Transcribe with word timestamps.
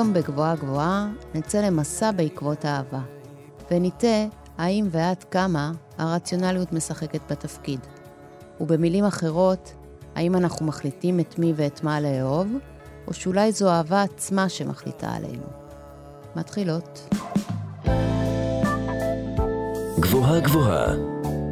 היום 0.00 0.12
בגבוהה 0.12 0.56
גבוהה 0.56 1.08
נצא 1.34 1.58
למסע 1.58 2.10
בעקבות 2.10 2.64
אהבה, 2.64 3.00
וניטה 3.70 4.26
האם 4.58 4.88
ועד 4.90 5.24
כמה 5.24 5.72
הרציונליות 5.98 6.72
משחקת 6.72 7.20
בתפקיד. 7.30 7.80
ובמילים 8.60 9.04
אחרות, 9.04 9.72
האם 10.14 10.36
אנחנו 10.36 10.66
מחליטים 10.66 11.20
את 11.20 11.38
מי 11.38 11.52
ואת 11.56 11.84
מה 11.84 12.00
לאהוב, 12.00 12.48
או 13.06 13.12
שאולי 13.12 13.52
זו 13.52 13.70
אהבה 13.70 14.02
עצמה 14.02 14.48
שמחליטה 14.48 15.10
עלינו. 15.12 15.46
מתחילות. 16.36 17.14
גבוהה 20.00 20.40
גבוהה 20.40 20.94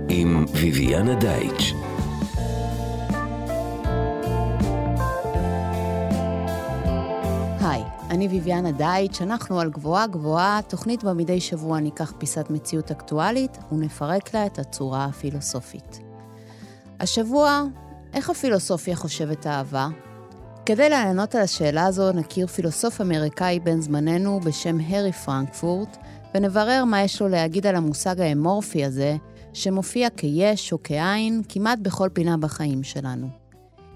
עם 0.09 0.45
ויviana 0.55 1.21
דייטש 1.21 1.73
אני 8.11 8.29
ביביאנה 8.29 8.73
דייטש, 8.73 9.23
אנחנו 9.23 9.61
על 9.61 9.71
גבוהה 9.71 10.07
גבוהה, 10.07 10.61
תוכנית 10.69 11.05
בה 11.05 11.13
מדי 11.13 11.41
שבוע 11.41 11.81
ניקח 11.81 12.13
פיסת 12.19 12.51
מציאות 12.51 12.91
אקטואלית 12.91 13.59
ונפרק 13.73 14.35
לה 14.35 14.47
את 14.47 14.59
הצורה 14.59 15.05
הפילוסופית. 15.05 16.01
השבוע, 17.01 17.63
איך 18.15 18.31
הפילוסופיה 18.31 18.97
חושבת 18.97 19.47
אהבה? 19.47 19.89
כדי 20.67 20.89
לענות 20.89 21.35
על 21.35 21.43
השאלה 21.43 21.87
הזו 21.87 22.13
נכיר 22.13 22.47
פילוסוף 22.47 23.01
אמריקאי 23.01 23.61
בן 23.61 23.81
זמננו 23.81 24.41
בשם 24.41 24.79
הרי 24.89 25.13
פרנקפורט, 25.13 25.97
ונברר 26.35 26.85
מה 26.85 27.03
יש 27.03 27.23
לו 27.23 27.29
להגיד 27.29 27.67
על 27.67 27.77
המושג 27.77 28.21
האמורפי 28.21 28.85
הזה, 28.85 29.17
שמופיע 29.53 30.11
כיש 30.11 30.73
או 30.73 30.83
כאין 30.83 31.43
כמעט 31.49 31.79
בכל 31.79 32.09
פינה 32.13 32.37
בחיים 32.37 32.83
שלנו. 32.83 33.29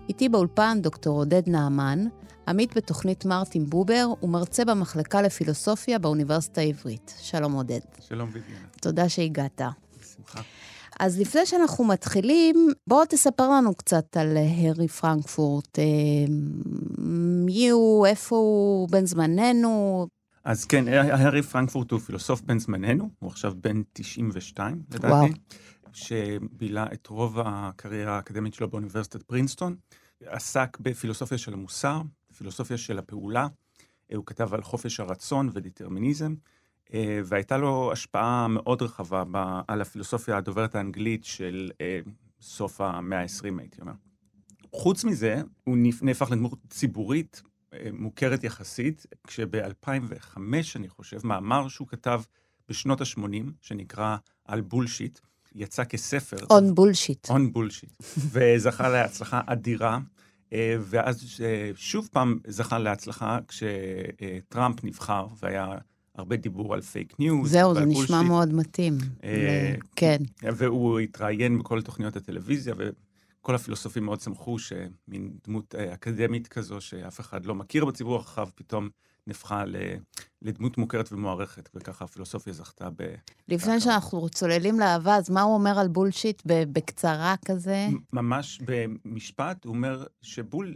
איתי 0.09 0.29
באולפן 0.29 0.79
דוקטור 0.81 1.19
עודד 1.19 1.43
נעמן, 1.47 2.07
עמית 2.48 2.77
בתוכנית 2.77 3.25
מרטין 3.25 3.67
בובר 3.67 4.07
ומרצה 4.23 4.65
במחלקה 4.65 5.23
לפילוסופיה 5.23 5.98
באוניברסיטה 5.98 6.61
העברית. 6.61 7.15
שלום 7.21 7.53
עודד. 7.53 7.81
שלום 8.01 8.31
וידיאנה. 8.33 8.67
תודה 8.81 9.09
שהגעת. 9.09 9.61
בשמחה. 10.01 10.41
אז 11.01 11.21
לפני 11.21 11.47
שאנחנו 11.47 11.84
מתחילים, 11.84 12.69
בוא 12.87 13.05
תספר 13.05 13.51
לנו 13.51 13.75
קצת 13.75 14.17
על 14.17 14.37
הרי 14.37 14.89
פרנקפורט. 14.89 15.79
אה, 15.79 15.84
מי 17.47 17.71
הוא, 17.71 18.07
איפה 18.07 18.37
הוא, 18.37 18.89
בן 18.89 19.06
זמננו. 19.06 20.06
אז 20.45 20.65
כן, 20.65 20.84
הרי 20.89 21.43
פרנקפורט 21.43 21.91
הוא 21.91 22.00
פילוסוף 22.00 22.41
בן 22.41 22.59
זמננו, 22.59 23.11
הוא 23.19 23.31
עכשיו 23.31 23.53
בן 23.61 23.83
92, 23.93 24.83
לדעתי. 24.91 25.06
וואו. 25.06 25.27
שבילה 25.93 26.87
את 26.93 27.06
רוב 27.06 27.39
הקריירה 27.45 28.16
האקדמית 28.16 28.55
שלו 28.55 28.71
באוניברסיטת 28.71 29.22
פרינסטון. 29.22 29.77
עסק 30.27 30.78
בפילוסופיה 30.81 31.39
של 31.39 31.53
המוסר, 31.53 32.03
פילוסופיה 32.42 32.78
של 32.78 32.98
הפעולה, 32.98 33.47
אה, 34.10 34.16
הוא 34.16 34.26
כתב 34.26 34.54
על 34.54 34.62
חופש 34.62 35.00
הרצון 35.00 35.50
ודטרמיניזם, 35.53 36.34
אה, 36.94 37.20
והייתה 37.25 37.56
לו 37.56 37.92
השפעה 37.92 38.48
מאוד 38.48 38.82
רחבה 38.82 39.25
על 39.69 39.80
הפילוסופיה 39.80 40.36
הדוברת 40.36 40.75
האנגלית 40.75 41.25
של 41.25 41.70
אה, 41.80 42.00
סוף 42.41 42.80
המאה 42.80 43.20
ה-20, 43.20 43.58
הייתי 43.58 43.80
אומר. 43.80 43.92
חוץ 44.75 45.04
מזה, 45.04 45.42
הוא 45.64 45.76
נהפך 46.03 46.30
לדמות 46.30 46.58
ציבורית 46.70 47.42
מוכרת 47.92 48.44
יחסית, 48.44 49.06
כשב-2005, 49.26 50.38
אני 50.76 50.88
חושב, 50.88 51.26
מאמר 51.26 51.69
שהוא 51.69 51.88
כתב 51.88 52.22
בשנות 52.69 53.00
ה-80, 53.00 53.50
שנקרא 53.60 54.16
על 54.44 54.60
bullshit, 54.60 55.19
יצא 55.54 55.84
כספר. 55.84 56.36
On 56.50 56.75
Bullshit. 56.75 57.31
On 57.31 57.53
Bullshit. 57.53 58.03
וזכה 58.32 58.88
להצלחה 58.88 59.41
אדירה. 59.47 59.98
אה, 60.53 60.77
ואז 60.81 61.41
אה, 61.45 61.71
שוב 61.75 62.09
פעם 62.13 62.39
זכה 62.47 62.79
להצלחה 62.79 63.39
כשטראמפ 63.49 64.85
נבחר, 64.85 65.27
והיה 65.43 65.67
הרבה 66.15 66.37
דיבור 66.37 66.75
על 66.75 66.81
fake 66.81 67.15
news. 67.19 67.50
זהו, 67.51 67.75
זה 67.75 67.85
נשמע 67.85 68.19
shit. 68.19 68.28
מאוד 68.29 68.55
מתאים. 68.55 68.99
אה, 69.25 69.75
כן. 69.97 70.17
והוא 70.43 71.01
התראיין 71.01 71.59
בכל 71.59 71.83
תוכניות 71.83 72.17
הטלוויזיה, 72.17 72.75
וכל 72.79 73.55
הפילוסופים 73.55 74.05
מאוד 74.05 74.21
שמחו 74.21 74.59
שמין 74.59 75.31
דמות 75.47 75.75
אקדמית 75.75 76.49
כזו, 76.49 76.81
שאף 76.81 77.21
אחד 77.21 77.47
לא 77.47 77.55
מכיר 77.55 77.84
בציבור 77.84 78.15
הרחב, 78.15 78.49
פתאום 78.55 78.89
נהפכה 79.27 79.65
לדמות 80.43 80.78
מוכרת 80.78 81.12
ומוערכת, 81.12 81.71
וככה 81.75 82.05
הפילוסופיה 82.05 82.53
זכתה 82.53 82.88
ב... 82.97 83.15
לפני 83.49 83.81
שאנחנו 83.81 84.28
צוללים 84.28 84.81
לאהבה, 84.81 85.16
אז 85.16 85.31
מה 85.31 85.43
הוא 85.43 85.55
אומר 85.55 85.78
על 85.78 85.88
בולשיט 85.88 86.43
בקצרה 86.47 87.34
כזה? 87.44 87.87
ממש 88.12 88.60
במשפט, 88.65 89.65
הוא 89.65 89.75
אומר 89.75 90.05
שבול, 90.22 90.75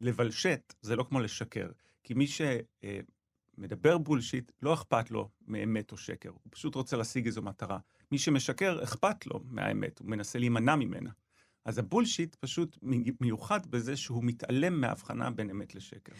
לבלשט 0.00 0.74
זה 0.80 0.96
לא 0.96 1.02
כמו 1.08 1.20
לשקר. 1.20 1.68
כי 2.04 2.14
מי 2.14 2.26
שמדבר 2.26 3.98
בולשיט, 3.98 4.52
לא 4.62 4.74
אכפת 4.74 5.10
לו 5.10 5.28
מאמת 5.46 5.92
או 5.92 5.96
שקר, 5.96 6.28
הוא 6.28 6.38
פשוט 6.50 6.74
רוצה 6.74 6.96
להשיג 6.96 7.26
איזו 7.26 7.42
מטרה. 7.42 7.78
מי 8.12 8.18
שמשקר, 8.18 8.80
אכפת 8.82 9.26
לו 9.26 9.40
מהאמת, 9.44 9.98
הוא 9.98 10.08
מנסה 10.08 10.38
להימנע 10.38 10.76
ממנה. 10.76 11.10
אז 11.64 11.78
הבולשיט 11.78 12.34
פשוט 12.34 12.78
מיוחד 13.20 13.66
בזה 13.66 13.96
שהוא 13.96 14.24
מתעלם 14.24 14.80
מההבחנה 14.80 15.30
בין 15.30 15.50
אמת 15.50 15.74
לשקר. 15.74 16.12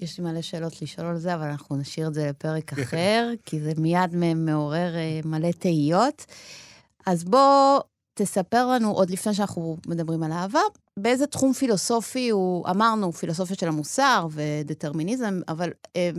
יש 0.00 0.18
לי 0.18 0.24
מלא 0.24 0.42
שאלות 0.42 0.82
לשאול 0.82 1.06
על 1.06 1.18
זה, 1.18 1.34
אבל 1.34 1.46
אנחנו 1.46 1.76
נשאיר 1.76 2.08
את 2.08 2.14
זה 2.14 2.26
לפרק 2.30 2.72
אחר, 2.72 3.30
כי 3.46 3.60
זה 3.60 3.72
מיד 3.78 4.16
מעורר 4.36 4.94
אה, 4.94 5.20
מלא 5.24 5.50
תהיות. 5.50 6.26
אז 7.06 7.24
בוא 7.24 7.80
תספר 8.14 8.66
לנו, 8.66 8.90
עוד 8.90 9.10
לפני 9.10 9.34
שאנחנו 9.34 9.76
מדברים 9.86 10.22
על 10.22 10.32
אהבה, 10.32 10.60
באיזה 10.98 11.26
תחום 11.26 11.52
פילוסופי 11.52 12.28
הוא, 12.28 12.68
אמרנו, 12.68 13.12
פילוסופיה 13.12 13.56
של 13.56 13.68
המוסר 13.68 14.26
ודטרמיניזם, 14.30 15.40
אבל 15.48 15.70
אה, 15.96 16.10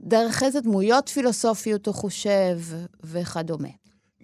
דרך 0.00 0.42
איזה 0.42 0.60
דמויות 0.60 1.08
פילוסופיות 1.08 1.86
הוא 1.86 1.94
חושב 1.94 2.58
וכדומה. 3.02 3.68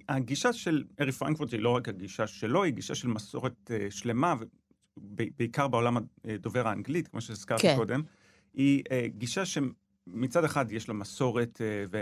הגישה 0.08 0.52
של 0.52 0.84
ארי 1.00 1.12
פרנקפורט 1.12 1.52
היא 1.52 1.60
לא 1.60 1.76
רק 1.76 1.88
הגישה 1.88 2.26
שלו, 2.26 2.64
היא 2.64 2.72
גישה 2.72 2.94
של 2.94 3.08
מסורת 3.08 3.52
uh, 3.70 3.90
שלמה, 3.90 4.34
בעיקר 5.36 5.68
בעולם 5.68 5.96
הדובר 6.24 6.68
האנגלית, 6.68 7.08
כמו 7.08 7.20
שהזכרתי 7.20 7.62
כן. 7.62 7.76
קודם. 7.76 8.02
היא 8.54 8.82
uh, 8.88 8.92
גישה 9.06 9.42
שמצד 9.46 10.44
אחד 10.44 10.72
יש 10.72 10.88
לה 10.88 10.94
מסורת 10.94 11.60
uh, 11.60 11.96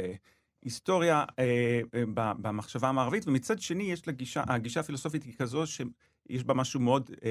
והיסטוריה 0.63 1.25
uh, 1.25 1.35
uh, 1.35 2.09
במחשבה 2.15 2.89
המערבית, 2.89 3.29
ומצד 3.29 3.61
שני 3.61 3.93
יש 3.93 4.07
לה 4.07 4.13
גישה, 4.13 4.45
הגישה 4.47 4.81
הפילוסופית 4.81 5.23
היא 5.23 5.35
כזו 5.39 5.67
שיש 5.67 6.45
בה 6.45 6.55
משהו 6.55 6.81
מאוד 6.81 7.11
uh, 7.11 7.23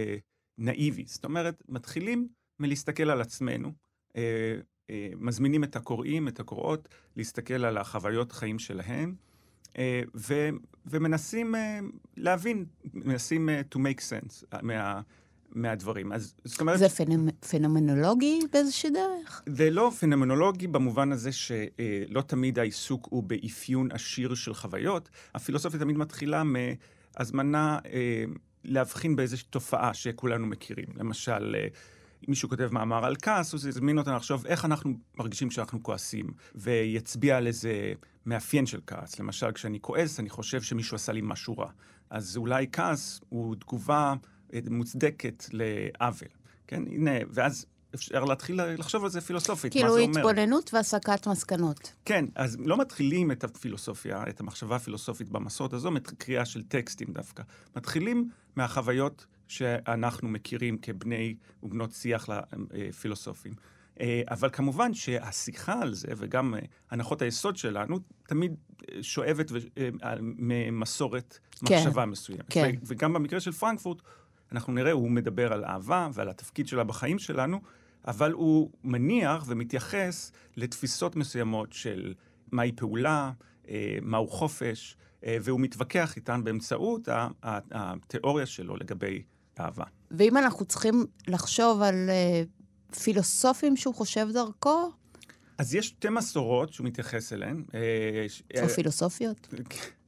נאיבי. 0.58 1.04
זאת 1.08 1.26
אומרת, 1.26 1.64
מתחילים 1.70 2.28
מלהסתכל 2.60 3.10
על 3.10 3.22
עצמנו, 3.22 3.72
uh, 4.10 4.14
uh, 4.14 4.92
מזמינים 5.16 5.64
את 5.64 5.76
הקוראים, 5.76 6.28
את 6.28 6.40
הקוראות, 6.40 6.90
להסתכל 7.16 7.66
על 7.66 7.78
החוויות 7.78 8.32
חיים 8.32 8.60
שלהם. 8.60 9.16
Uh, 9.68 9.80
ו, 10.16 10.50
ומנסים 10.86 11.56
uh, 11.56 11.58
להבין, 12.18 12.66
מנסים 12.94 13.50
uh, 13.50 13.76
to 13.76 13.80
make 13.80 14.02
sense 14.02 14.62
מה, 14.62 15.02
מהדברים. 15.58 16.12
אז 16.12 16.34
זאת 16.44 16.62
אומרת... 16.62 16.80
זה 16.80 16.90
פנומ... 16.90 17.28
פנומנולוגי 17.50 18.40
באיזושהי 18.54 18.90
דרך? 18.90 19.42
זה 19.46 19.70
לא 19.70 19.92
פנומנולוגי 20.00 20.68
במובן 20.68 21.12
הזה 21.12 21.32
שלא 21.32 22.22
תמיד 22.28 22.60
העיסוק 22.60 23.08
הוא 23.12 23.24
באפיון 23.24 23.92
עשיר 23.92 24.36
של 24.36 24.54
חוויות. 24.54 25.10
הפילוסופיה 25.36 25.80
תמיד 25.80 25.98
מתחילה 25.98 26.44
מהזמנה 26.44 27.80
אה, 27.86 28.24
להבחין 28.64 29.16
באיזושהי 29.16 29.48
תופעה 29.50 29.94
שכולנו 29.94 30.48
מכירים. 30.48 30.88
למשל, 30.96 31.56
אה, 31.56 31.68
מישהו 32.28 32.50
כותב 32.50 32.70
מאמר 32.72 33.06
על 33.06 33.16
כעס, 33.22 33.54
הוא 33.54 33.70
יזמין 33.70 33.98
אותנו 33.98 34.16
לחשוב 34.16 34.46
איך 34.46 34.66
אנחנו 34.66 34.94
מרגישים 35.18 35.50
כשאנחנו 35.50 35.84
כועסים, 35.84 36.26
ויצביע 36.56 37.38
על 37.38 37.48
איזה 37.48 37.94
מאפיין 38.26 38.66
של 38.66 38.80
כעס. 38.88 39.20
למשל, 39.20 39.52
כשאני 39.52 39.80
כועס, 39.82 40.20
אני 40.20 40.30
חושב 40.30 40.62
שמישהו 40.62 40.96
עשה 40.96 41.12
לי 41.12 41.22
משהו 41.24 41.58
רע. 41.58 41.70
אז 42.10 42.38
אולי 42.38 42.68
כעס 42.72 43.22
הוא 43.30 43.56
תגובה 43.56 44.14
אה, 44.14 44.16
מוצדקת 44.70 45.46
לעוול. 45.52 46.30
כן, 46.68 46.84
הנה, 46.88 47.12
ואז 47.30 47.66
אפשר 47.96 48.24
להתחיל 48.24 48.62
לחשוב 48.78 49.04
על 49.04 49.10
זה 49.10 49.22
פילוסופית, 49.22 49.72
כאילו 49.72 49.88
מה 49.88 49.94
זה 49.94 50.00
אומר. 50.02 50.14
כאילו 50.14 50.30
התבוננות 50.30 50.74
והסקת 50.74 51.28
מסקנות. 51.28 51.94
כן, 52.06 52.26
אז 52.36 52.58
לא 52.60 52.78
מתחילים 52.78 53.32
את 53.32 53.44
הפילוסופיה, 53.44 54.24
את 54.30 54.40
המחשבה 54.40 54.76
הפילוסופית 54.76 55.30
במסורת 55.30 55.74
הזו, 55.74 55.92
מקריאה 55.92 56.46
של 56.46 56.64
טקסטים 56.64 57.08
דווקא. 57.12 57.44
מתחילים 57.76 58.30
מהחוויות 58.56 59.26
שאנחנו 59.48 60.30
מכירים 60.30 60.78
כבני 60.78 61.36
ובנות 61.64 61.92
שיח 61.92 62.30
לפילוסופים. 62.72 63.54
אה, 64.02 64.22
אבל 64.30 64.50
כמובן 64.50 64.94
שהשיחה 64.94 65.82
על 65.82 65.94
זה, 65.94 66.08
וגם 66.18 66.56
אה, 66.56 66.60
הנחות 66.92 67.22
היסוד 67.22 67.58
שלנו, 67.58 68.00
תמיד 68.28 68.56
אה, 68.92 69.04
שואבת 69.04 69.52
ממסורת 70.20 71.40
כן, 71.66 71.76
מחשבה 71.76 72.06
מסוימת. 72.06 72.46
כן. 72.50 72.76
וגם 72.84 73.14
במקרה 73.14 73.40
של 73.40 73.52
פרנקפורט, 73.52 74.02
אנחנו 74.52 74.74
נראה, 74.74 74.92
הוא 74.92 75.12
מדבר 75.12 75.54
על 75.54 75.66
אהבה 75.66 76.10
ועל 76.14 76.30
התפקיד 76.30 76.68
שלה 76.68 76.84
בחיים 76.84 77.20
שלנו, 77.20 77.62
אבל 78.08 78.32
הוא 78.32 78.72
מניח 78.84 79.44
ומתייחס 79.48 80.32
לתפיסות 80.58 81.16
מסוימות 81.16 81.74
של 81.74 82.14
מהי 82.52 82.72
פעולה, 82.72 83.32
מהו 84.02 84.28
חופש, 84.28 84.98
והוא 85.24 85.60
מתווכח 85.60 86.16
איתן 86.16 86.44
באמצעות 86.44 87.08
התיאוריה 87.72 88.46
שלו 88.46 88.76
לגבי 88.76 89.24
אהבה. 89.60 89.84
ואם 90.12 90.38
אנחנו 90.38 90.66
צריכים 90.66 91.06
לחשוב 91.28 91.82
על 91.82 92.10
פילוסופים 93.04 93.78
שהוא 93.78 93.96
חושב 93.96 94.28
דרכו? 94.34 94.92
אז 95.58 95.76
יש 95.76 95.88
שתי 95.88 96.10
מסורות 96.10 96.74
שהוא 96.74 96.88
מתייחס 96.88 97.34
אליהן. 97.34 97.64
או 98.58 98.62
אה, 98.62 98.70
פילוסופיות? 98.70 99.48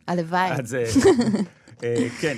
הלוואי. 0.08 0.52
אז 0.52 0.76
אה, 0.76 0.86
כן, 2.22 2.38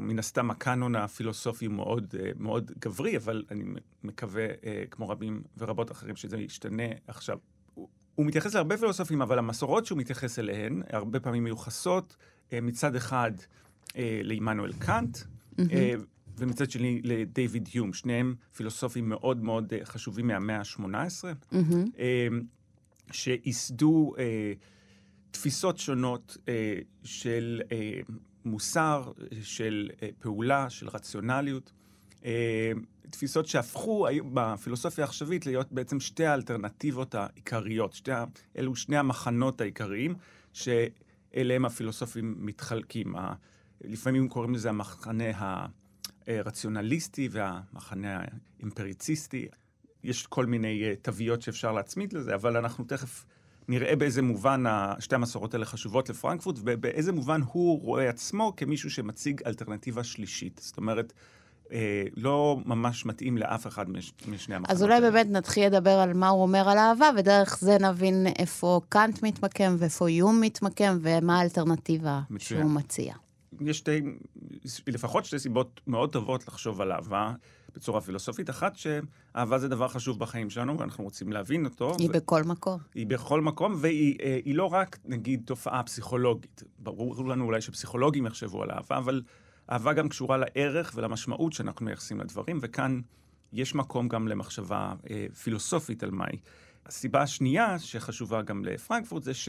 מן 0.00 0.18
הסתם 0.18 0.50
הקאנון 0.50 0.96
הפילוסופי 0.96 1.66
הוא 1.66 1.74
מאוד, 1.74 2.14
אה, 2.20 2.30
מאוד 2.36 2.72
גברי, 2.78 3.16
אבל 3.16 3.44
אני 3.50 3.64
מקווה, 4.04 4.46
כמו 4.90 5.08
רבים 5.08 5.42
ורבות 5.58 5.92
אחרים, 5.92 6.16
שזה 6.16 6.38
ישתנה 6.38 6.84
עכשיו. 7.06 7.38
הוא 8.14 8.26
מתייחס 8.26 8.54
להרבה 8.54 8.76
פילוסופים, 8.76 9.22
אבל 9.22 9.38
המסורות 9.38 9.86
שהוא 9.86 9.98
מתייחס 9.98 10.38
אליהן, 10.38 10.82
הרבה 10.90 11.20
פעמים 11.20 11.44
מיוחסות 11.44 12.16
מצד 12.52 12.94
אחד 12.94 13.32
לעמנואל 14.22 14.72
קאנט, 14.72 15.18
ומצד 16.38 16.70
שני 16.70 17.00
לדייוויד 17.04 17.68
יום, 17.74 17.92
שניהם 17.92 18.34
פילוסופים 18.56 19.08
מאוד 19.08 19.42
מאוד 19.42 19.72
אה, 19.72 19.84
חשובים 19.84 20.26
מהמאה 20.26 20.58
ה-18, 20.58 21.52
mm-hmm. 21.52 22.02
שייסדו 23.12 24.14
אה, 24.18 24.52
תפיסות 25.30 25.78
שונות 25.78 26.36
אה, 26.48 26.78
של 27.04 27.60
אה, 27.72 28.00
מוסר, 28.44 29.12
של 29.42 29.90
אה, 30.02 30.08
פעולה, 30.18 30.70
של 30.70 30.88
רציונליות. 30.88 31.72
אה, 32.24 32.72
תפיסות 33.10 33.46
שהפכו 33.46 34.06
בפילוסופיה 34.32 35.04
העכשווית 35.04 35.46
להיות 35.46 35.72
בעצם 35.72 36.00
שתי 36.00 36.26
האלטרנטיבות 36.26 37.14
העיקריות, 37.14 37.92
שתי, 37.92 38.10
אלו 38.58 38.76
שני 38.76 38.96
המחנות 38.96 39.60
העיקריים 39.60 40.14
שאליהם 40.52 41.64
הפילוסופים 41.64 42.34
מתחלקים. 42.38 43.14
לפעמים 43.80 44.28
קוראים 44.28 44.54
לזה 44.54 44.68
המחנה 44.68 45.30
ה... 45.36 45.66
הרציונליסטי 46.28 47.28
והמחנה 47.32 48.20
האימפריציסטי. 48.58 49.48
יש 50.04 50.26
כל 50.26 50.46
מיני 50.46 50.84
אה, 50.84 50.94
תוויות 51.02 51.42
שאפשר 51.42 51.72
להצמיד 51.72 52.12
לזה, 52.12 52.34
אבל 52.34 52.56
אנחנו 52.56 52.84
תכף 52.84 53.24
נראה 53.68 53.96
באיזה 53.96 54.22
מובן 54.22 54.64
שתי 54.98 55.14
המסורות 55.14 55.54
האלה 55.54 55.64
חשובות 55.64 56.08
לפרנקפורט, 56.08 56.56
ובאיזה 56.64 57.12
מובן 57.12 57.40
הוא 57.52 57.82
רואה 57.82 58.08
עצמו 58.08 58.52
כמישהו 58.56 58.90
שמציג 58.90 59.40
אלטרנטיבה 59.46 60.04
שלישית. 60.04 60.60
זאת 60.62 60.76
אומרת, 60.76 61.12
אה, 61.72 62.02
לא 62.16 62.58
ממש 62.64 63.06
מתאים 63.06 63.38
לאף 63.38 63.66
אחד 63.66 63.90
מש, 63.90 64.12
משני 64.28 64.54
המחנות. 64.54 64.76
אז 64.76 64.82
אולי 64.82 65.00
באמת 65.00 65.26
נתחיל 65.30 65.66
לדבר 65.66 65.90
על 65.90 66.12
מה 66.12 66.28
הוא 66.28 66.42
אומר 66.42 66.68
על 66.68 66.78
אהבה, 66.78 67.10
ודרך 67.16 67.58
זה 67.60 67.76
נבין 67.80 68.26
איפה 68.38 68.80
קאנט 68.88 69.22
מתמקם 69.22 69.76
ואיפה 69.78 70.10
יום 70.10 70.40
מתמקם, 70.40 70.98
ומה 71.02 71.38
האלטרנטיבה 71.38 72.20
מצוין. 72.30 72.60
שהוא 72.60 72.70
מציע. 72.70 73.14
יש 73.60 73.78
שתי, 73.78 74.00
לפחות 74.86 75.24
שתי 75.24 75.38
סיבות 75.38 75.80
מאוד 75.86 76.12
טובות 76.12 76.48
לחשוב 76.48 76.80
על 76.80 76.92
אהבה 76.92 77.32
בצורה 77.74 78.00
פילוסופית. 78.00 78.50
אחת, 78.50 78.76
שאהבה 78.76 79.58
זה 79.58 79.68
דבר 79.68 79.88
חשוב 79.88 80.18
בחיים 80.18 80.50
שלנו, 80.50 80.78
ואנחנו 80.78 81.04
רוצים 81.04 81.32
להבין 81.32 81.64
אותו. 81.64 81.96
היא 81.98 82.08
ו... 82.08 82.12
בכל 82.12 82.42
מקום. 82.42 82.80
היא 82.94 83.06
בכל 83.06 83.40
מקום, 83.40 83.74
והיא 83.76 84.16
אה, 84.20 84.38
לא 84.46 84.64
רק, 84.64 84.98
נגיד, 85.04 85.42
תופעה 85.44 85.82
פסיכולוגית. 85.82 86.62
ברור 86.78 87.28
לנו 87.28 87.44
אולי 87.44 87.60
שפסיכולוגים 87.60 88.26
יחשבו 88.26 88.62
על 88.62 88.70
אהבה, 88.70 88.98
אבל 88.98 89.22
אהבה 89.72 89.92
גם 89.92 90.08
קשורה 90.08 90.36
לערך 90.36 90.92
ולמשמעות 90.94 91.52
שאנחנו 91.52 91.86
מייחסים 91.86 92.20
לדברים, 92.20 92.58
וכאן 92.62 93.00
יש 93.52 93.74
מקום 93.74 94.08
גם 94.08 94.28
למחשבה 94.28 94.94
אה, 95.10 95.26
פילוסופית 95.42 96.02
על 96.02 96.10
מהי. 96.10 96.38
הסיבה 96.86 97.22
השנייה, 97.22 97.78
שחשובה 97.78 98.42
גם 98.42 98.64
לפרנקפורט, 98.64 99.22
זה 99.22 99.34
ש... 99.34 99.48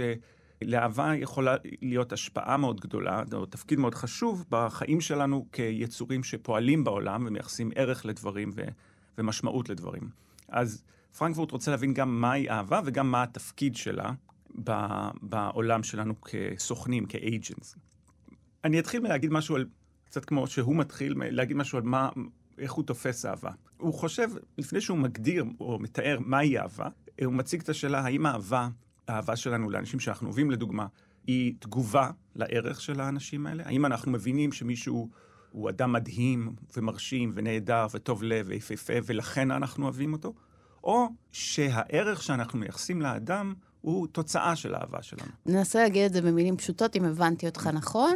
לאהבה 0.62 1.12
יכולה 1.16 1.56
להיות 1.82 2.14
השפעה 2.14 2.58
מאוד 2.58 2.82
גדולה, 2.82 3.24
או 3.34 3.46
תפקיד 3.46 3.80
מאוד 3.80 3.96
חשוב 3.96 4.46
בחיים 4.50 5.02
שלנו 5.02 5.46
כיצורים 5.52 6.24
שפועלים 6.24 6.84
בעולם 6.84 7.26
ומייחסים 7.28 7.72
ערך 7.76 8.06
לדברים 8.06 8.52
ו- 8.56 8.68
ומשמעות 9.18 9.70
לדברים. 9.70 10.10
אז 10.50 10.84
פרנקפורט 11.18 11.52
רוצה 11.52 11.72
להבין 11.72 11.94
גם 11.94 12.22
מהי 12.22 12.50
אהבה 12.50 12.82
וגם 12.86 13.12
מה 13.12 13.24
התפקיד 13.24 13.76
שלה 13.76 14.12
ב- 14.64 15.10
בעולם 15.22 15.84
שלנו 15.84 16.22
כסוכנים, 16.22 17.06
כאג'נס. 17.06 17.76
אני 18.64 18.80
אתחיל 18.80 19.02
מלהגיד 19.02 19.32
משהו 19.32 19.56
על, 19.56 19.66
קצת 20.06 20.26
כמו 20.26 20.48
שהוא 20.48 20.76
מתחיל, 20.76 21.14
להגיד 21.18 21.58
משהו 21.58 21.78
על 21.78 21.84
מה, 21.84 22.10
איך 22.58 22.72
הוא 22.72 22.86
תופס 22.86 23.26
אהבה. 23.26 23.52
הוא 23.78 23.94
חושב, 23.94 24.30
לפני 24.58 24.82
שהוא 24.82 24.98
מגדיר 24.98 25.46
או 25.60 25.80
מתאר 25.80 26.18
מהי 26.20 26.60
אהבה, 26.60 26.88
הוא 27.26 27.34
מציג 27.34 27.62
את 27.62 27.70
השאלה 27.70 28.00
האם 28.00 28.26
אהבה 28.26 28.70
האהבה 29.10 29.36
שלנו 29.36 29.70
לאנשים 29.70 30.00
שאנחנו 30.00 30.28
אוהבים, 30.28 30.52
לדוגמה, 30.52 30.88
היא 31.28 31.54
תגובה 31.60 32.10
לערך 32.36 32.82
של 32.82 33.00
האנשים 33.00 33.48
האלה? 33.48 33.64
האם 33.66 33.86
אנחנו 33.86 34.12
מבינים 34.12 34.52
שמישהו 34.52 35.10
הוא 35.52 35.70
אדם 35.70 35.94
מדהים 35.94 36.56
ומרשים 36.78 37.32
ונהדר 37.34 37.88
וטוב 37.92 38.24
לב 38.24 38.46
ויפהפה 38.50 38.94
ולכן 39.06 39.52
אנחנו 39.52 39.84
אוהבים 39.84 40.14
אותו? 40.14 40.34
או 40.84 41.08
שהערך 41.32 42.24
שאנחנו 42.24 42.60
מייחסים 42.60 43.02
לאדם 43.02 43.54
הוא 43.82 44.08
תוצאה 44.08 44.56
של 44.56 44.76
האהבה 44.76 45.02
שלנו. 45.04 45.32
ננסה 45.46 45.80
להגיד 45.80 46.06
את 46.06 46.14
זה 46.14 46.22
במילים 46.22 46.58
פשוטות, 46.58 46.96
אם 46.96 47.06
הבנתי 47.06 47.46
אותך 47.46 47.68
נכון. 47.68 48.16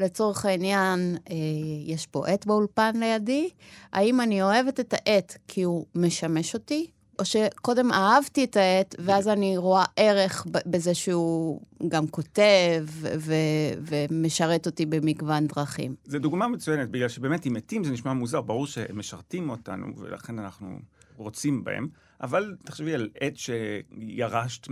לצורך 0.00 0.44
העניין, 0.44 1.16
אה, 1.30 1.34
יש 1.86 2.06
פה 2.06 2.26
עט 2.26 2.46
באולפן 2.46 2.96
לידי. 2.96 3.50
האם 3.92 4.20
אני 4.20 4.42
אוהבת 4.42 4.80
את 4.80 4.94
העט 4.94 5.36
כי 5.48 5.62
הוא 5.62 5.86
משמש 5.94 6.54
אותי, 6.54 6.90
או 7.18 7.24
שקודם 7.24 7.92
אהבתי 7.92 8.44
את 8.44 8.56
העט, 8.56 8.94
ואז 8.98 9.28
אני 9.28 9.56
רואה 9.56 9.84
ערך 9.96 10.46
בזה 10.66 10.94
שהוא 10.94 11.60
גם 11.88 12.06
כותב 12.06 12.86
ו- 13.18 13.34
ומשרת 13.86 14.66
אותי 14.66 14.86
במגוון 14.86 15.46
דרכים. 15.46 15.94
זו 16.04 16.18
דוגמה 16.18 16.48
מצוינת, 16.48 16.90
בגלל 16.90 17.08
שבאמת 17.08 17.46
אם 17.46 17.52
מתים 17.52 17.84
זה 17.84 17.92
נשמע 17.92 18.12
מוזר, 18.12 18.40
ברור 18.40 18.66
שהם 18.66 18.98
משרתים 18.98 19.50
אותנו, 19.50 19.86
ולכן 19.96 20.38
אנחנו 20.38 20.78
רוצים 21.16 21.64
בהם, 21.64 21.88
אבל 22.20 22.56
תחשבי 22.64 22.94
על 22.94 23.08
עט 23.20 23.36
שירשת 23.36 24.68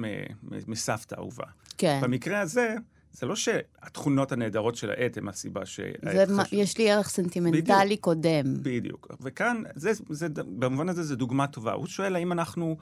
מסבתא 0.67 1.15
אהובה. 1.15 1.47
כן. 1.79 2.01
במקרה 2.03 2.41
הזה, 2.41 2.75
זה 3.12 3.26
לא 3.26 3.37
שהתכונות 3.37 4.33
הנהדרות 4.33 4.76
של 4.76 4.90
העט 4.90 5.19
הן 5.19 5.28
הסיבה 5.28 5.66
שהעט 5.66 6.28
חשוב. 6.28 6.59
יש 6.59 6.78
לי 6.78 6.90
ערך 6.90 7.09
סנטימנטלי 7.09 7.62
בדיוק, 7.62 8.00
קודם. 8.00 8.54
בדיוק. 8.62 9.07
וכאן, 9.21 9.62
זה, 9.75 9.92
זה, 10.11 10.28
במובן 10.35 10.88
הזה 10.88 11.02
זו 11.02 11.16
דוגמה 11.16 11.47
טובה. 11.47 11.73
הוא 11.73 11.87
שואל 11.87 12.16
האם 12.16 12.33
אנחנו 12.33 12.76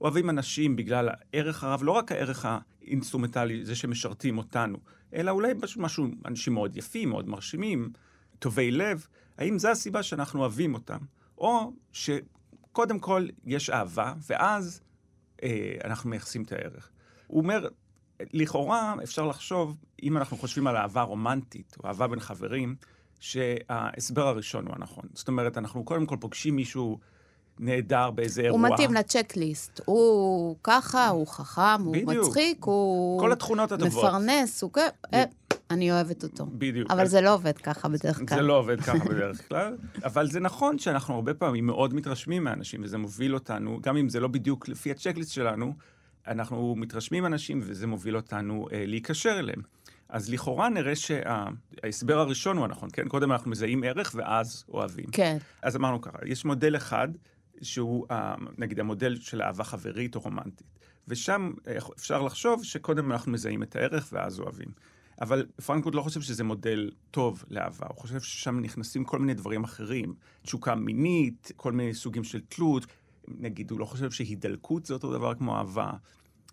אוהבים 0.00 0.30
אנשים 0.30 0.76
בגלל 0.76 1.08
הערך 1.08 1.64
הרב, 1.64 1.80
לא 1.82 1.92
רק 1.92 2.12
הערך 2.12 2.46
האינסטרומנטלי, 2.82 3.64
זה 3.64 3.74
שמשרתים 3.76 4.38
אותנו, 4.38 4.78
אלא 5.14 5.30
אולי 5.30 5.52
משהו, 5.76 6.06
אנשים 6.26 6.54
מאוד 6.54 6.76
יפים, 6.76 7.08
מאוד 7.08 7.28
מרשימים, 7.28 7.92
טובי 8.38 8.70
לב, 8.70 9.06
האם 9.38 9.58
זו 9.58 9.68
הסיבה 9.68 10.02
שאנחנו 10.02 10.40
אוהבים 10.40 10.74
אותם? 10.74 10.98
או 11.38 11.72
שקודם 11.92 12.98
כל 12.98 13.26
יש 13.44 13.70
אהבה, 13.70 14.14
ואז 14.26 14.80
אה, 15.42 15.74
אנחנו 15.84 16.10
מייחסים 16.10 16.42
את 16.42 16.52
הערך. 16.52 16.90
הוא 17.26 17.42
אומר, 17.42 17.68
לכאורה 18.32 18.94
אפשר 19.02 19.26
לחשוב, 19.26 19.76
אם 20.02 20.16
אנחנו 20.16 20.36
חושבים 20.36 20.66
על 20.66 20.76
אהבה 20.76 21.02
רומנטית, 21.02 21.76
או 21.82 21.88
אהבה 21.88 22.06
בין 22.06 22.20
חברים, 22.20 22.76
שההסבר 23.20 24.26
הראשון 24.26 24.66
הוא 24.66 24.74
הנכון. 24.76 25.04
זאת 25.14 25.28
אומרת, 25.28 25.58
אנחנו 25.58 25.84
קודם 25.84 26.06
כל 26.06 26.16
פוגשים 26.20 26.56
מישהו 26.56 26.98
נהדר 27.58 28.10
באיזה 28.10 28.42
אירוע. 28.42 28.60
הוא 28.60 28.74
מתאים 28.74 28.94
לצ'קליסט. 28.94 29.80
הוא 29.84 30.56
ככה, 30.64 31.08
הוא 31.08 31.26
חכם, 31.26 31.82
הוא 31.84 31.92
בדיוק. 31.92 32.26
מצחיק, 32.26 32.64
הוא... 32.64 33.20
כל 33.20 33.32
התכונות 33.32 33.72
הטובות. 33.72 34.04
מפרנס, 34.04 34.62
הוא... 34.62 34.70
ב... 34.76 34.78
אה, 35.14 35.24
אני 35.70 35.92
אוהבת 35.92 36.22
אותו. 36.22 36.46
בדיוק. 36.46 36.90
אבל. 36.90 37.06
זה 37.06 37.20
לא 37.20 37.34
עובד 37.34 37.58
ככה 37.58 37.88
בדרך 37.88 38.16
כלל. 38.28 38.38
זה 38.38 38.42
לא 38.42 38.58
עובד 38.58 38.80
ככה 38.80 38.98
בדרך 38.98 39.48
כלל, 39.48 39.76
אבל 40.04 40.30
זה 40.30 40.40
נכון 40.40 40.78
שאנחנו 40.78 41.14
הרבה 41.14 41.34
פעמים 41.34 41.66
מאוד 41.66 41.94
מתרשמים 41.94 42.44
מאנשים, 42.44 42.80
וזה 42.84 42.98
מוביל 42.98 43.34
אותנו, 43.34 43.78
גם 43.82 43.96
אם 43.96 44.08
זה 44.08 44.20
לא 44.20 44.28
בדיוק 44.28 44.68
לפי 44.68 44.90
הצ'קליסט 44.90 45.32
שלנו, 45.32 45.74
אנחנו 46.26 46.74
מתרשמים 46.76 47.26
אנשים 47.26 47.60
וזה 47.62 47.86
מוביל 47.86 48.16
אותנו 48.16 48.68
אה, 48.72 48.86
להיקשר 48.86 49.38
אליהם. 49.38 49.62
אז 50.08 50.30
לכאורה 50.30 50.68
נראה 50.68 50.92
שההסבר 50.96 52.18
הראשון 52.18 52.56
הוא 52.56 52.64
הנכון, 52.64 52.88
כן? 52.92 53.08
קודם 53.08 53.32
אנחנו 53.32 53.50
מזהים 53.50 53.84
ערך 53.84 54.12
ואז 54.14 54.64
אוהבים. 54.68 55.06
כן. 55.12 55.36
אז 55.62 55.76
אמרנו 55.76 56.00
ככה, 56.00 56.18
יש 56.26 56.44
מודל 56.44 56.76
אחד, 56.76 57.08
שהוא 57.62 58.06
נגיד 58.58 58.80
המודל 58.80 59.16
של 59.20 59.42
אהבה 59.42 59.64
חברית 59.64 60.14
או 60.14 60.20
רומנטית. 60.20 60.66
ושם 61.08 61.52
אפשר 61.96 62.22
לחשוב 62.22 62.64
שקודם 62.64 63.12
אנחנו 63.12 63.32
מזהים 63.32 63.62
את 63.62 63.76
הערך 63.76 64.08
ואז 64.12 64.40
אוהבים. 64.40 64.68
אבל 65.20 65.46
פרנקפורט 65.66 65.94
לא 65.94 66.02
חושב 66.02 66.20
שזה 66.20 66.44
מודל 66.44 66.90
טוב 67.10 67.44
לאהבה, 67.50 67.86
הוא 67.88 67.96
חושב 67.96 68.20
ששם 68.20 68.60
נכנסים 68.60 69.04
כל 69.04 69.18
מיני 69.18 69.34
דברים 69.34 69.64
אחרים, 69.64 70.14
תשוקה 70.42 70.74
מינית, 70.74 71.52
כל 71.56 71.72
מיני 71.72 71.94
סוגים 71.94 72.24
של 72.24 72.40
תלות, 72.40 72.86
נגיד, 73.28 73.70
הוא 73.70 73.80
לא 73.80 73.84
חושב 73.84 74.10
שהידלקות 74.10 74.86
זה 74.86 74.94
אותו 74.94 75.12
דבר 75.12 75.34
כמו 75.34 75.56
אהבה. 75.56 75.90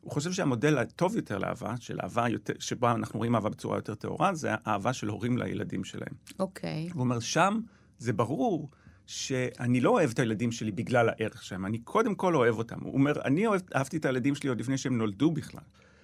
הוא 0.02 0.12
חושב 0.12 0.32
שהמודל 0.32 0.78
הטוב 0.78 1.16
יותר 1.16 1.38
לאהבה, 1.38 1.76
של 1.80 2.00
אהבה 2.04 2.30
יותר, 2.30 2.54
שבה 2.60 2.92
אנחנו 2.92 3.18
רואים 3.18 3.36
אהבה 3.36 3.50
בצורה 3.50 3.78
יותר 3.78 3.96
טהורה, 3.96 4.36
זה 4.36 4.50
האהבה 4.52 4.94
של 4.94 5.08
הורים 5.08 5.38
לילדים 5.38 5.84
שלהם. 5.84 6.14
אוקיי. 6.40 6.88
Okay. 6.90 6.94
הוא 6.94 7.00
אומר, 7.00 7.20
שם 7.20 7.60
זה 7.98 8.14
ברור 8.14 8.70
שאני 9.06 9.82
לא 9.82 9.90
אוהב 9.90 10.10
את 10.10 10.20
הילדים 10.20 10.52
שלי 10.52 10.72
בגלל 10.72 11.10
הערך 11.10 11.44
שלהם, 11.44 11.66
אני 11.66 11.78
קודם 11.78 12.16
כל 12.16 12.36
אוהב 12.36 12.58
אותם. 12.58 12.80
הוא 12.82 12.94
אומר, 12.94 13.22
אני 13.26 13.48
אוהב, 13.48 13.62
אהבתי 13.76 13.98
את 13.98 14.06
הילדים 14.06 14.36
שלי 14.36 14.50
עוד 14.50 14.60
לפני 14.60 14.78
שהם 14.78 14.98
נולדו 14.98 15.32
בכלל. 15.32 15.62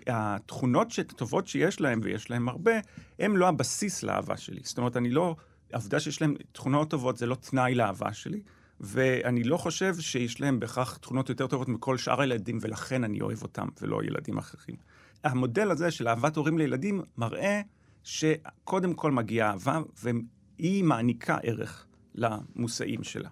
התכונות 0.08 1.00
הטובות 1.00 1.48
שיש 1.48 1.82
להם, 1.82 2.00
ויש 2.04 2.30
להם 2.30 2.50
הרבה, 2.50 2.72
הם 3.20 3.38
לא 3.38 3.48
הבסיס 3.48 4.04
לאהבה 4.04 4.38
שלי. 4.38 4.60
זאת 4.64 4.78
אומרת, 4.78 4.98
אני 4.98 5.10
לא... 5.10 5.36
העובדה 5.74 6.00
שיש 6.00 6.22
להם 6.22 6.36
תכונות 6.52 6.90
טובות 6.90 7.18
זה 7.18 7.26
לא 7.26 7.36
תנאי 7.36 7.76
לאהבה 7.76 8.14
שלי, 8.14 8.42
ואני 8.80 9.44
לא 9.44 9.58
חושב 9.58 10.00
שיש 10.00 10.42
להם 10.42 10.60
בהכרח 10.60 10.98
תכונות 10.98 11.30
יותר 11.30 11.48
טובות 11.48 11.68
מכל 11.70 11.98
שאר 11.98 12.22
הילדים, 12.22 12.58
ולכן 12.62 13.04
אני 13.04 13.22
אוהב 13.22 13.42
אותם, 13.42 13.68
ולא 13.82 14.04
ילדים 14.04 14.38
אחרים. 14.38 14.76
המודל 15.24 15.72
הזה 15.72 15.92
של 15.92 16.08
אהבת 16.08 16.36
הורים 16.36 16.58
לילדים 16.58 17.02
מראה 17.18 17.62
שקודם 18.04 18.94
כל 18.94 19.12
מגיעה 19.12 19.52
אהבה, 19.52 19.82
והיא 20.04 20.84
מעניקה 20.84 21.38
ערך 21.44 21.86
למושאים 22.16 23.04
שלה. 23.04 23.30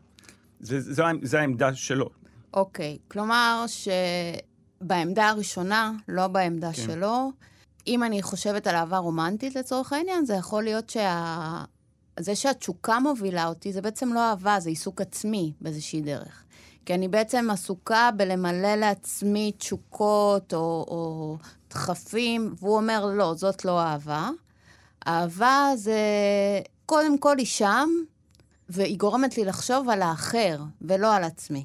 זה 1.21 1.39
העמדה 1.39 1.75
שלו. 1.75 2.09
אוקיי, 2.53 2.97
okay. 2.99 3.11
כלומר 3.11 3.65
שבעמדה 4.81 5.29
הראשונה, 5.29 5.91
לא 6.07 6.27
בעמדה 6.27 6.73
כן. 6.73 6.81
שלו, 6.81 7.31
אם 7.87 8.03
אני 8.03 8.21
חושבת 8.21 8.67
על 8.67 8.75
אהבה 8.75 8.97
רומנטית 8.97 9.55
לצורך 9.55 9.93
העניין, 9.93 10.25
זה 10.25 10.33
יכול 10.33 10.63
להיות 10.63 10.89
שה... 10.89 11.63
זה 12.19 12.35
שהתשוקה 12.35 12.99
מובילה 12.99 13.47
אותי, 13.47 13.73
זה 13.73 13.81
בעצם 13.81 14.13
לא 14.13 14.29
אהבה, 14.29 14.59
זה 14.59 14.69
עיסוק 14.69 15.01
עצמי 15.01 15.53
באיזושהי 15.61 16.01
דרך. 16.01 16.43
כי 16.85 16.93
אני 16.93 17.07
בעצם 17.07 17.47
עסוקה 17.51 18.09
בלמלא 18.17 18.75
לעצמי 18.75 19.51
תשוקות 19.57 20.53
או, 20.53 20.85
או 20.87 21.37
דחפים, 21.69 22.53
והוא 22.59 22.75
אומר, 22.75 23.05
לא, 23.05 23.33
זאת 23.33 23.65
לא 23.65 23.81
אהבה. 23.81 24.29
אהבה 25.07 25.71
זה 25.75 25.99
קודם 26.85 27.17
כל 27.17 27.37
היא 27.37 27.45
שם, 27.45 27.89
והיא 28.69 28.97
גורמת 28.97 29.37
לי 29.37 29.45
לחשוב 29.45 29.89
על 29.89 30.01
האחר, 30.01 30.61
ולא 30.81 31.15
על 31.15 31.23
עצמי. 31.23 31.63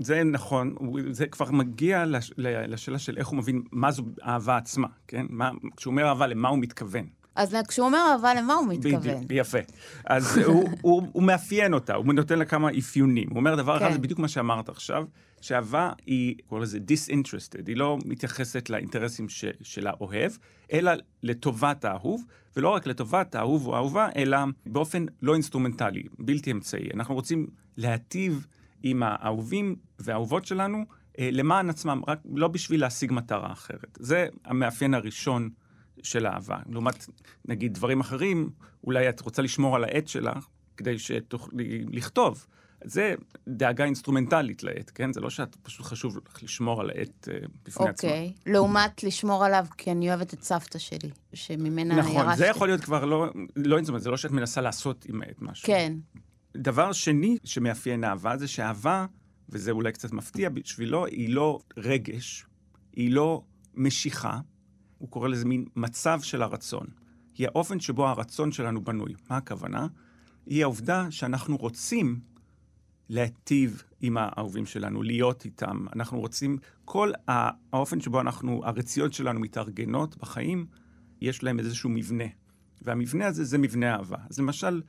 זה 0.00 0.24
נכון, 0.24 0.74
זה 1.10 1.26
כבר 1.26 1.50
מגיע 1.50 2.04
לש, 2.04 2.32
לשאלה 2.38 2.98
של 2.98 3.18
איך 3.18 3.28
הוא 3.28 3.38
מבין 3.38 3.62
מה 3.72 3.90
זו 3.90 4.02
אהבה 4.24 4.56
עצמה, 4.56 4.88
כן? 5.08 5.26
מה, 5.28 5.50
כשהוא 5.76 5.90
אומר 5.90 6.08
אהבה, 6.08 6.26
למה 6.26 6.48
הוא 6.48 6.58
מתכוון? 6.58 7.06
אז 7.38 7.56
כשהוא 7.68 7.86
אומר 7.86 7.98
אהבה, 8.12 8.34
למה 8.34 8.54
הוא 8.54 8.68
מתכוון? 8.68 9.00
בדיוק, 9.00 9.22
יפה. 9.30 9.58
אז 10.04 10.38
הוא, 10.38 10.68
הוא, 10.80 11.02
הוא 11.12 11.22
מאפיין 11.22 11.74
אותה, 11.74 11.94
הוא 11.94 12.14
נותן 12.14 12.38
לה 12.38 12.44
כמה 12.44 12.68
אפיונים. 12.78 13.28
הוא 13.30 13.36
אומר, 13.36 13.54
דבר 13.54 13.78
כן. 13.78 13.84
אחד, 13.84 13.92
זה 13.92 13.98
בדיוק 13.98 14.18
מה 14.18 14.28
שאמרת 14.28 14.68
עכשיו, 14.68 15.04
שאהבה 15.40 15.92
היא, 16.06 16.34
קורא 16.46 16.60
לזה 16.60 16.78
disinterested, 16.78 17.62
היא 17.66 17.76
לא 17.76 17.98
מתייחסת 18.04 18.70
לאינטרסים 18.70 19.28
ש, 19.28 19.44
של 19.62 19.86
האוהב, 19.86 20.32
אלא 20.72 20.92
לטובת 21.22 21.84
האהוב, 21.84 22.24
ולא 22.56 22.68
רק 22.68 22.86
לטובת 22.86 23.34
האהוב 23.34 23.66
או 23.66 23.74
האהובה, 23.74 24.08
אלא 24.16 24.38
באופן 24.66 25.06
לא 25.22 25.34
אינסטרומנטלי, 25.34 26.02
בלתי 26.18 26.52
אמצעי. 26.52 26.88
אנחנו 26.94 27.14
רוצים 27.14 27.46
להטיב 27.76 28.46
עם 28.82 29.02
האהובים 29.02 29.76
והאהובות 29.98 30.46
שלנו 30.46 30.84
אה, 31.18 31.28
למען 31.32 31.70
עצמם, 31.70 32.02
רק 32.08 32.18
לא 32.34 32.48
בשביל 32.48 32.80
להשיג 32.80 33.12
מטרה 33.12 33.52
אחרת. 33.52 33.98
זה 34.00 34.26
המאפיין 34.44 34.94
הראשון 34.94 35.50
של 36.02 36.26
אהבה. 36.26 36.58
לעומת, 36.68 37.06
נגיד, 37.44 37.74
דברים 37.74 38.00
אחרים, 38.00 38.50
אולי 38.84 39.08
את 39.08 39.20
רוצה 39.20 39.42
לשמור 39.42 39.76
על 39.76 39.84
העט 39.84 40.08
שלך 40.08 40.46
כדי 40.76 40.98
שתוכלי 40.98 41.84
לכתוב. 41.88 42.46
זה 42.84 43.14
דאגה 43.48 43.84
אינסטרומנטלית 43.84 44.62
לעט, 44.62 44.90
כן? 44.94 45.12
זה 45.12 45.20
לא 45.20 45.30
שאת 45.30 45.56
פשוט 45.62 45.86
חשוב 45.86 46.18
לך 46.28 46.42
לשמור 46.42 46.80
על 46.80 46.90
העט 46.90 47.28
אה, 47.28 47.48
בפני 47.64 47.86
אוקיי. 47.86 47.88
עצמה. 47.88 48.10
אוקיי, 48.10 48.32
לעומת 48.46 49.02
לשמור 49.02 49.44
עליו 49.44 49.66
כי 49.78 49.90
אני 49.90 50.08
אוהבת 50.08 50.34
את 50.34 50.42
סבתא 50.42 50.78
שלי, 50.78 51.10
שממנה 51.32 51.96
נכון, 51.96 52.12
ירשתי. 52.12 52.22
נכון, 52.22 52.36
זה 52.36 52.46
יכול 52.46 52.68
להיות 52.68 52.80
כבר 52.80 53.04
לא, 53.04 53.26
לא 53.56 53.76
אינסטרומנט, 53.76 54.02
זה 54.02 54.10
לא 54.10 54.16
שאת 54.16 54.30
מנסה 54.30 54.60
לעשות 54.60 55.04
עם 55.08 55.22
העט 55.22 55.36
משהו. 55.40 55.66
כן. 55.66 55.94
דבר 56.56 56.92
שני 56.92 57.36
שמאפיין 57.44 58.04
אהבה 58.04 58.36
זה 58.36 58.48
שאהבה, 58.48 59.06
וזה 59.48 59.70
אולי 59.70 59.92
קצת 59.92 60.12
מפתיע 60.12 60.48
בשבילו, 60.48 61.06
היא 61.06 61.34
לא 61.34 61.58
רגש, 61.76 62.46
היא 62.92 63.12
לא 63.12 63.42
משיכה, 63.74 64.40
הוא 64.98 65.08
קורא 65.08 65.28
לזה 65.28 65.44
מין 65.44 65.64
מצב 65.76 66.20
של 66.22 66.42
הרצון. 66.42 66.86
היא 67.34 67.46
האופן 67.46 67.80
שבו 67.80 68.08
הרצון 68.08 68.52
שלנו 68.52 68.84
בנוי. 68.84 69.14
מה 69.30 69.36
הכוונה? 69.36 69.86
היא 70.46 70.62
העובדה 70.62 71.10
שאנחנו 71.10 71.56
רוצים 71.56 72.20
להיטיב 73.08 73.82
עם 74.00 74.16
האהובים 74.16 74.66
שלנו, 74.66 75.02
להיות 75.02 75.44
איתם. 75.44 75.86
אנחנו 75.96 76.20
רוצים, 76.20 76.58
כל 76.84 77.12
האופן 77.72 78.00
שבו 78.00 78.20
אנחנו, 78.20 78.60
הרציות 78.64 79.12
שלנו 79.12 79.40
מתארגנות 79.40 80.16
בחיים, 80.16 80.66
יש 81.20 81.42
להם 81.42 81.58
איזשהו 81.58 81.90
מבנה. 81.90 82.24
והמבנה 82.82 83.26
הזה 83.26 83.44
זה 83.44 83.58
מבנה 83.58 83.94
אהבה. 83.94 84.16
אז 84.30 84.38
למשל, 84.38 84.82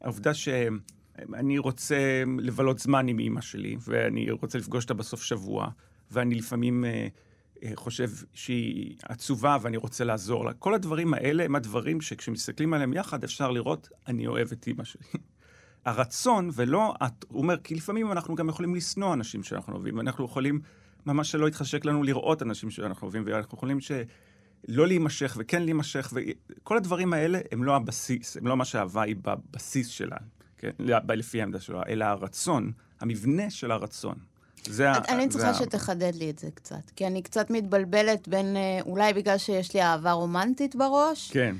העובדה 0.00 0.34
שאני 0.34 1.58
רוצה 1.58 2.22
לבלות 2.38 2.78
זמן 2.78 3.08
עם 3.08 3.18
אימא 3.18 3.40
שלי, 3.40 3.76
ואני 3.88 4.30
רוצה 4.30 4.58
לפגוש 4.58 4.84
אותה 4.84 4.94
בסוף 4.94 5.22
שבוע, 5.22 5.68
ואני 6.10 6.34
לפעמים 6.34 6.84
אה, 6.84 7.08
חושב 7.74 8.10
שהיא 8.34 8.96
עצובה 9.02 9.56
ואני 9.60 9.76
רוצה 9.76 10.04
לעזור 10.04 10.44
לה. 10.44 10.52
כל 10.52 10.74
הדברים 10.74 11.14
האלה 11.14 11.44
הם 11.44 11.56
הדברים 11.56 12.00
שכשמסתכלים 12.00 12.74
עליהם 12.74 12.92
יחד 12.92 13.24
אפשר 13.24 13.50
לראות, 13.50 13.88
אני 14.08 14.26
אוהב 14.26 14.52
את 14.52 14.66
אימא 14.66 14.84
שלי. 14.84 15.02
הרצון 15.84 16.50
ולא, 16.54 16.94
הוא 17.28 17.42
אומר, 17.42 17.56
כי 17.64 17.74
לפעמים 17.74 18.12
אנחנו 18.12 18.34
גם 18.34 18.48
יכולים 18.48 18.74
לשנוא 18.74 19.14
אנשים 19.14 19.42
שאנחנו 19.42 19.72
אוהבים, 19.72 20.00
אנחנו 20.00 20.24
יכולים 20.24 20.60
ממש 21.06 21.30
שלא 21.30 21.48
יתחשק 21.48 21.84
לנו 21.84 22.02
לראות 22.02 22.42
אנשים 22.42 22.70
שאנחנו 22.70 23.04
אוהבים, 23.04 23.22
ואנחנו 23.26 23.56
יכולים 23.56 23.80
שלא 23.80 24.86
להימשך 24.86 25.36
וכן 25.40 25.62
להימשך, 25.62 26.12
וכל 26.12 26.76
הדברים 26.76 27.12
האלה 27.12 27.38
הם 27.52 27.64
לא 27.64 27.76
הבסיס, 27.76 28.36
הם 28.36 28.46
לא 28.46 28.56
מה 28.56 28.64
שהאהבה 28.64 29.02
היא 29.02 29.16
בבסיס 29.22 29.88
שלה, 29.88 30.16
כן? 30.58 30.70
לפי 31.08 31.40
העמדה 31.40 31.60
שלו, 31.60 31.82
אלא 31.88 32.04
הרצון, 32.04 32.72
המבנה 33.00 33.50
של 33.50 33.70
הרצון. 33.70 34.33
זה 34.68 34.90
ה... 34.90 34.94
אני 35.08 35.28
צריכה 35.28 35.52
זה 35.52 35.58
שתחדד 35.58 36.14
לי 36.14 36.30
את 36.30 36.38
זה 36.38 36.50
קצת, 36.54 36.90
כי 36.96 37.06
אני 37.06 37.22
קצת 37.22 37.50
מתבלבלת 37.50 38.28
בין, 38.28 38.56
אה, 38.56 38.80
אולי 38.86 39.12
בגלל 39.12 39.38
שיש 39.38 39.74
לי 39.74 39.82
אהבה 39.82 40.12
רומנטית 40.12 40.76
בראש. 40.76 41.30
כן. 41.30 41.56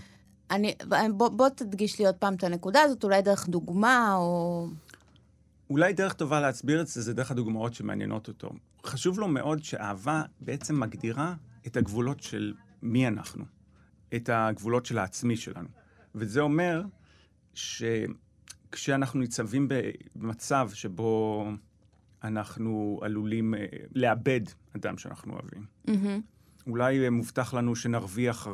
אני, 0.51 0.75
בוא, 1.15 1.29
בוא 1.29 1.49
תדגיש 1.49 1.99
לי 1.99 2.07
עוד 2.07 2.15
פעם 2.15 2.35
את 2.35 2.45
הנקודה 2.45 2.83
הזאת, 2.83 3.05
אולי 3.05 3.23
דרך 3.23 3.49
דוגמה 3.49 4.15
או... 4.17 4.67
אולי 5.71 5.93
דרך 5.93 6.13
טובה 6.13 6.41
להסביר 6.41 6.81
את 6.81 6.87
זה, 6.87 7.03
זה 7.03 7.15
דרך 7.15 7.31
הדוגמאות 7.31 7.75
שמעניינות 7.75 8.29
אותו. 8.29 8.51
חשוב 8.87 9.19
לו 9.19 9.29
מאוד 9.29 9.65
שאהבה 9.65 10.23
בעצם 10.41 10.81
מגדירה 10.81 11.35
את 11.67 11.77
הגבולות 11.77 12.21
של 12.21 12.55
מי 12.83 13.09
אנחנו, 13.09 13.45
את 14.15 14.31
הגבולות 14.33 14.87
של 14.87 14.99
העצמי 14.99 15.37
שלנו. 15.37 15.69
וזה 16.15 16.41
אומר 16.41 16.83
שכשאנחנו 17.55 19.21
ניצבים 19.21 19.69
במצב 20.17 20.71
שבו 20.75 21.45
אנחנו 22.25 23.01
עלולים 23.03 23.55
אה, 23.55 23.67
לאבד 23.95 24.41
אדם 24.77 24.99
שאנחנו 24.99 25.33
אוהבים. 25.33 25.67
Mm-hmm. 25.87 26.67
אולי 26.67 27.09
מובטח 27.09 27.55
לנו 27.55 27.77
שנרוויח 27.77 28.49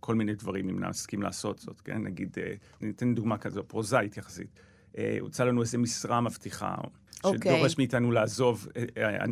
כל 0.00 0.14
מיני 0.14 0.34
דברים 0.34 0.68
אם 0.68 0.84
נסכים 0.84 1.22
לעשות 1.22 1.58
זאת, 1.58 1.80
כן? 1.80 2.02
נגיד, 2.02 2.36
אה, 2.38 2.54
ניתן 2.80 3.14
דוגמה 3.14 3.38
כזו, 3.38 3.68
פרוזאית 3.68 4.16
יחסית. 4.16 4.60
אה, 4.98 5.16
הוצא 5.20 5.44
לנו 5.44 5.60
איזו 5.62 5.78
משרה 5.78 6.20
מבטיחה, 6.20 6.74
okay. 6.74 7.18
אוקיי. 7.24 7.52
שדורש 7.52 7.78
מאיתנו 7.78 8.12
לעזוב 8.12 8.68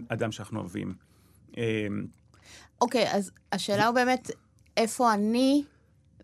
אדם 0.09 0.33
שאנחנו 0.33 0.61
אוהבים. 0.61 0.95
אוקיי, 2.81 3.07
okay, 3.07 3.17
אז 3.17 3.31
השאלה 3.53 3.87
הוא 3.87 3.95
באמת, 3.95 4.31
איפה 4.77 5.15
אני 5.15 5.65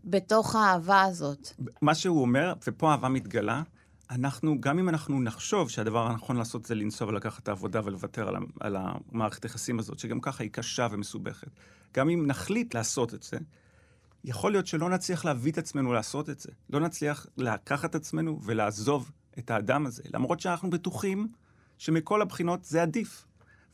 בתוך 0.04 0.56
האהבה 0.56 1.02
הזאת? 1.02 1.48
מה 1.82 1.94
שהוא 1.94 2.20
אומר, 2.20 2.52
ופה 2.66 2.92
אהבה 2.92 3.08
מתגלה, 3.08 3.62
אנחנו, 4.10 4.60
גם 4.60 4.78
אם 4.78 4.88
אנחנו 4.88 5.20
נחשוב 5.20 5.70
שהדבר 5.70 6.06
הנכון 6.06 6.36
לעשות 6.36 6.64
זה 6.64 6.74
לנסוע 6.74 7.08
ולקחת 7.08 7.42
את 7.42 7.48
העבודה 7.48 7.80
ולוותר 7.84 8.28
על, 8.28 8.36
על 8.60 8.76
המערכת 8.78 9.42
היחסים 9.42 9.78
הזאת, 9.78 9.98
שגם 9.98 10.20
ככה 10.20 10.42
היא 10.42 10.50
קשה 10.50 10.86
ומסובכת, 10.90 11.48
גם 11.94 12.10
אם 12.10 12.26
נחליט 12.26 12.74
לעשות 12.74 13.14
את 13.14 13.22
זה, 13.22 13.36
יכול 14.24 14.52
להיות 14.52 14.66
שלא 14.66 14.90
נצליח 14.90 15.24
להביא 15.24 15.52
את 15.52 15.58
עצמנו 15.58 15.92
לעשות 15.92 16.30
את 16.30 16.40
זה. 16.40 16.50
לא 16.70 16.80
נצליח 16.80 17.26
לקחת 17.36 17.90
את 17.90 17.94
עצמנו 17.94 18.40
ולעזוב 18.42 19.10
את 19.38 19.50
האדם 19.50 19.86
הזה, 19.86 20.02
למרות 20.14 20.40
שאנחנו 20.40 20.70
בטוחים 20.70 21.28
שמכל 21.78 22.22
הבחינות 22.22 22.64
זה 22.64 22.82
עדיף. 22.82 23.26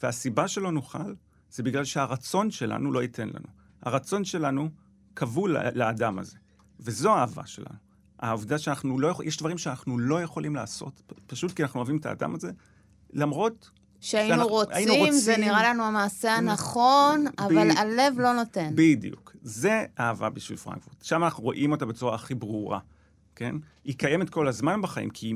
והסיבה 0.02 0.48
שלא 0.48 0.72
נוכל, 0.72 1.14
זה 1.50 1.62
בגלל 1.62 1.84
שהרצון 1.84 2.50
שלנו 2.50 2.92
לא 2.92 3.02
ייתן 3.02 3.28
לנו. 3.28 3.48
הרצון 3.82 4.24
שלנו 4.24 4.68
כבול 5.16 5.56
לאדם 5.74 6.18
הזה. 6.18 6.36
וזו 6.80 7.14
האהבה 7.14 7.46
שלנו. 7.46 7.91
העובדה 8.22 8.58
שאנחנו 8.58 8.98
לא 8.98 9.08
יכולים, 9.08 9.28
יש 9.28 9.36
דברים 9.36 9.58
שאנחנו 9.58 9.98
לא 9.98 10.22
יכולים 10.22 10.54
לעשות, 10.54 11.12
פשוט 11.26 11.52
כי 11.52 11.62
אנחנו 11.62 11.80
אוהבים 11.80 11.96
את 11.96 12.06
האדם 12.06 12.34
הזה, 12.34 12.50
למרות... 13.12 13.70
שהיינו 14.00 14.34
שאנחנו, 14.34 14.48
רוצים, 14.48 14.88
רוצים, 14.88 15.12
זה 15.12 15.36
נראה 15.36 15.68
לנו 15.68 15.84
המעשה 15.84 16.34
הנכון, 16.34 17.24
ב... 17.24 17.40
אבל 17.42 17.68
ב... 17.72 17.78
הלב 17.78 18.18
לא 18.18 18.32
נותן. 18.32 18.70
בדיוק. 18.74 19.36
זה 19.42 19.84
אהבה 20.00 20.30
בשביל 20.30 20.58
פרנקפורט. 20.58 21.04
שם 21.04 21.24
אנחנו 21.24 21.42
רואים 21.42 21.72
אותה 21.72 21.86
בצורה 21.86 22.14
הכי 22.14 22.34
ברורה, 22.34 22.78
כן? 23.36 23.56
היא 23.84 23.98
קיימת 23.98 24.30
כל 24.30 24.48
הזמן 24.48 24.82
בחיים, 24.82 25.10
כי 25.10 25.26
היא, 25.26 25.34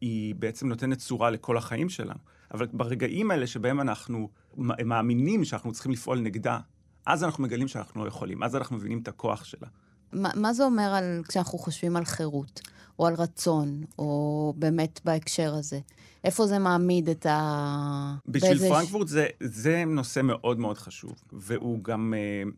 היא 0.00 0.34
בעצם 0.34 0.68
נותנת 0.68 0.98
צורה 0.98 1.30
לכל 1.30 1.56
החיים 1.56 1.88
שלנו. 1.88 2.18
אבל 2.54 2.66
ברגעים 2.72 3.30
האלה 3.30 3.46
שבהם 3.46 3.80
אנחנו 3.80 4.28
מאמינים 4.56 5.44
שאנחנו 5.44 5.72
צריכים 5.72 5.92
לפעול 5.92 6.20
נגדה, 6.20 6.58
אז 7.06 7.24
אנחנו 7.24 7.42
מגלים 7.42 7.68
שאנחנו 7.68 8.04
לא 8.04 8.08
יכולים, 8.08 8.42
אז 8.42 8.56
אנחנו 8.56 8.76
מבינים 8.76 8.98
את 8.98 9.08
הכוח 9.08 9.44
שלה. 9.44 9.68
מה, 10.12 10.30
מה 10.34 10.52
זה 10.52 10.64
אומר 10.64 10.94
על, 10.94 11.22
כשאנחנו 11.28 11.58
חושבים 11.58 11.96
על 11.96 12.04
חירות, 12.04 12.60
או 12.98 13.06
על 13.06 13.14
רצון, 13.14 13.84
או 13.98 14.54
באמת 14.56 15.00
בהקשר 15.04 15.54
הזה? 15.54 15.80
איפה 16.24 16.46
זה 16.46 16.58
מעמיד 16.58 17.08
את 17.08 17.26
ה... 17.26 18.16
בשביל 18.28 18.50
באיזה... 18.50 18.68
פרנקפורט 18.68 19.08
זה, 19.08 19.26
זה 19.40 19.84
נושא 19.86 20.20
מאוד 20.20 20.58
מאוד 20.58 20.78
חשוב, 20.78 21.14
והוא 21.32 21.84
גם 21.84 22.14
אה, 22.16 22.50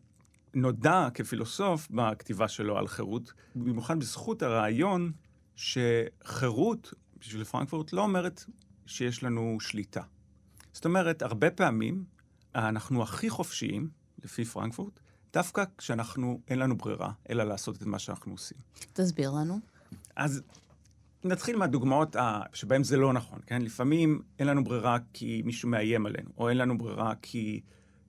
נודע 0.54 1.08
כפילוסוף 1.14 1.88
בכתיבה 1.90 2.48
שלו 2.48 2.78
על 2.78 2.88
חירות, 2.88 3.32
במיוחד 3.54 3.98
בזכות 3.98 4.42
הרעיון 4.42 5.12
שחירות 5.56 6.94
בשביל 7.18 7.44
פרנקפורט 7.44 7.92
לא 7.92 8.02
אומרת 8.02 8.44
שיש 8.86 9.22
לנו 9.22 9.56
שליטה. 9.60 10.02
זאת 10.72 10.84
אומרת, 10.84 11.22
הרבה 11.22 11.50
פעמים 11.50 12.04
אנחנו 12.54 13.02
הכי 13.02 13.30
חופשיים, 13.30 13.88
לפי 14.24 14.44
פרנקפורט, 14.44 15.00
דווקא 15.34 15.64
כשאנחנו, 15.78 16.40
אין 16.48 16.58
לנו 16.58 16.76
ברירה, 16.76 17.12
אלא 17.30 17.44
לעשות 17.44 17.76
את 17.76 17.86
מה 17.86 17.98
שאנחנו 17.98 18.32
עושים. 18.32 18.58
תסביר 18.92 19.30
לנו. 19.30 19.58
אז 20.16 20.42
נתחיל 21.24 21.56
מהדוגמאות 21.56 22.16
שבהן 22.52 22.84
זה 22.84 22.96
לא 22.96 23.12
נכון, 23.12 23.38
כן? 23.46 23.62
לפעמים 23.62 24.22
אין 24.38 24.46
לנו 24.46 24.64
ברירה 24.64 24.98
כי 25.12 25.42
מישהו 25.44 25.68
מאיים 25.68 26.06
עלינו, 26.06 26.30
או 26.38 26.48
אין 26.48 26.58
לנו 26.58 26.78
ברירה 26.78 27.12
כי 27.22 27.60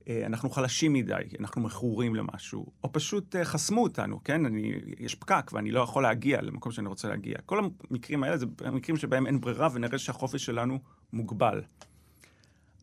אה, 0.08 0.26
אנחנו 0.26 0.50
חלשים 0.50 0.94
מדי, 0.94 1.14
אנחנו 1.40 1.62
מכורים 1.62 2.16
למשהו, 2.16 2.66
או 2.84 2.92
פשוט 2.92 3.36
אה, 3.36 3.46
חסמו 3.46 3.84
אותנו, 3.84 4.24
כן? 4.24 4.46
אני, 4.46 4.74
יש 5.00 5.16
פקק 5.16 5.52
ואני 5.54 5.72
לא 5.72 5.80
יכול 5.80 6.04
להגיע 6.04 6.42
למקום 6.42 6.72
שאני 6.72 6.88
רוצה 6.88 7.08
להגיע. 7.08 7.36
כל 7.46 7.60
המקרים 7.90 8.24
האלה 8.24 8.38
זה 8.38 8.46
מקרים 8.72 8.98
שבהם 8.98 9.28
אין 9.28 9.42
ברירה 9.42 9.68
ונראה 9.74 9.98
שהחופש 9.98 10.46
שלנו 10.46 10.80
מוגבל. 11.14 11.62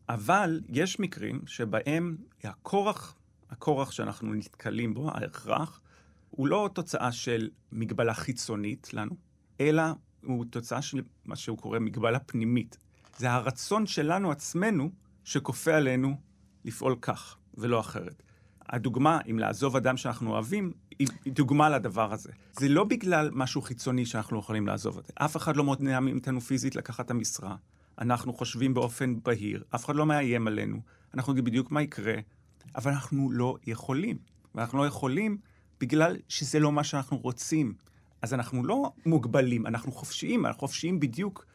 אבל 0.09 0.61
יש 0.69 0.99
מקרים 0.99 1.41
שבהם 1.45 2.17
הכורח 2.43 3.15
הכורח 3.53 3.91
שאנחנו 3.91 4.33
נתקלים 4.33 4.93
בו, 4.93 5.09
ההכרח, 5.09 5.81
הוא 6.29 6.47
לא 6.47 6.69
תוצאה 6.73 7.11
של 7.11 7.49
מגבלה 7.71 8.13
חיצונית 8.13 8.93
לנו, 8.93 9.15
אלא 9.59 9.83
הוא 10.23 10.45
תוצאה 10.45 10.81
של 10.81 11.01
מה 11.25 11.35
שהוא 11.35 11.57
קורא 11.57 11.79
מגבלה 11.79 12.19
פנימית. 12.19 12.77
זה 13.17 13.31
הרצון 13.31 13.85
שלנו 13.85 14.31
עצמנו 14.31 14.91
שכופה 15.23 15.73
עלינו 15.73 16.17
לפעול 16.65 16.95
כך 17.01 17.37
ולא 17.57 17.79
אחרת. 17.79 18.23
הדוגמה, 18.69 19.19
אם 19.31 19.39
לעזוב 19.39 19.75
אדם 19.75 19.97
שאנחנו 19.97 20.31
אוהבים, 20.31 20.71
היא, 20.99 21.07
דוגמה 21.27 21.69
לדבר 21.69 22.13
הזה. 22.13 22.31
זה 22.59 22.69
לא 22.69 22.83
בגלל 22.83 23.29
משהו 23.33 23.61
חיצוני 23.61 24.05
שאנחנו 24.05 24.39
יכולים 24.39 24.67
לעזוב 24.67 24.97
את 24.97 25.05
זה. 25.05 25.13
אף 25.15 25.37
אחד 25.37 25.57
לא 25.57 25.63
מונע 25.63 25.99
מאיתנו 25.99 26.41
פיזית 26.41 26.75
לקחת 26.75 27.05
את 27.05 27.11
המשרה. 27.11 27.55
אנחנו 27.99 28.33
חושבים 28.33 28.73
באופן 28.73 29.15
בהיר, 29.23 29.63
אף 29.75 29.85
אחד 29.85 29.95
לא 29.95 30.05
מאיים 30.05 30.47
עלינו. 30.47 30.81
אנחנו 31.13 31.31
יודעים 31.31 31.45
בדיוק 31.45 31.71
מה 31.71 31.81
יקרה, 31.81 32.15
אבל 32.75 32.91
אנחנו 32.91 33.31
לא 33.31 33.57
יכולים. 33.67 34.17
ואנחנו 34.55 34.77
לא 34.77 34.87
יכולים 34.87 35.37
בגלל 35.79 36.17
שזה 36.29 36.59
לא 36.59 36.71
מה 36.71 36.83
שאנחנו 36.83 37.17
רוצים. 37.17 37.73
אז 38.21 38.33
אנחנו 38.33 38.63
לא 38.63 38.91
מוגבלים, 39.05 39.67
אנחנו 39.67 39.91
חופשיים, 39.91 40.45
אנחנו 40.45 40.59
חופשיים 40.59 40.99
בדיוק 40.99 41.45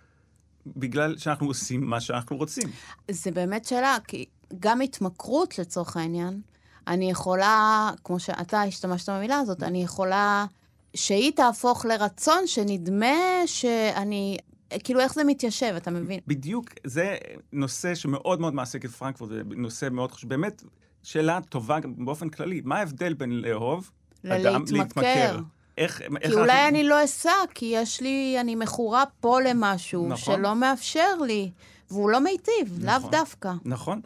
בגלל 0.67 1.19
שאנחנו 1.19 1.47
עושים 1.47 1.85
מה 1.85 2.01
שאנחנו 2.01 2.37
רוצים. 2.37 2.69
זה 3.11 3.31
באמת 3.31 3.65
שאלה, 3.65 3.97
כי 4.09 4.25
גם 4.59 4.81
התמכרות 4.81 5.59
לצורך 5.59 5.97
העניין, 5.97 6.41
אני 6.87 7.11
יכולה, 7.11 7.91
כמו 8.05 8.21
שאתה 8.21 8.63
השתמשת 8.63 9.09
במילה 9.09 9.39
הזאת, 9.39 9.63
אני 9.63 9.83
יכולה 9.83 10.47
שהיא 10.95 11.33
תהפוך 11.33 11.85
לרצון 11.85 12.47
שנדמה 12.47 13.17
שאני 13.47 14.37
כאילו, 14.85 15.01
איך 15.01 15.15
זה 15.15 15.25
מתיישב, 15.25 15.75
אתה 15.77 15.91
מבין? 15.91 16.21
בדיוק, 16.27 16.71
זה 16.85 17.17
נושא 17.53 17.95
שמאוד 17.95 18.41
מאוד 18.41 18.55
מעסיק 18.55 18.85
את 18.85 18.91
פרנקפורט, 18.91 19.31
זה 19.31 19.43
נושא 19.57 19.89
מאוד 19.91 20.13
חשוב. 20.13 20.31
באמת, 20.31 20.63
שאלה 21.09 21.41
טובה 21.49 21.79
באופן 21.97 22.29
כללי. 22.29 22.61
מה 22.65 22.79
ההבדל 22.79 23.15
בין 23.15 23.31
לאהוב 23.31 23.91
אדם 24.29 24.65
להתמכר? 24.73 25.39
איך, 25.79 25.99
כי 25.99 26.05
איך 26.21 26.33
אולי 26.33 26.53
אנחנו... 26.53 26.69
אני 26.69 26.85
לא 26.85 27.05
אסע, 27.05 27.31
כי 27.55 27.67
יש 27.67 28.01
לי, 28.01 28.37
אני 28.41 28.55
מכורה 28.55 29.05
פה 29.21 29.41
למשהו 29.41 30.09
נכון. 30.09 30.37
שלא 30.37 30.57
מאפשר 30.57 31.21
לי, 31.27 31.51
והוא 31.91 32.11
לא 32.11 32.21
מיטיב, 32.21 32.79
נכון, 32.85 32.87
לאו 32.87 33.11
דווקא. 33.11 33.53
נכון. 33.65 34.01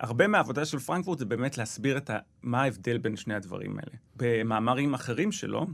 הרבה 0.00 0.26
מהעבודה 0.26 0.64
של 0.64 0.78
פרנקפורט 0.78 1.18
זה 1.18 1.24
באמת 1.24 1.58
להסביר 1.58 1.96
את 1.96 2.10
ה, 2.10 2.18
מה 2.42 2.62
ההבדל 2.62 2.98
בין 2.98 3.16
שני 3.16 3.34
הדברים 3.34 3.78
האלה. 3.78 3.96
במאמרים 4.16 4.94
אחרים 4.94 5.32
שלו, 5.32 5.66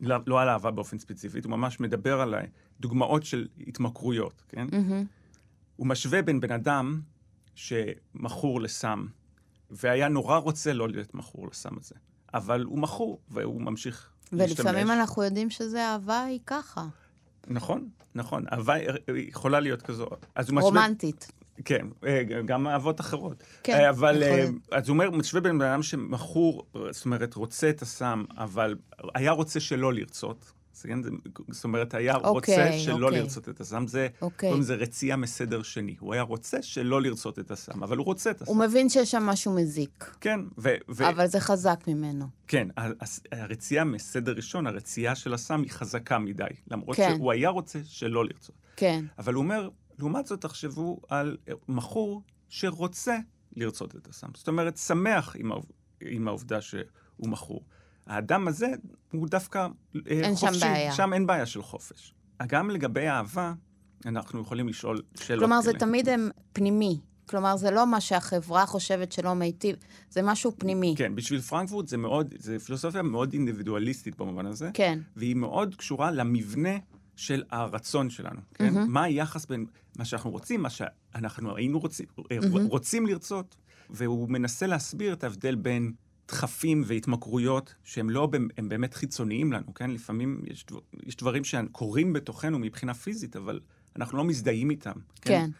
לא, 0.00 0.16
לא 0.26 0.40
על 0.40 0.48
אהבה 0.48 0.70
באופן 0.70 0.98
ספציפי, 0.98 1.38
הוא 1.44 1.50
ממש 1.50 1.80
מדבר 1.80 2.20
על 2.20 2.34
דוגמאות 2.80 3.24
של 3.24 3.48
התמכרויות, 3.66 4.42
כן? 4.48 4.66
Mm-hmm. 4.70 5.04
הוא 5.76 5.86
משווה 5.86 6.22
בין 6.22 6.40
בן 6.40 6.52
אדם 6.52 7.00
שמכור 7.54 8.60
לסם, 8.60 9.06
והיה 9.70 10.08
נורא 10.08 10.38
רוצה 10.38 10.72
לא 10.72 10.88
להיות 10.88 11.14
מכור 11.14 11.48
לסם 11.48 11.78
הזה. 11.80 11.94
אבל 12.34 12.62
הוא 12.64 12.78
מכור, 12.78 13.20
והוא 13.28 13.60
ממשיך 13.60 14.10
להשתמש. 14.32 14.58
ולפעמים 14.60 14.90
אנחנו 14.90 15.22
יודעים 15.22 15.50
שזה 15.50 15.86
אהבה 15.86 16.24
היא 16.24 16.40
ככה. 16.46 16.86
נכון, 17.46 17.88
נכון. 18.14 18.44
אהבה 18.52 18.74
יכולה 19.16 19.60
להיות 19.60 19.82
כזו. 19.82 20.06
רומנטית. 20.50 21.32
כן, 21.64 21.86
אה, 22.06 22.22
גם 22.44 22.66
אהבות 22.66 23.00
אחרות. 23.00 23.42
כן, 23.62 23.72
אה, 23.72 23.90
אבל, 23.90 24.22
יכול. 24.22 24.60
אה, 24.72 24.78
אז 24.78 24.88
הוא 24.88 24.94
אומר, 24.94 25.10
משווה 25.10 25.40
בין 25.40 25.58
בן 25.58 25.66
אדם 25.66 25.82
שמכור, 25.82 26.66
זאת 26.90 27.04
אומרת, 27.04 27.34
רוצה 27.34 27.70
את 27.70 27.82
הסם, 27.82 28.24
אבל 28.36 28.74
היה 29.14 29.32
רוצה 29.32 29.60
שלא 29.60 29.92
לרצות? 29.92 30.52
זאת 31.50 31.64
אומרת, 31.64 31.94
היה 31.94 32.14
okay, 32.14 32.26
רוצה 32.26 32.28
אוקיי, 32.28 32.78
שלא 32.78 32.94
okay. 32.94 33.02
אוקיי. 33.02 33.20
לרצות 33.20 33.48
את 33.48 33.60
הסם. 33.60 33.86
זה, 33.86 34.08
okay. 34.12 34.22
אוקיי. 34.22 34.58
לזה 34.58 34.74
רצייה 34.74 35.16
מסדר 35.16 35.62
שני. 35.62 35.96
הוא 35.98 36.12
היה 36.12 36.22
רוצה 36.22 36.62
שלא 36.62 37.02
לרצות 37.02 37.38
את 37.38 37.50
הסם, 37.50 37.82
אבל 37.82 37.96
הוא 37.96 38.06
רוצה 38.06 38.30
את 38.30 38.42
הסם. 38.42 38.50
הוא 38.52 38.56
מבין 38.56 38.88
שיש 38.88 39.10
שם 39.10 39.22
משהו 39.22 39.52
מזיק. 39.52 40.16
כן. 40.20 40.40
ו- 40.58 40.74
ו- 40.88 41.08
אבל 41.08 41.26
זה 41.26 41.40
חזק 41.40 41.80
ממנו. 41.86 42.26
כן, 42.46 42.68
הרצייה 43.32 43.84
מסדר 43.84 44.32
ראשון, 44.32 44.66
הרצייה 44.66 45.14
של 45.14 45.34
הסם 45.34 45.62
היא 45.62 45.70
חזקה 45.70 46.18
מדי. 46.18 46.44
למרות 46.70 46.96
כן. 46.96 47.14
שהוא 47.16 47.32
היה 47.32 47.48
רוצה 47.48 47.78
שלא 47.84 48.24
לרצות. 48.24 48.56
כן. 48.76 49.04
אבל 49.18 49.34
הוא 49.34 49.42
אומר, 49.42 49.68
לעומת 49.98 50.26
זאת, 50.26 50.40
תחשבו 50.40 51.00
על 51.08 51.36
מכור 51.68 52.22
שרוצה 52.48 53.18
לרצות 53.56 53.96
את 53.96 54.08
הסם. 54.08 54.28
זאת 54.34 54.48
אומרת, 54.48 54.76
שמח. 54.76 55.36
עם 56.00 56.28
העובדה 56.28 56.60
שהוא 56.60 56.84
מכור. 57.18 57.64
האדם 58.06 58.48
הזה 58.48 58.66
הוא 59.12 59.28
דווקא 59.28 59.58
אה, 59.58 60.00
אין 60.06 60.34
חופשי. 60.34 60.58
שם 60.58 60.66
בעיה. 60.66 60.92
שם 60.92 61.12
אין 61.12 61.26
בעיה 61.26 61.46
של 61.46 61.62
חופש. 61.62 62.14
גם 62.46 62.70
לגבי 62.70 63.08
אהבה, 63.08 63.52
אנחנו 64.06 64.40
יכולים 64.40 64.68
לשאול 64.68 65.02
שאלות 65.20 65.40
כלומר, 65.40 65.62
כאלה. 65.62 65.72
זה 65.72 65.78
תמיד 65.78 66.08
הם 66.08 66.30
פנימי. 66.52 67.00
כלומר, 67.28 67.56
זה 67.56 67.70
לא 67.70 67.86
מה 67.86 68.00
שהחברה 68.00 68.66
חושבת 68.66 69.12
שלא 69.12 69.34
מיטיב, 69.34 69.76
זה 70.10 70.22
משהו 70.22 70.52
פנימי. 70.58 70.94
כן, 70.98 71.14
בשביל 71.14 71.40
פרנקפורט 71.40 71.88
זה 71.88 71.96
מאוד, 71.96 72.34
זה 72.38 72.58
פילוסופיה 72.58 73.02
מאוד 73.02 73.32
אינדיבידואליסטית 73.32 74.16
במובן 74.16 74.46
הזה. 74.46 74.70
כן. 74.74 74.98
והיא 75.16 75.36
מאוד 75.36 75.74
קשורה 75.74 76.10
למבנה 76.10 76.78
של 77.16 77.42
הרצון 77.50 78.10
שלנו, 78.10 78.40
כן? 78.54 78.76
Mm-hmm. 78.76 78.88
מה 78.88 79.02
היחס 79.02 79.46
בין 79.46 79.66
מה 79.98 80.04
שאנחנו 80.04 80.30
רוצים, 80.30 80.62
מה 80.62 80.70
שאנחנו 80.70 81.56
היינו 81.56 81.78
רוצים, 81.78 82.06
mm-hmm. 82.18 82.58
רוצים 82.68 83.06
לרצות, 83.06 83.56
והוא 83.90 84.28
מנסה 84.30 84.66
להסביר 84.66 85.12
את 85.12 85.24
ההבדל 85.24 85.54
בין 85.54 85.92
דחפים 86.28 86.82
והתמכרויות 86.86 87.74
שהם 87.84 88.10
לא, 88.10 88.28
הם 88.56 88.68
באמת 88.68 88.94
חיצוניים 88.94 89.52
לנו, 89.52 89.74
כן? 89.74 89.90
לפעמים 89.90 90.40
יש, 90.44 90.66
דבר, 90.66 90.80
יש 91.06 91.16
דברים 91.16 91.44
שקורים 91.44 92.12
בתוכנו 92.12 92.58
מבחינה 92.58 92.94
פיזית, 92.94 93.36
אבל 93.36 93.60
אנחנו 93.96 94.18
לא 94.18 94.24
מזדהים 94.24 94.70
איתם. 94.70 94.92
כן. 94.92 95.30
כן. 95.30 95.50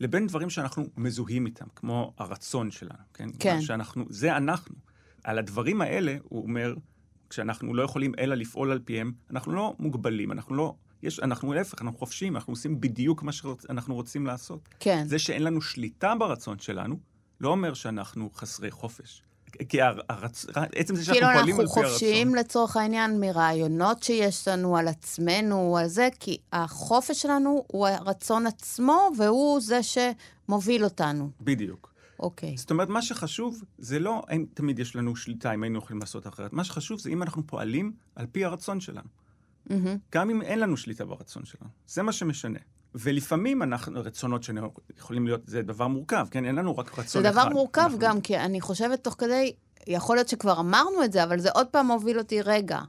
לבין 0.00 0.26
דברים 0.26 0.50
שאנחנו 0.50 0.86
מזוהים 0.96 1.46
איתם, 1.46 1.66
כמו 1.76 2.14
הרצון 2.18 2.70
שלנו, 2.70 2.98
כן? 3.14 3.28
כן. 3.38 3.60
שאנחנו, 3.60 4.04
זה 4.08 4.36
אנחנו. 4.36 4.74
על 5.24 5.38
הדברים 5.38 5.80
האלה, 5.80 6.16
הוא 6.22 6.42
אומר, 6.42 6.74
כשאנחנו 7.30 7.74
לא 7.74 7.82
יכולים 7.82 8.12
אלא 8.18 8.34
לפעול 8.34 8.70
על 8.70 8.78
פיהם, 8.84 9.12
אנחנו 9.30 9.52
לא 9.52 9.76
מוגבלים, 9.78 10.32
אנחנו 10.32 10.54
לא... 10.54 10.74
יש, 11.02 11.20
אנחנו 11.20 11.52
להפך, 11.52 11.82
אנחנו 11.82 11.98
חופשיים, 11.98 12.36
אנחנו 12.36 12.52
עושים 12.52 12.80
בדיוק 12.80 13.22
מה 13.22 13.32
שאנחנו 13.32 13.94
רוצים 13.94 14.26
לעשות. 14.26 14.68
כן. 14.80 15.04
זה 15.06 15.18
שאין 15.18 15.42
לנו 15.42 15.60
שליטה 15.60 16.14
ברצון 16.18 16.58
שלנו, 16.58 16.98
לא 17.40 17.48
אומר 17.48 17.74
שאנחנו 17.74 18.30
חסרי 18.30 18.70
חופש. 18.70 19.22
כי 19.68 19.78
הרצ... 20.08 20.46
עצם 20.74 20.96
זה 20.96 21.04
שאנחנו 21.04 21.20
פועלים 21.32 21.60
על 21.60 21.66
פי 21.66 21.70
הרצון. 21.70 21.74
כאילו 21.74 21.82
אנחנו 21.82 21.92
חופשיים 21.92 22.34
לצורך 22.34 22.76
העניין 22.76 23.20
מרעיונות 23.20 24.02
שיש 24.02 24.48
לנו 24.48 24.76
על 24.76 24.88
עצמנו, 24.88 25.78
על 25.78 25.86
זה, 25.86 26.08
כי 26.20 26.36
החופש 26.52 27.22
שלנו 27.22 27.64
הוא 27.66 27.86
הרצון 27.86 28.46
עצמו, 28.46 29.10
והוא 29.18 29.60
זה 29.60 29.80
שמוביל 29.82 30.84
אותנו. 30.84 31.30
בדיוק. 31.40 31.92
אוקיי. 32.20 32.56
זאת 32.56 32.70
אומרת, 32.70 32.88
מה 32.88 33.02
שחשוב 33.02 33.62
זה 33.78 33.98
לא 33.98 34.22
אם 34.32 34.46
תמיד 34.54 34.78
יש 34.78 34.96
לנו 34.96 35.16
שליטה, 35.16 35.54
אם 35.54 35.62
היינו 35.62 35.78
יכולים 35.78 36.00
לעשות 36.00 36.26
אחרת. 36.26 36.52
מה 36.52 36.64
שחשוב 36.64 36.98
זה 37.00 37.10
אם 37.10 37.22
אנחנו 37.22 37.46
פועלים 37.46 37.92
על 38.14 38.26
פי 38.26 38.44
הרצון 38.44 38.80
שלנו. 38.80 39.08
Mm-hmm. 39.68 39.72
גם 40.12 40.30
אם 40.30 40.42
אין 40.42 40.60
לנו 40.60 40.76
שליטה 40.76 41.04
ברצון 41.04 41.44
שלנו. 41.44 41.70
זה 41.86 42.02
מה 42.02 42.12
שמשנה. 42.12 42.58
ולפעמים 42.94 43.62
אנחנו, 43.62 44.00
רצונות 44.04 44.42
שיכולים 44.42 45.26
להיות, 45.26 45.40
זה 45.46 45.62
דבר 45.62 45.86
מורכב, 45.86 46.26
כן? 46.30 46.44
אין 46.44 46.54
לנו 46.54 46.78
רק 46.78 46.98
רצון 46.98 47.02
אחד. 47.02 47.12
זה 47.12 47.20
דבר 47.30 47.48
מורכב 47.48 47.80
אנחנו... 47.80 47.98
גם, 47.98 48.20
כי 48.20 48.36
אני 48.36 48.60
חושבת 48.60 49.04
תוך 49.04 49.14
כדי, 49.18 49.52
יכול 49.86 50.16
להיות 50.16 50.28
שכבר 50.28 50.60
אמרנו 50.60 51.04
את 51.04 51.12
זה, 51.12 51.24
אבל 51.24 51.40
זה 51.40 51.50
עוד 51.50 51.66
פעם 51.66 51.86
מוביל 51.86 52.18
אותי 52.18 52.42
רגע. 52.42 52.80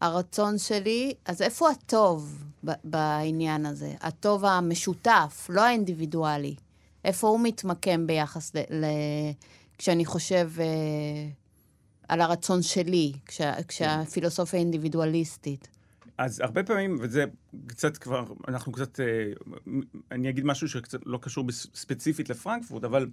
הרצון 0.00 0.58
שלי, 0.58 1.14
אז 1.26 1.42
איפה 1.42 1.70
הטוב 1.70 2.44
בעניין 2.84 3.66
הזה? 3.66 3.94
הטוב 4.00 4.44
המשותף, 4.44 5.46
לא 5.50 5.60
האינדיבידואלי. 5.60 6.54
איפה 7.04 7.28
הוא 7.28 7.40
מתמקם 7.42 8.06
ביחס 8.06 8.54
ל... 8.54 8.58
ל 8.58 8.84
כשאני 9.78 10.04
חושב 10.04 10.50
אה, 10.58 10.64
על 12.08 12.20
הרצון 12.20 12.62
שלי, 12.62 13.12
כש, 13.26 13.40
כשהפילוסופיה 13.68 14.58
אינדיבידואליסטית? 14.60 15.68
אז 16.18 16.40
הרבה 16.40 16.62
פעמים, 16.62 16.96
וזה 17.00 17.24
קצת 17.66 17.96
כבר, 17.96 18.24
אנחנו 18.48 18.72
קצת, 18.72 19.00
אה, 19.00 19.32
אני 20.10 20.28
אגיד 20.28 20.44
משהו 20.44 20.68
שקצת 20.68 21.00
לא 21.06 21.18
קשור 21.22 21.44
ספציפית 21.52 22.30
לפרנקפורט, 22.30 22.84
אבל 22.84 23.06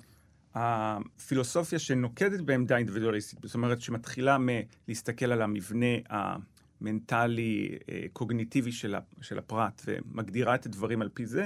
הפילוסופיה 0.55 1.79
שנוקדת 1.79 2.41
בעמדה 2.41 2.77
אינדיבידואליסטית, 2.77 3.39
זאת 3.43 3.55
אומרת 3.55 3.81
שמתחילה 3.81 4.37
מלהסתכל 4.39 5.31
על 5.31 5.41
המבנה 5.41 5.85
המנטלי, 6.09 7.77
אה, 7.89 8.05
קוגניטיבי 8.13 8.71
של, 8.71 9.37
הפרט, 9.37 9.81
ומגדירה 9.87 10.55
את 10.55 10.65
הדברים 10.65 11.01
על 11.01 11.09
פי 11.13 11.25
זה, 11.25 11.45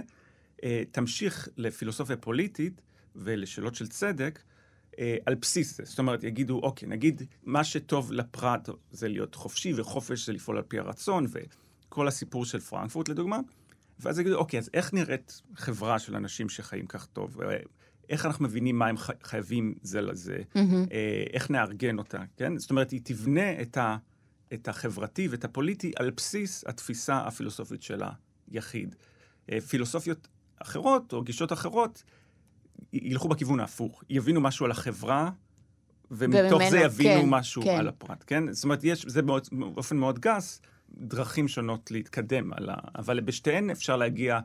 אה, 0.64 0.84
תמשיך 0.92 1.48
לפילוסופיה 1.58 2.18
פוליטית 2.18 2.82
ולשאלות 3.16 3.76
של 3.76 3.88
צדק, 3.88 4.40
אה, 5.00 5.18
על 5.26 5.36
בסיס 5.36 5.78
זה. 5.78 5.84
זאת 5.86 6.00
אומרת, 6.00 6.24
יגידו, 6.24 6.60
אוקיי, 6.64 6.88
נגיד, 6.88 7.22
מה 7.44 7.64
שטוב 7.64 8.12
לפרט 8.12 8.70
זה 8.92 9.08
להיות 9.08 9.36
חופשי, 9.36 9.74
וחופש 9.76 10.26
זה 10.26 10.34
לפעול 10.34 10.58
על 10.58 10.64
פי 10.64 10.80
הרצון, 10.80 11.26
וכל 11.30 12.08
הסיפור 12.08 12.46
של 12.46 12.60
פרנקפורט, 12.60 13.10
לדוגמה. 13.10 13.40
ואז 14.00 14.20
יגידו, 14.20 14.36
אוקיי, 14.36 14.60
אז 14.60 14.70
איך 14.74 14.94
נראית 14.94 15.42
חברה 15.56 16.00
של 16.00 16.16
אנשים 16.16 16.50
שחיים 16.50 16.86
כך 16.88 17.06
טוב? 17.06 17.42
אה, 17.42 17.58
איך 18.10 18.26
אנחנו 18.26 18.46
מבינים 18.46 18.80
מה 18.80 18.88
הם 18.88 18.96
חייבים 19.24 19.76
זה 19.82 20.02
לזה? 20.02 20.38
Mm-hmm. 20.38 20.92
איך 21.34 21.52
נארגן 21.52 21.98
אותה, 21.98 22.24
כן? 22.38 22.58
זאת 22.58 22.70
אומרת, 22.70 22.92
היא 22.92 23.02
תבנה 23.04 23.62
את, 23.62 23.78
ה, 23.78 23.98
את 24.54 24.68
החברתי 24.68 25.28
ואת 25.28 25.46
הפוליטי 25.46 25.92
על 25.96 26.10
בסיס 26.10 26.64
התפיסה 26.68 27.18
הפילוסופית 27.18 27.84
של 27.84 28.02
היחיד. 28.52 28.96
פילוסופיות 29.68 30.28
אחרות, 30.62 31.14
או 31.14 31.22
גישות 31.22 31.54
אחרות, 31.54 32.04
ילכו 32.94 33.28
בכיוון 33.28 33.60
ההפוך, 33.60 34.04
יבינו 34.10 34.42
משהו 34.42 34.66
על 34.66 34.72
החברה, 34.72 35.30
ומתוך 36.12 36.52
וממנו, 36.52 36.70
זה 36.70 36.80
יבינו 36.80 37.22
כן, 37.22 37.30
משהו 37.30 37.64
כן. 37.64 37.78
על 37.80 37.88
הפרט, 37.88 38.24
כן? 38.28 38.52
זאת 38.52 38.64
אומרת, 38.64 38.84
יש, 38.84 39.06
זה 39.08 39.22
מאוד, 39.22 39.48
באופן 39.52 39.98
מאוד 39.98 40.20
גס, 40.20 40.62
דרכים 40.98 41.48
שונות 41.48 41.92
להתקדם, 41.92 42.54
ה... 42.54 42.58
אבל 42.96 43.20
בשתיהן 43.20 43.70
אפשר 43.70 43.96
להגיע 43.96 44.40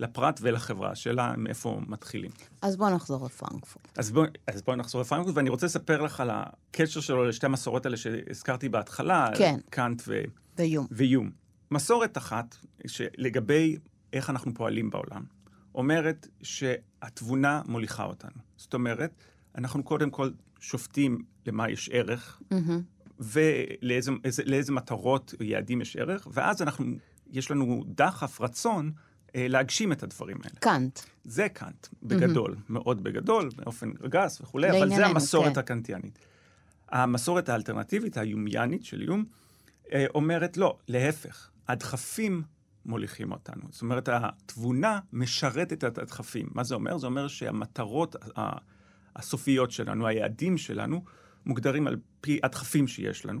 לפרט 0.00 0.40
ולחברה, 0.42 0.90
השאלה 0.90 1.34
מאיפה 1.36 1.80
מתחילים. 1.86 2.30
אז 2.62 2.76
בואו 2.76 2.94
נחזור 2.94 3.26
לפרנקפורט. 3.26 3.98
אז 3.98 4.12
בואו 4.12 4.26
בוא 4.64 4.74
נחזור 4.74 5.00
לפרנקפורט, 5.00 5.36
ואני 5.36 5.50
רוצה 5.50 5.66
לספר 5.66 6.02
לך 6.02 6.20
על 6.20 6.30
הקשר 6.32 7.00
שלו 7.00 7.24
לשתי 7.24 7.46
המסורות 7.46 7.86
האלה 7.86 7.96
שהזכרתי 7.96 8.68
בהתחלה, 8.68 9.30
כן. 9.38 9.58
קאנט 9.70 10.02
ו... 10.06 10.22
ויום. 10.58 10.86
ויום. 10.90 11.30
מסורת 11.70 12.18
אחת, 12.18 12.56
שלגבי 12.86 13.76
איך 14.12 14.30
אנחנו 14.30 14.54
פועלים 14.54 14.90
בעולם, 14.90 15.22
אומרת 15.74 16.28
שהתבונה 16.42 17.62
מוליכה 17.66 18.04
אותנו. 18.04 18.42
זאת 18.56 18.74
אומרת, 18.74 19.14
אנחנו 19.54 19.82
קודם 19.82 20.10
כל 20.10 20.30
שופטים 20.60 21.24
למה 21.46 21.70
יש 21.70 21.90
ערך, 21.92 22.40
mm-hmm. 22.52 22.56
ולאיזה 23.18 24.10
איזה, 24.24 24.42
לאיזה 24.46 24.72
מטרות 24.72 25.34
או 25.40 25.44
יעדים 25.44 25.80
יש 25.80 25.96
ערך, 25.96 26.28
ואז 26.32 26.62
אנחנו, 26.62 26.84
יש 27.30 27.50
לנו 27.50 27.84
דחף, 27.86 28.40
רצון, 28.40 28.92
אה, 29.34 29.48
להגשים 29.48 29.92
את 29.92 30.02
הדברים 30.02 30.36
האלה. 30.44 30.54
קאנט. 30.60 31.00
זה 31.24 31.48
קאנט, 31.48 31.86
בגדול, 32.02 32.54
mm-hmm. 32.54 32.72
מאוד 32.72 33.02
בגדול, 33.02 33.50
באופן 33.56 33.92
גס 33.92 34.40
וכולי, 34.40 34.70
אבל 34.70 34.88
זה 34.88 35.06
המסורת 35.06 35.54
כן. 35.54 35.60
הקנטיאנית. 35.60 36.18
המסורת 36.88 37.48
האלטרנטיבית, 37.48 38.16
היומיאנית 38.16 38.84
של 38.84 39.00
איום, 39.00 39.24
אה, 39.92 40.06
אומרת 40.14 40.56
לא, 40.56 40.78
להפך, 40.88 41.50
הדחפים 41.68 42.42
מוליכים 42.90 43.32
אותנו. 43.32 43.62
זאת 43.70 43.82
אומרת, 43.82 44.08
התבונה 44.12 45.00
משרתת 45.12 45.84
את 45.84 45.98
הדחפים. 45.98 46.48
מה 46.54 46.64
זה 46.64 46.74
אומר? 46.74 46.98
זה 46.98 47.06
אומר 47.06 47.28
שהמטרות 47.28 48.16
הסופיות 49.16 49.70
שלנו, 49.70 50.06
היעדים 50.06 50.58
שלנו, 50.58 51.04
מוגדרים 51.46 51.86
על 51.86 51.96
פי 52.20 52.40
הדחפים 52.42 52.86
שיש 52.86 53.26
לנו, 53.26 53.40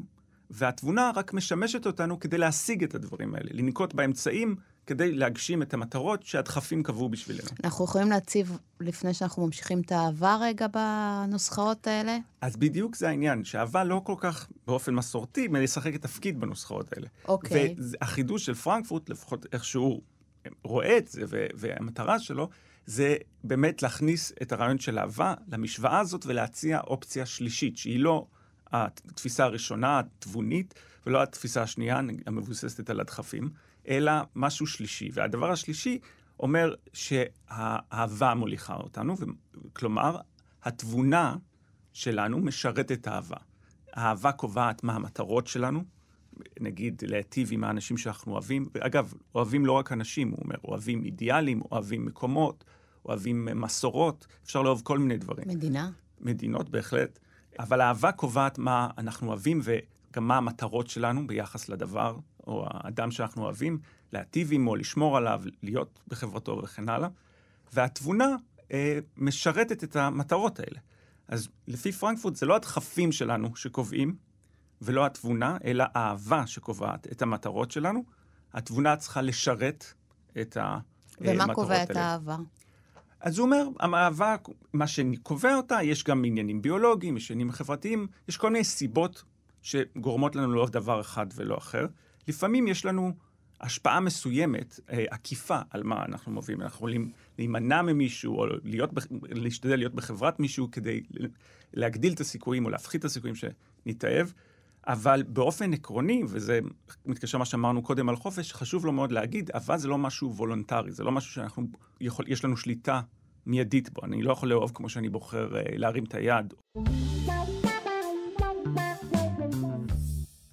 והתבונה 0.50 1.10
רק 1.14 1.32
משמשת 1.32 1.86
אותנו 1.86 2.20
כדי 2.20 2.38
להשיג 2.38 2.84
את 2.84 2.94
הדברים 2.94 3.34
האלה, 3.34 3.50
לנקוט 3.52 3.94
באמצעים 3.94 4.56
כדי 4.86 5.12
להגשים 5.12 5.62
את 5.62 5.74
המטרות 5.74 6.22
שהדחפים 6.22 6.82
קבעו 6.82 7.08
בשבילנו. 7.08 7.48
אנחנו 7.64 7.84
יכולים 7.84 8.10
להציב, 8.10 8.58
לפני 8.80 9.14
שאנחנו 9.14 9.46
ממשיכים 9.46 9.80
את 9.80 9.92
האהבה 9.92 10.36
רגע 10.40 10.66
בנוסחאות 10.66 11.86
האלה? 11.86 12.18
אז 12.40 12.56
בדיוק 12.56 12.96
זה 12.96 13.08
העניין, 13.08 13.44
שאהבה 13.44 13.84
לא 13.84 14.00
כל 14.04 14.14
כך 14.18 14.48
באופן 14.66 14.94
מסורתי 14.94 15.48
משחק 15.48 15.94
את 15.94 16.02
תפקיד 16.02 16.40
בנוסחאות 16.40 16.92
האלה. 16.92 17.06
אוקיי. 17.28 17.74
והחידוש 17.78 18.46
של 18.46 18.54
פרנקפורט, 18.54 19.08
לפחות 19.08 19.46
איך 19.52 19.64
שהוא 19.64 20.00
רואה 20.64 20.98
את 20.98 21.08
זה, 21.08 21.22
והמטרה 21.54 22.18
שלו, 22.18 22.48
זה 22.86 23.16
באמת 23.44 23.82
להכניס 23.82 24.32
את 24.42 24.52
הרעיון 24.52 24.78
של 24.78 24.98
אהבה 24.98 25.34
למשוואה 25.48 25.98
הזאת 25.98 26.26
ולהציע 26.26 26.80
אופציה 26.80 27.26
שלישית, 27.26 27.76
שהיא 27.76 28.00
לא 28.00 28.26
התפיסה 28.72 29.44
הראשונה, 29.44 29.98
התבונית, 29.98 30.74
ולא 31.06 31.22
התפיסה 31.22 31.62
השנייה, 31.62 32.00
המבוססת 32.26 32.90
על 32.90 33.00
הדחפים, 33.00 33.50
אלא 33.88 34.12
משהו 34.36 34.66
שלישי. 34.66 35.10
והדבר 35.12 35.50
השלישי 35.50 35.98
אומר 36.40 36.74
שהאהבה 36.92 38.34
מוליכה 38.34 38.76
אותנו, 38.76 39.14
כלומר, 39.72 40.16
התבונה 40.62 41.36
שלנו 41.92 42.38
משרתת 42.38 42.92
את 42.92 43.08
האהבה. 43.94 44.32
קובעת 44.32 44.84
מה 44.84 44.92
המטרות 44.92 45.46
שלנו, 45.46 45.84
נגיד 46.60 47.02
להיטיב 47.06 47.48
עם 47.52 47.64
האנשים 47.64 47.96
שאנחנו 47.96 48.32
אוהבים. 48.32 48.68
אגב, 48.80 49.14
אוהבים 49.34 49.66
לא 49.66 49.72
רק 49.72 49.92
אנשים, 49.92 50.30
הוא 50.30 50.38
אומר, 50.44 50.56
אוהבים 50.64 51.04
אידיאלים, 51.04 51.62
אוהבים 51.72 52.04
מקומות, 52.04 52.64
אוהבים 53.04 53.48
מסורות, 53.54 54.26
אפשר 54.44 54.62
לאהוב 54.62 54.82
כל 54.84 54.98
מיני 54.98 55.16
דברים. 55.16 55.48
מדינה? 55.48 55.90
מדינות, 56.20 56.68
בהחלט. 56.68 57.18
אבל 57.58 57.80
האהבה 57.80 58.12
קובעת 58.12 58.58
מה 58.58 58.88
אנחנו 58.98 59.28
אוהבים 59.28 59.60
וגם 59.62 60.28
מה 60.28 60.36
המטרות 60.36 60.88
שלנו 60.88 61.26
ביחס 61.26 61.68
לדבר 61.68 62.16
או 62.46 62.66
האדם 62.70 63.10
שאנחנו 63.10 63.44
אוהבים, 63.44 63.78
להטיב 64.12 64.52
עמו, 64.52 64.76
לשמור 64.76 65.16
עליו, 65.16 65.42
להיות 65.62 66.00
בחברתו 66.08 66.60
וכן 66.62 66.88
הלאה. 66.88 67.08
והתבונה 67.72 68.36
אה, 68.72 68.98
משרתת 69.16 69.84
את 69.84 69.96
המטרות 69.96 70.60
האלה. 70.60 70.80
אז 71.28 71.48
לפי 71.68 71.92
פרנקפורט 71.92 72.36
זה 72.36 72.46
לא 72.46 72.56
הדחפים 72.56 73.12
שלנו 73.12 73.56
שקובעים, 73.56 74.16
ולא 74.82 75.06
התבונה, 75.06 75.56
אלא 75.64 75.84
האהבה 75.94 76.46
שקובעת 76.46 77.06
את 77.12 77.22
המטרות 77.22 77.70
שלנו. 77.70 78.04
התבונה 78.52 78.96
צריכה 78.96 79.22
לשרת 79.22 79.94
את 80.40 80.56
המטרות 80.56 80.84
האלה. 81.20 81.44
ומה 81.44 81.54
קובע 81.54 81.82
את 81.82 81.96
האהבה? 81.96 82.36
אז 83.20 83.38
הוא 83.38 83.46
אומר, 83.46 83.68
האהבה, 83.80 84.36
מה 84.72 84.86
שקובע 84.86 85.54
אותה, 85.54 85.82
יש 85.82 86.04
גם 86.04 86.24
עניינים 86.24 86.62
ביולוגיים, 86.62 87.16
יש 87.16 87.30
עניינים 87.30 87.52
חברתיים, 87.52 88.06
יש 88.28 88.36
כל 88.36 88.50
מיני 88.50 88.64
סיבות 88.64 89.24
שגורמות 89.62 90.36
לנו 90.36 90.52
לאהוב 90.52 90.70
דבר 90.70 91.00
אחד 91.00 91.26
ולא 91.34 91.58
אחר. 91.58 91.86
לפעמים 92.30 92.68
יש 92.68 92.84
לנו 92.84 93.12
השפעה 93.60 94.00
מסוימת, 94.00 94.80
אה, 94.90 95.04
עקיפה, 95.10 95.58
על 95.70 95.82
מה 95.82 96.04
אנחנו 96.04 96.32
מובילים. 96.32 96.62
אנחנו 96.62 96.76
יכולים 96.76 97.12
להימנע 97.38 97.82
ממישהו, 97.82 98.38
או 98.38 98.46
להיות, 98.64 98.90
להשתדל 99.22 99.76
להיות 99.76 99.94
בחברת 99.94 100.40
מישהו 100.40 100.70
כדי 100.70 101.00
להגדיל 101.74 102.12
את 102.12 102.20
הסיכויים, 102.20 102.64
או 102.64 102.70
להפחית 102.70 103.00
את 103.00 103.04
הסיכויים 103.04 103.36
שנתאהב. 103.36 104.28
אבל 104.86 105.22
באופן 105.22 105.72
עקרוני, 105.72 106.22
וזה 106.28 106.60
מתקשר 107.06 107.38
למה 107.38 107.44
שאמרנו 107.44 107.82
קודם 107.82 108.08
על 108.08 108.16
חופש, 108.16 108.52
חשוב 108.52 108.86
לו 108.86 108.92
מאוד 108.92 109.12
להגיד, 109.12 109.50
אהבה 109.54 109.78
זה 109.78 109.88
לא 109.88 109.98
משהו 109.98 110.34
וולונטרי, 110.34 110.92
זה 110.92 111.04
לא 111.04 111.12
משהו 111.12 111.32
שאנחנו, 111.32 111.66
יכול, 112.00 112.24
יש 112.28 112.44
לנו 112.44 112.56
שליטה 112.56 113.00
מיידית 113.46 113.90
בו. 113.90 114.00
אני 114.04 114.22
לא 114.22 114.32
יכול 114.32 114.48
לאהוב 114.48 114.70
כמו 114.74 114.88
שאני 114.88 115.08
בוחר 115.08 115.56
אה, 115.56 115.62
להרים 115.76 116.04
את 116.04 116.14
היד. 116.14 116.54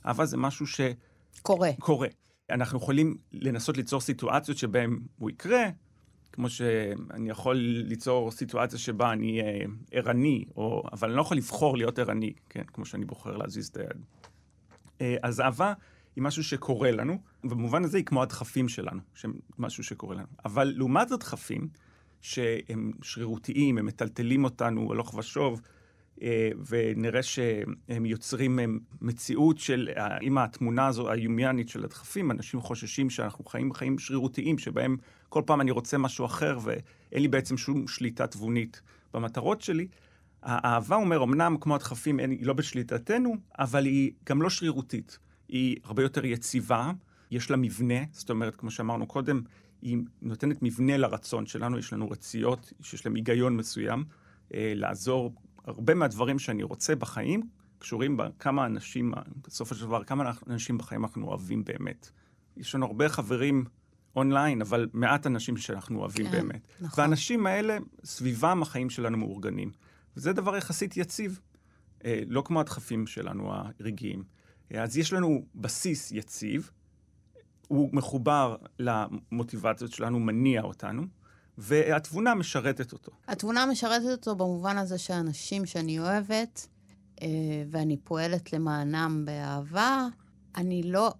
אהבה 0.05 0.25
זה 0.25 0.37
משהו 0.37 0.67
ש... 0.67 0.81
קורה. 1.41 1.69
קורה. 1.79 2.07
אנחנו 2.49 2.77
יכולים 2.77 3.17
לנסות 3.31 3.77
ליצור 3.77 4.01
סיטואציות 4.01 4.57
שבהן 4.57 4.99
הוא 5.17 5.29
יקרה, 5.29 5.69
כמו 6.31 6.49
שאני 6.49 7.29
יכול 7.29 7.55
ליצור 7.57 8.31
סיטואציה 8.31 8.79
שבה 8.79 9.11
אני 9.11 9.41
אה, 9.41 9.65
ערני, 9.91 10.45
או, 10.55 10.83
אבל 10.93 11.07
אני 11.07 11.17
לא 11.17 11.21
יכול 11.21 11.37
לבחור 11.37 11.77
להיות 11.77 11.99
ערני, 11.99 12.33
כן, 12.49 12.63
כמו 12.63 12.85
שאני 12.85 13.05
בוחר 13.05 13.37
להזיז 13.37 13.67
את 13.67 13.77
היד. 13.77 14.05
אה, 15.01 15.15
אז 15.23 15.41
אהבה 15.41 15.73
היא 16.15 16.23
משהו 16.23 16.43
שקורה 16.43 16.91
לנו, 16.91 17.17
ובמובן 17.43 17.83
הזה 17.83 17.97
היא 17.97 18.05
כמו 18.05 18.23
הדחפים 18.23 18.69
שלנו, 18.69 18.99
משהו 19.57 19.83
שקורה 19.83 20.15
לנו. 20.15 20.27
אבל 20.45 20.73
לעומת 20.75 21.11
הדחפים, 21.11 21.67
שהם 22.21 22.91
שרירותיים, 23.01 23.77
הם 23.77 23.85
מטלטלים 23.85 24.43
אותנו 24.43 24.91
הלוך 24.91 25.13
ושוב, 25.13 25.61
ונראה 26.69 27.23
שהם 27.23 28.05
יוצרים 28.05 28.59
מציאות 29.01 29.57
של, 29.57 29.89
עם 30.21 30.37
התמונה 30.37 30.87
הזו 30.87 31.11
היומיאנית 31.11 31.69
של 31.69 31.83
הדחפים, 31.83 32.31
אנשים 32.31 32.61
חוששים 32.61 33.09
שאנחנו 33.09 33.45
חיים 33.45 33.73
חיים 33.73 33.99
שרירותיים, 33.99 34.57
שבהם 34.57 34.97
כל 35.29 35.41
פעם 35.45 35.61
אני 35.61 35.71
רוצה 35.71 35.97
משהו 35.97 36.25
אחר 36.25 36.59
ואין 36.63 37.21
לי 37.21 37.27
בעצם 37.27 37.57
שום 37.57 37.87
שליטה 37.87 38.27
תבונית 38.27 38.81
במטרות 39.13 39.61
שלי. 39.61 39.87
האהבה, 40.43 40.95
אומר, 40.95 41.23
אמנם 41.23 41.57
כמו 41.61 41.75
הדחפים, 41.75 42.19
היא 42.19 42.45
לא 42.45 42.53
בשליטתנו, 42.53 43.35
אבל 43.59 43.85
היא 43.85 44.11
גם 44.29 44.41
לא 44.41 44.49
שרירותית. 44.49 45.19
היא 45.47 45.77
הרבה 45.83 46.03
יותר 46.03 46.25
יציבה, 46.25 46.91
יש 47.31 47.51
לה 47.51 47.57
מבנה, 47.57 47.99
זאת 48.11 48.29
אומרת, 48.29 48.55
כמו 48.55 48.71
שאמרנו 48.71 49.07
קודם, 49.07 49.41
היא 49.81 49.97
נותנת 50.21 50.61
מבנה 50.61 50.97
לרצון 50.97 51.45
שלנו, 51.45 51.77
יש 51.77 51.93
לנו 51.93 52.09
רציות 52.09 52.73
שיש 52.81 53.05
להן 53.05 53.15
היגיון 53.15 53.57
מסוים, 53.57 54.03
אה, 54.53 54.73
לעזור. 54.75 55.33
הרבה 55.67 55.93
מהדברים 55.93 56.39
שאני 56.39 56.63
רוצה 56.63 56.95
בחיים 56.95 57.49
קשורים 57.79 58.17
בכמה 58.17 58.65
אנשים, 58.65 59.13
בסופו 59.47 59.75
של 59.75 59.85
דבר, 59.85 60.03
כמה 60.03 60.31
אנשים 60.47 60.77
בחיים 60.77 61.03
אנחנו 61.03 61.27
אוהבים 61.27 61.63
באמת. 61.63 62.09
יש 62.57 62.75
לנו 62.75 62.85
הרבה 62.85 63.09
חברים 63.09 63.65
אונליין, 64.15 64.61
אבל 64.61 64.89
מעט 64.93 65.27
אנשים 65.27 65.57
שאנחנו 65.57 65.99
אוהבים 65.99 66.25
כן, 66.25 66.31
באמת. 66.31 66.67
נכון. 66.81 67.03
והאנשים 67.03 67.47
האלה, 67.47 67.77
סביבם 68.03 68.61
החיים 68.61 68.89
שלנו 68.89 69.17
מאורגנים. 69.17 69.71
וזה 70.17 70.33
דבר 70.33 70.57
יחסית 70.57 70.97
יציב, 70.97 71.39
אה, 72.05 72.21
לא 72.27 72.41
כמו 72.45 72.59
הדחפים 72.59 73.07
שלנו 73.07 73.51
הרגעיים. 73.53 74.23
אה, 74.73 74.83
אז 74.83 74.97
יש 74.97 75.13
לנו 75.13 75.45
בסיס 75.55 76.11
יציב, 76.11 76.71
הוא 77.67 77.89
מחובר 77.93 78.55
למוטיבציות 78.79 79.91
שלנו, 79.91 80.19
מניע 80.19 80.61
אותנו, 80.61 81.03
והתבונה 81.57 82.35
משרתת 82.35 82.93
אותו. 82.93 83.11
התבונה 83.27 83.65
משרתת 83.65 84.11
אותו 84.11 84.35
במובן 84.35 84.77
הזה 84.77 84.97
שאנשים 84.97 85.65
שאני 85.65 85.99
אוהבת, 85.99 86.67
אה, 87.21 87.27
ואני 87.71 87.97
פועלת 87.97 88.53
למענם 88.53 89.23
באהבה, 89.25 90.07
אני 90.55 90.83
לא, 90.83 91.13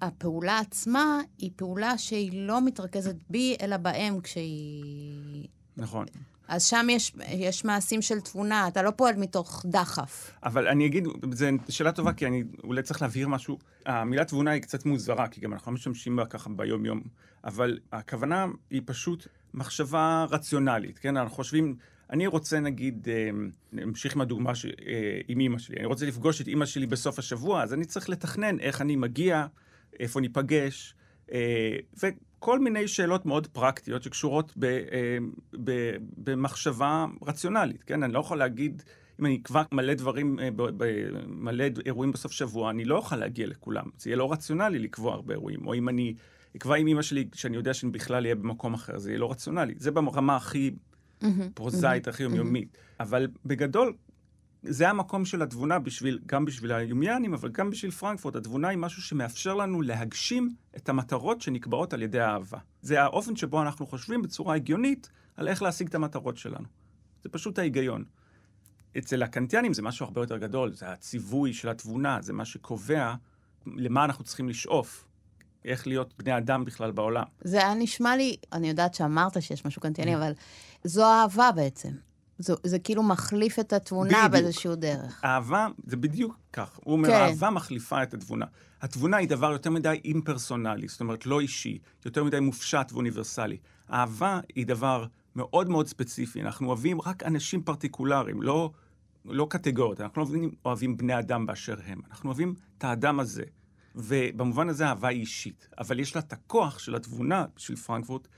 הפעולה 0.00 0.58
עצמה 0.58 1.20
היא 1.38 1.50
פעולה 1.56 1.98
שהיא 1.98 2.46
לא 2.46 2.64
מתרכזת 2.64 3.16
בי, 3.30 3.56
אלא 3.62 3.76
בהם 3.76 4.20
כשהיא... 4.20 5.48
נכון. 5.76 6.06
אז 6.48 6.64
שם 6.64 6.86
יש, 6.90 7.12
יש 7.28 7.64
מעשים 7.64 8.02
של 8.02 8.20
תבונה, 8.20 8.68
אתה 8.68 8.82
לא 8.82 8.90
פועל 8.90 9.16
מתוך 9.16 9.64
דחף. 9.66 10.30
אבל 10.42 10.68
אני 10.68 10.86
אגיד, 10.86 11.06
זו 11.32 11.46
שאלה 11.68 11.92
טובה, 11.92 12.12
כי 12.12 12.26
אני 12.26 12.44
אולי 12.64 12.82
צריך 12.82 13.02
להבהיר 13.02 13.28
משהו. 13.28 13.58
המילה 13.86 14.24
תבונה 14.24 14.50
היא 14.50 14.62
קצת 14.62 14.86
מוזרה, 14.86 15.28
כי 15.28 15.40
גם 15.40 15.52
אנחנו 15.52 15.72
לא 15.72 15.74
משתמשים 15.74 16.16
בה 16.16 16.26
ככה 16.26 16.50
ביום-יום, 16.50 17.00
אבל 17.44 17.78
הכוונה 17.92 18.46
היא 18.70 18.82
פשוט 18.84 19.26
מחשבה 19.54 20.26
רציונלית, 20.30 20.98
כן? 20.98 21.16
אנחנו 21.16 21.34
חושבים, 21.34 21.76
אני 22.10 22.26
רוצה 22.26 22.60
נגיד, 22.60 23.08
אה, 23.08 23.30
נמשיך 23.72 24.14
עם 24.14 24.20
הדוגמה 24.20 24.54
ש... 24.54 24.66
אה, 24.66 25.20
עם 25.28 25.40
אימא 25.40 25.58
שלי, 25.58 25.76
אני 25.76 25.86
רוצה 25.86 26.06
לפגוש 26.06 26.40
את 26.40 26.48
אימא 26.48 26.66
שלי 26.66 26.86
בסוף 26.86 27.18
השבוע, 27.18 27.62
אז 27.62 27.74
אני 27.74 27.84
צריך 27.84 28.08
לתכנן 28.08 28.60
איך 28.60 28.80
אני 28.80 28.96
מגיע, 28.96 29.46
איפה 30.00 30.20
ניפגש, 30.20 30.94
אה, 31.32 31.76
כל 32.40 32.58
מיני 32.58 32.88
שאלות 32.88 33.26
מאוד 33.26 33.46
פרקטיות 33.46 34.02
שקשורות 34.02 34.52
ב, 34.56 34.64
אה, 34.64 35.18
ב, 35.64 35.96
במחשבה 36.16 37.06
רציונלית, 37.22 37.84
כן? 37.84 38.02
אני 38.02 38.12
לא 38.12 38.18
יכול 38.18 38.38
להגיד, 38.38 38.82
אם 39.20 39.26
אני 39.26 39.38
אקבע 39.42 39.62
מלא 39.72 39.94
דברים, 39.94 40.38
אה, 40.38 40.48
מלא 41.26 41.64
אירועים 41.86 42.12
בסוף 42.12 42.32
שבוע, 42.32 42.70
אני 42.70 42.84
לא 42.84 42.96
אוכל 42.96 43.16
להגיע 43.16 43.46
לכולם. 43.46 43.84
זה 43.98 44.10
יהיה 44.10 44.16
לא 44.16 44.32
רציונלי 44.32 44.78
לקבוע 44.78 45.14
הרבה 45.14 45.34
אירועים. 45.34 45.66
או 45.66 45.74
אם 45.74 45.88
אני 45.88 46.14
אקבע 46.56 46.76
עם 46.76 46.86
אמא 46.86 47.02
שלי, 47.02 47.28
שאני 47.34 47.56
יודע 47.56 47.74
שאני 47.74 47.92
בכלל 47.92 48.24
אהיה 48.24 48.34
במקום 48.34 48.74
אחר, 48.74 48.98
זה 48.98 49.10
יהיה 49.10 49.18
לא 49.18 49.30
רציונלי. 49.30 49.74
זה 49.76 49.90
ברמה 49.90 50.36
הכי 50.36 50.70
פרוזאית, 51.54 52.08
הכי 52.08 52.22
יומיומית. 52.22 52.76
אבל 53.00 53.28
בגדול, 53.44 53.94
זה 54.62 54.88
המקום 54.88 55.24
של 55.24 55.42
התבונה 55.42 55.78
בשביל, 55.78 56.18
גם 56.26 56.44
בשביל 56.44 56.72
היומיאנים, 56.72 57.34
אבל 57.34 57.48
גם 57.48 57.70
בשביל 57.70 57.90
פרנקפורט. 57.90 58.36
התבונה 58.36 58.68
היא 58.68 58.78
משהו 58.78 59.02
שמאפשר 59.02 59.54
לנו 59.54 59.82
להגשים 59.82 60.54
את 60.76 60.88
המטרות 60.88 61.40
שנקבעות 61.40 61.92
על 61.92 62.02
ידי 62.02 62.20
האהבה. 62.20 62.58
זה 62.82 63.02
האופן 63.02 63.36
שבו 63.36 63.62
אנחנו 63.62 63.86
חושבים 63.86 64.22
בצורה 64.22 64.54
הגיונית 64.54 65.10
על 65.36 65.48
איך 65.48 65.62
להשיג 65.62 65.88
את 65.88 65.94
המטרות 65.94 66.36
שלנו. 66.36 66.66
זה 67.22 67.28
פשוט 67.28 67.58
ההיגיון. 67.58 68.04
אצל 68.98 69.22
הקנטיאנים 69.22 69.72
זה 69.74 69.82
משהו 69.82 70.06
הרבה 70.06 70.20
יותר 70.20 70.36
גדול, 70.36 70.72
זה 70.72 70.92
הציווי 70.92 71.52
של 71.52 71.68
התבונה, 71.68 72.18
זה 72.22 72.32
מה 72.32 72.44
שקובע 72.44 73.14
למה 73.66 74.04
אנחנו 74.04 74.24
צריכים 74.24 74.48
לשאוף. 74.48 75.04
איך 75.64 75.86
להיות 75.86 76.14
בני 76.18 76.36
אדם 76.36 76.64
בכלל 76.64 76.90
בעולם. 76.90 77.24
זה 77.40 77.56
היה 77.56 77.74
נשמע 77.74 78.16
לי, 78.16 78.36
אני 78.52 78.68
יודעת 78.68 78.94
שאמרת 78.94 79.42
שיש 79.42 79.64
משהו 79.64 79.82
קנטיאני, 79.82 80.14
mm. 80.14 80.18
אבל 80.18 80.32
זו 80.84 81.04
אהבה 81.04 81.50
בעצם. 81.52 81.90
זה, 82.38 82.54
זה 82.64 82.78
כאילו 82.78 83.02
מחליף 83.02 83.58
את 83.58 83.72
התבונה 83.72 84.28
בדיוק. 84.28 84.32
באיזשהו 84.32 84.74
דרך. 84.74 85.24
אהבה, 85.24 85.68
זה 85.86 85.96
בדיוק 85.96 86.36
כך. 86.52 86.80
הוא 86.84 86.92
אומר, 86.92 87.08
כן. 87.08 87.14
אהבה 87.14 87.50
מחליפה 87.50 88.02
את 88.02 88.14
התבונה. 88.14 88.46
התבונה 88.82 89.16
היא 89.16 89.28
דבר 89.28 89.52
יותר 89.52 89.70
מדי 89.70 90.00
אימפרסונלי, 90.04 90.88
זאת 90.88 91.00
אומרת, 91.00 91.26
לא 91.26 91.40
אישי, 91.40 91.78
יותר 92.04 92.24
מדי 92.24 92.40
מופשט 92.40 92.92
ואוניברסלי. 92.92 93.56
אהבה 93.92 94.40
היא 94.54 94.66
דבר 94.66 95.06
מאוד 95.36 95.68
מאוד 95.68 95.86
ספציפי. 95.86 96.42
אנחנו 96.42 96.68
אוהבים 96.68 97.00
רק 97.00 97.22
אנשים 97.22 97.62
פרטיקולריים, 97.62 98.42
לא, 98.42 98.70
לא 99.24 99.46
קטגוריות. 99.50 100.00
אנחנו 100.00 100.22
לא 100.22 100.26
אוהבים, 100.26 100.50
אוהבים 100.64 100.96
בני 100.96 101.18
אדם 101.18 101.46
באשר 101.46 101.76
הם. 101.86 102.00
אנחנו 102.10 102.28
אוהבים 102.28 102.54
את 102.78 102.84
האדם 102.84 103.20
הזה. 103.20 103.44
ובמובן 103.94 104.68
הזה 104.68 104.86
אהבה 104.86 105.08
היא 105.08 105.20
אישית. 105.20 105.68
אבל 105.78 106.00
יש 106.00 106.14
לה 106.14 106.20
את 106.20 106.32
הכוח 106.32 106.78
של 106.78 106.94
התבונה, 106.94 107.44
של 107.56 107.76
פרנקפורט, 107.76 108.28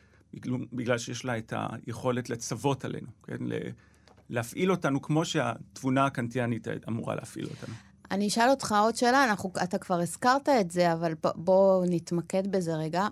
בגלל 0.73 0.99
שיש 0.99 1.25
לה 1.25 1.38
את 1.38 1.53
היכולת 1.57 2.31
לצוות 2.31 2.85
עלינו, 2.85 3.09
כן? 3.23 3.37
להפעיל 4.31 4.71
אותנו 4.71 5.03
כמו 5.03 5.25
שהתבונה 5.25 6.07
הקנטיאנית 6.07 6.67
אמורה 6.88 7.15
להפעיל 7.15 7.47
אותנו. 7.47 7.75
אני 8.11 8.29
אשאל 8.29 8.51
אותך 8.51 8.75
עוד 8.83 8.97
שאלה, 8.97 9.25
אנחנו, 9.25 9.53
אתה 9.62 9.79
כבר 9.79 10.01
הזכרת 10.01 10.49
את 10.49 10.71
זה, 10.71 10.93
אבל 10.93 11.15
בוא 11.35 11.85
נתמקד 11.88 12.53
בזה 12.53 12.75
רגע. 12.75 13.07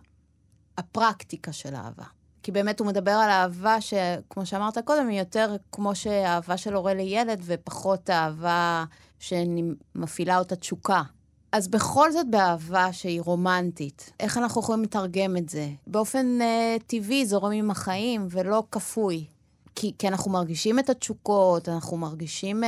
הפרקטיקה 0.79 1.53
של 1.53 1.75
אהבה. 1.75 2.05
כי 2.43 2.53
באמת 2.53 2.81
הוא 2.81 2.87
מדבר 2.87 3.11
על 3.11 3.31
אהבה 3.31 3.81
שכמו 3.81 4.47
שאמרת 4.47 4.79
קודם, 4.79 5.09
היא 5.09 5.19
יותר 5.19 5.57
כמו 5.73 5.95
שאהבה 5.95 6.57
של 6.57 6.75
הורה 6.75 6.95
לילד, 6.95 7.41
ופחות 7.45 8.11
אהבה 8.11 8.85
שמפעילה 9.19 10.39
אותה 10.39 10.57
תשוקה. 10.57 11.03
אז 11.53 11.69
בכל 11.69 12.13
זאת 12.13 12.31
באהבה 12.31 12.93
שהיא 12.93 13.21
רומנטית, 13.21 14.13
איך 14.21 14.39
אנחנו 14.39 14.61
יכולים 14.61 14.83
לתרגם 14.83 15.37
את 15.37 15.49
זה? 15.49 15.69
באופן 15.87 16.39
uh, 16.41 16.83
טבעי 16.87 17.27
זורם 17.27 17.53
עם 17.53 17.71
החיים 17.71 18.27
ולא 18.31 18.63
כפוי. 18.71 19.27
כי, 19.75 19.93
כי 19.99 20.09
אנחנו 20.09 20.31
מרגישים 20.31 20.79
את 20.79 20.91
התשוקות, 20.91 21.69
אנחנו 21.69 21.97
מרגישים... 21.97 22.65
Uh, 22.65 22.67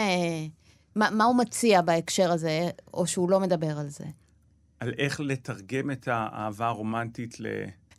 מה, 0.96 1.10
מה 1.10 1.24
הוא 1.24 1.36
מציע 1.36 1.82
בהקשר 1.82 2.32
הזה, 2.32 2.70
או 2.94 3.06
שהוא 3.06 3.30
לא 3.30 3.40
מדבר 3.40 3.78
על 3.78 3.88
זה? 3.88 4.04
על 4.80 4.92
איך 4.98 5.20
לתרגם 5.20 5.90
את 5.90 6.08
האהבה 6.08 6.66
הרומנטית 6.66 7.40
ל... 7.40 7.46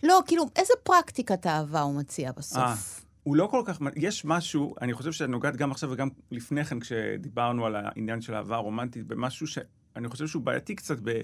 לא, 0.03 0.21
כאילו, 0.27 0.43
איזה 0.55 0.73
פרקטיקת 0.83 1.47
אהבה 1.47 1.81
הוא 1.81 1.95
מציע 1.95 2.31
בסוף? 2.31 2.57
아, 2.57 3.03
הוא 3.23 3.35
לא 3.35 3.47
כל 3.51 3.61
כך... 3.65 3.79
יש 3.95 4.25
משהו, 4.25 4.75
אני 4.81 4.93
חושב 4.93 5.11
שאת 5.11 5.29
נוגעת 5.29 5.55
גם 5.55 5.71
עכשיו 5.71 5.91
וגם 5.91 6.09
לפני 6.31 6.65
כן, 6.65 6.79
כשדיברנו 6.79 7.65
על 7.65 7.75
העניין 7.75 8.21
של 8.21 8.35
אהבה 8.35 8.57
רומנטית, 8.57 9.07
במשהו 9.07 9.47
שאני 9.93 10.07
חושב 10.07 10.27
שהוא 10.27 10.43
בעייתי 10.43 10.75
קצת 10.75 10.97
ב, 11.03 11.21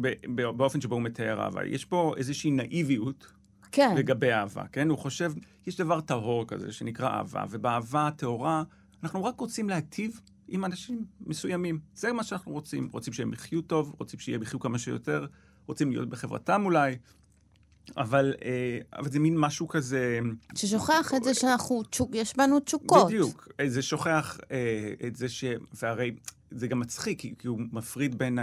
ב, 0.00 0.12
ב, 0.34 0.42
באופן 0.50 0.80
שבו 0.80 0.94
הוא 0.94 1.02
מתאר 1.02 1.40
אהבה. 1.40 1.66
יש 1.66 1.84
פה 1.84 2.14
איזושהי 2.16 2.50
נאיביות. 2.50 3.32
כן. 3.72 3.94
לגבי 3.96 4.32
אהבה, 4.32 4.64
כן? 4.72 4.88
הוא 4.88 4.98
חושב, 4.98 5.32
יש 5.66 5.76
דבר 5.76 6.00
טהור 6.00 6.46
כזה 6.46 6.72
שנקרא 6.72 7.08
אהבה, 7.08 7.44
ובאהבה 7.50 8.06
הטהורה 8.06 8.62
אנחנו 9.02 9.24
רק 9.24 9.40
רוצים 9.40 9.68
להטיב 9.68 10.20
עם 10.48 10.64
אנשים 10.64 11.04
מסוימים. 11.20 11.80
זה 11.94 12.12
מה 12.12 12.24
שאנחנו 12.24 12.52
רוצים. 12.52 12.88
רוצים 12.92 13.12
שהם 13.12 13.32
יחיו 13.32 13.62
טוב, 13.62 13.94
רוצים 13.98 14.20
שיהיה 14.20 14.38
יחיו 14.42 14.60
כמה 14.60 14.78
שיותר, 14.78 15.26
רוצים 15.66 15.90
להיות 15.90 16.08
בחברתם 16.08 16.62
אולי, 16.64 16.96
אבל, 17.96 18.34
אה, 18.44 18.78
אבל 18.92 19.10
זה 19.10 19.18
מין 19.18 19.38
משהו 19.38 19.68
כזה... 19.68 20.18
ששוכח 20.54 21.14
את 21.16 21.24
זה 21.24 21.34
שאנחנו, 21.34 21.82
יש 22.12 22.36
בנו 22.36 22.60
תשוקות. 22.60 23.06
בדיוק. 23.06 23.48
זה 23.66 23.82
שוכח 23.82 24.38
אה, 24.50 24.92
את 25.06 25.16
זה 25.16 25.28
ש... 25.28 25.44
והרי 25.72 26.14
זה 26.50 26.66
גם 26.66 26.80
מצחיק, 26.80 27.20
כי, 27.20 27.34
כי 27.38 27.48
הוא 27.48 27.60
מפריד 27.72 28.18
בין 28.18 28.38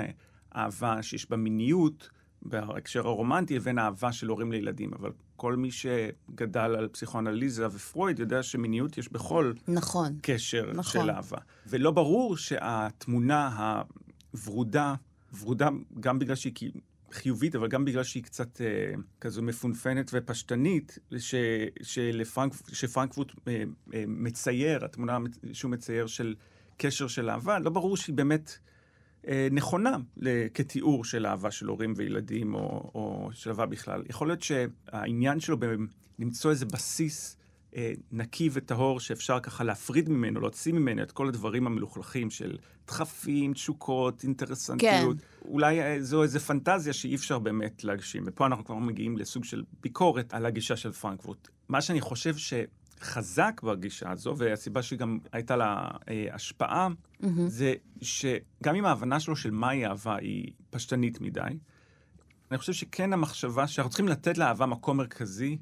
האהבה 0.52 1.04
שיש 1.04 1.30
בה 1.30 1.38
מיניות, 1.38 2.10
בהקשר 2.42 3.08
הרומנטי, 3.08 3.56
לבין 3.56 3.78
האהבה 3.78 4.12
של 4.12 4.28
הורים 4.28 4.52
לילדים. 4.52 4.94
אבל 4.94 5.12
כל 5.36 5.56
מי 5.56 5.70
שגדל 5.72 6.76
על 6.78 6.88
פסיכואנליזה 6.88 7.68
ופרויד 7.68 8.20
יודע 8.20 8.44
שמיניות 8.44 8.98
יש 8.98 9.12
בכל 9.12 9.54
נכון, 9.68 10.18
קשר 10.22 10.72
נכון. 10.74 11.02
של 11.02 11.10
אהבה. 11.10 11.38
ולא 11.68 11.92
ברור 11.92 12.38
שהתמונה 12.38 13.74
הוורודה, 14.34 14.96
ורודה 15.40 15.70
גם 16.00 16.20
בגלל 16.20 16.36
שהיא 16.36 16.72
חיובית, 17.12 17.56
אבל 17.56 17.68
גם 17.68 17.86
בגלל 17.86 18.04
שהיא 18.04 18.24
קצת 18.24 18.62
אה, 18.62 18.94
כזו 19.22 19.42
מפונפנת 19.42 20.12
ופשטנית, 20.14 21.00
ש, 21.18 21.36
שלפרנק, 21.82 22.54
שפרנקפורט 22.74 23.32
אה, 23.48 23.64
אה, 23.94 24.04
מצייר, 24.08 24.86
התמונה 24.86 25.18
שהוא 25.54 25.72
מצייר 25.72 26.08
של 26.08 26.36
קשר 26.82 27.08
של 27.08 27.30
אהבה, 27.30 27.60
לא 27.60 27.70
ברור 27.70 27.98
שהיא 27.98 28.16
באמת 28.16 28.58
אה, 29.28 29.48
נכונה 29.52 29.98
כתיאור 30.54 31.06
של 31.06 31.26
אהבה 31.26 31.52
של 31.52 31.66
הורים 31.68 31.94
וילדים, 31.98 32.54
או, 32.54 32.92
או 32.96 33.30
של 33.34 33.50
אהבה 33.50 33.66
בכלל. 33.66 34.04
יכול 34.10 34.28
להיות 34.28 34.42
שהעניין 34.42 35.40
שלו 35.40 35.58
למצוא 36.20 36.52
איזה 36.52 36.66
בסיס 36.66 37.38
אה, 37.76 37.94
נקי 38.12 38.50
וטהור 38.54 39.00
שאפשר 39.00 39.40
ככה 39.40 39.64
להפריד 39.64 40.10
ממנו, 40.10 40.40
להוציא 40.40 40.74
ממנו 40.74 41.04
את 41.04 41.12
כל 41.12 41.28
הדברים 41.28 41.68
המלוכלכים 41.68 42.30
של 42.30 42.58
דחפים, 42.88 43.54
תשוקות, 43.54 44.24
אינטרסנטיות. 44.24 45.18
כן. 45.18 45.48
אולי 45.48 45.82
אה, 45.82 45.98
זו 46.02 46.24
איזו 46.24 46.40
פנטזיה 46.40 46.94
שאי 46.94 47.16
אפשר 47.16 47.40
באמת 47.40 47.84
להגשים. 47.84 48.24
ופה 48.26 48.46
אנחנו 48.46 48.66
כבר 48.66 48.76
מגיעים 48.76 49.18
לסוג 49.18 49.44
של 49.44 49.64
ביקורת 49.82 50.34
על 50.34 50.46
הגישה 50.46 50.76
של 50.76 50.92
פרנקפורט. 50.92 51.48
מה 51.70 51.82
שאני 51.82 52.02
חושב 52.02 52.38
שחזק 53.02 53.62
בגישה 53.64 54.12
הזו, 54.12 54.36
והסיבה 54.38 54.82
שגם 54.82 55.20
הייתה 55.32 55.56
לה 55.56 55.88
אה, 56.10 56.28
השפעה, 56.32 56.88
mm-hmm. 56.88 57.28
זה 57.48 57.74
שגם 58.02 58.76
אם 58.76 58.86
ההבנה 58.86 59.20
שלו 59.20 59.36
של 59.36 59.52
מהי 59.52 59.86
אהבה 59.86 60.16
היא 60.16 60.52
פשטנית 60.70 61.22
מדי, 61.22 61.42
אני 62.52 62.58
חושב 62.58 62.74
שכן 62.74 63.14
המחשבה 63.14 63.68
שאנחנו 63.68 63.90
צריכים 63.90 64.08
לתת 64.08 64.38
לאהבה 64.38 64.66
מקום 64.66 64.98
מרכזי, 64.98 65.58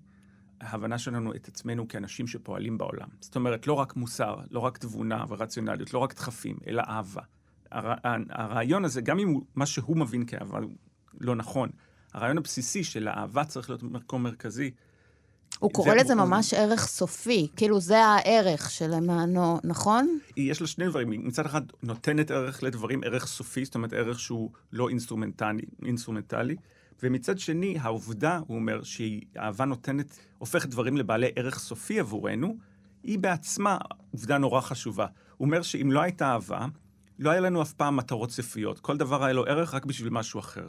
ההבנה 0.62 0.98
שלנו 0.98 1.36
את 1.36 1.48
עצמנו 1.48 1.88
כאנשים 1.88 2.28
שפועלים 2.28 2.78
בעולם. 2.78 3.08
זאת 3.20 3.36
אומרת, 3.36 3.68
לא 3.68 3.74
רק 3.74 3.96
מוסר, 3.96 4.36
לא 4.52 4.60
רק 4.60 4.78
תבונה 4.78 5.26
ורציונליות, 5.30 5.94
לא 5.94 6.00
רק 6.00 6.16
דחפים, 6.16 6.58
אלא 6.68 6.84
אהבה. 6.88 7.22
הר... 7.72 7.94
הרעיון 8.30 8.86
הזה, 8.86 9.02
גם 9.02 9.20
אם 9.20 9.40
מה 9.56 9.66
שהוא 9.66 9.98
מבין 9.98 10.26
כאהבה 10.26 10.60
הוא 10.60 10.72
לא 11.20 11.36
נכון, 11.36 11.70
הרעיון 12.14 12.38
הבסיסי 12.38 12.84
של 12.84 13.08
האהבה 13.08 13.46
צריך 13.46 13.70
להיות 13.70 13.84
מקום 13.84 14.24
מרכזי. 14.24 14.72
הוא 15.60 15.72
קורא 15.72 15.94
לזה 15.94 16.14
הוא... 16.14 16.22
ממש 16.22 16.54
ערך 16.54 16.88
סופי, 16.88 17.48
כאילו 17.56 17.80
זה 17.80 18.06
הערך 18.06 18.72
שלמענו, 18.72 19.60
נכון? 19.64 20.20
יש 20.38 20.62
לה 20.62 20.68
שני 20.68 20.88
דברים. 20.88 21.28
מצד 21.28 21.46
אחד, 21.46 21.62
נותנת 21.84 22.32
ערך 22.32 22.64
לדברים, 22.64 23.04
ערך 23.04 23.28
סופי, 23.28 23.66
זאת 23.66 23.76
אומרת, 23.76 23.94
ערך 23.94 24.20
שהוא 24.20 24.52
לא 24.74 24.90
אינסטרומנטלי, 24.90 25.66
אינסטרומנטלי. 25.86 26.56
ומצד 27.04 27.40
שני, 27.40 27.78
העובדה, 27.82 28.40
הוא 28.48 28.58
אומר, 28.58 28.82
שאהבה 28.84 29.66
נותנת, 29.66 30.18
הופכת 30.38 30.70
דברים 30.70 30.98
לבעלי 30.98 31.28
ערך 31.36 31.60
סופי 31.60 32.00
עבורנו, 32.00 32.58
היא 33.04 33.20
בעצמה 33.20 33.78
עובדה 34.12 34.38
נורא 34.38 34.62
חשובה. 34.62 35.06
הוא 35.38 35.46
אומר 35.46 35.62
שאם 35.62 35.92
לא 35.92 36.02
הייתה 36.02 36.32
אהבה, 36.32 36.66
לא 37.20 37.30
היה 37.30 37.40
לנו 37.40 37.62
אף 37.62 37.74
פעם 37.74 37.96
מטרות 37.96 38.32
סופיות. 38.32 38.80
כל 38.80 38.98
דבר 38.98 39.24
היה 39.24 39.34
לו 39.34 39.46
ערך 39.46 39.74
רק 39.74 39.86
בשביל 39.86 40.10
משהו 40.10 40.40
אחר. 40.40 40.68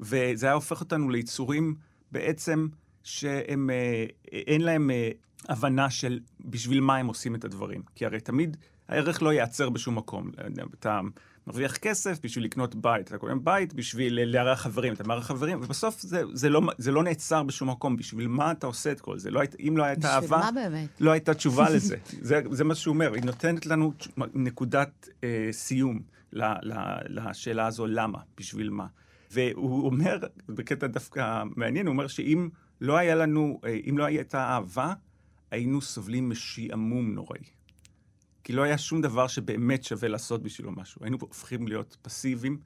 וזה 0.00 0.46
היה 0.46 0.54
הופך 0.54 0.80
אותנו 0.80 1.10
ליצורים 1.10 1.74
בעצם 2.12 2.68
שהם, 3.04 3.70
אה, 3.70 4.04
אין 4.32 4.60
להם 4.60 4.90
אה, 4.90 5.10
הבנה 5.48 5.90
של 5.90 6.20
בשביל 6.40 6.80
מה 6.80 6.96
הם 6.96 7.06
עושים 7.06 7.34
את 7.34 7.44
הדברים. 7.44 7.82
כי 7.94 8.06
הרי 8.06 8.20
תמיד 8.20 8.56
הערך 8.88 9.22
לא 9.22 9.32
ייעצר 9.32 9.70
בשום 9.70 9.96
מקום. 9.96 10.30
אתה 10.78 11.00
מרוויח 11.46 11.76
כסף 11.76 12.18
בשביל 12.22 12.44
לקנות 12.44 12.74
בית, 12.74 13.08
אתה 13.08 13.18
קונה 13.18 13.34
בית 13.34 13.74
בשביל 13.74 14.20
לארח 14.24 14.60
חברים, 14.62 14.92
אתה 14.92 15.04
מארח 15.04 15.26
חברים, 15.26 15.58
ובסוף 15.62 16.00
זה, 16.00 16.22
זה, 16.32 16.48
לא, 16.48 16.60
זה 16.78 16.92
לא 16.92 17.02
נעצר 17.02 17.42
בשום 17.42 17.70
מקום. 17.70 17.96
בשביל 17.96 18.28
מה 18.28 18.52
אתה 18.52 18.66
עושה 18.66 18.92
את 18.92 19.00
כל 19.00 19.18
זה? 19.18 19.30
לא 19.30 19.40
היית, 19.40 19.56
אם 19.60 19.76
לא 19.76 19.84
הייתה 19.84 20.14
אהבה, 20.14 20.48
לא 21.00 21.10
הייתה 21.10 21.34
תשובה 21.34 21.70
לזה. 21.74 21.96
זה, 22.20 22.40
זה 22.50 22.64
מה 22.64 22.74
שהוא 22.74 22.94
אומר, 22.94 23.14
היא 23.14 23.22
נותנת 23.22 23.66
לנו 23.66 23.92
נקודת 24.34 25.08
אה, 25.24 25.48
סיום 25.52 26.00
ל, 26.32 26.42
ל, 26.44 26.74
לשאלה 27.08 27.66
הזו, 27.66 27.86
למה? 27.86 28.18
בשביל 28.38 28.70
מה? 28.70 28.86
והוא 29.30 29.86
אומר, 29.86 30.18
בקטע 30.48 30.86
דווקא 30.86 31.42
מעניין, 31.56 31.86
הוא 31.86 31.92
אומר 31.92 32.06
שאם 32.06 32.48
לא 32.82 32.96
היה 32.96 33.14
לנו, 33.14 33.60
אה, 33.64 33.78
אם 33.90 33.98
לא 33.98 34.04
הייתה 34.04 34.44
אהבה, 34.44 34.92
היינו 35.50 35.80
סובלים 35.80 36.30
משעמום 36.30 37.14
נוראי. 37.14 37.44
כי 38.44 38.52
לא 38.52 38.62
היה 38.62 38.78
שום 38.78 39.00
דבר 39.00 39.26
שבאמת 39.26 39.84
שווה 39.84 40.08
לעשות 40.08 40.42
בשבילו 40.42 40.72
משהו. 40.72 41.04
היינו 41.04 41.18
הופכים 41.20 41.68
להיות 41.68 41.96
פסיביים 42.02 42.58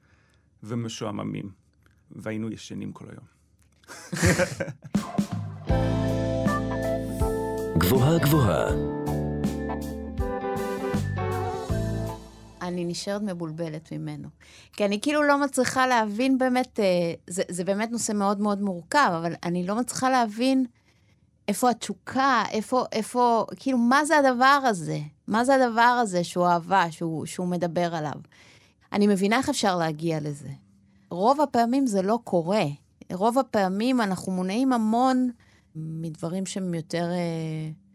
ומשועממים, 0.63 1.51
והיינו 2.11 2.51
ישנים 2.51 2.91
כל 2.91 3.05
היום. 3.09 3.25
גבוהה 7.77 8.19
גבוהה. 8.19 8.96
אני 12.67 12.85
נשארת 12.85 13.21
מבולבלת 13.21 13.91
ממנו. 13.91 14.27
כי 14.73 14.85
אני 14.85 15.01
כאילו 15.01 15.23
לא 15.23 15.41
מצליחה 15.41 15.87
להבין 15.87 16.37
באמת, 16.37 16.79
אה, 16.79 17.13
זה, 17.27 17.43
זה 17.49 17.63
באמת 17.63 17.91
נושא 17.91 18.11
מאוד 18.13 18.39
מאוד 18.39 18.61
מורכב, 18.61 19.11
אבל 19.21 19.33
אני 19.43 19.67
לא 19.67 19.75
מצליחה 19.75 20.09
להבין 20.09 20.65
איפה 21.47 21.69
התשוקה, 21.69 22.43
איפה, 22.51 22.85
איפה, 22.91 23.45
כאילו, 23.55 23.77
מה 23.77 24.05
זה 24.05 24.17
הדבר 24.17 24.59
הזה? 24.63 24.99
מה 25.27 25.45
זה 25.45 25.55
הדבר 25.55 25.81
הזה 25.81 26.23
שהוא 26.23 26.47
אהבה, 26.47 26.91
שהוא, 26.91 27.25
שהוא 27.25 27.47
מדבר 27.47 27.95
עליו? 27.95 28.19
אני 28.93 29.07
מבינה 29.07 29.37
איך 29.37 29.49
אפשר 29.49 29.77
להגיע 29.77 30.19
לזה. 30.19 30.49
רוב 31.09 31.41
הפעמים 31.41 31.87
זה 31.87 32.01
לא 32.01 32.19
קורה. 32.23 32.63
רוב 33.13 33.39
הפעמים 33.39 34.01
אנחנו 34.01 34.31
מונעים 34.31 34.73
המון 34.73 35.29
מדברים 35.75 36.45
שהם 36.45 36.73
יותר... 36.73 37.09
אה, 37.11 37.86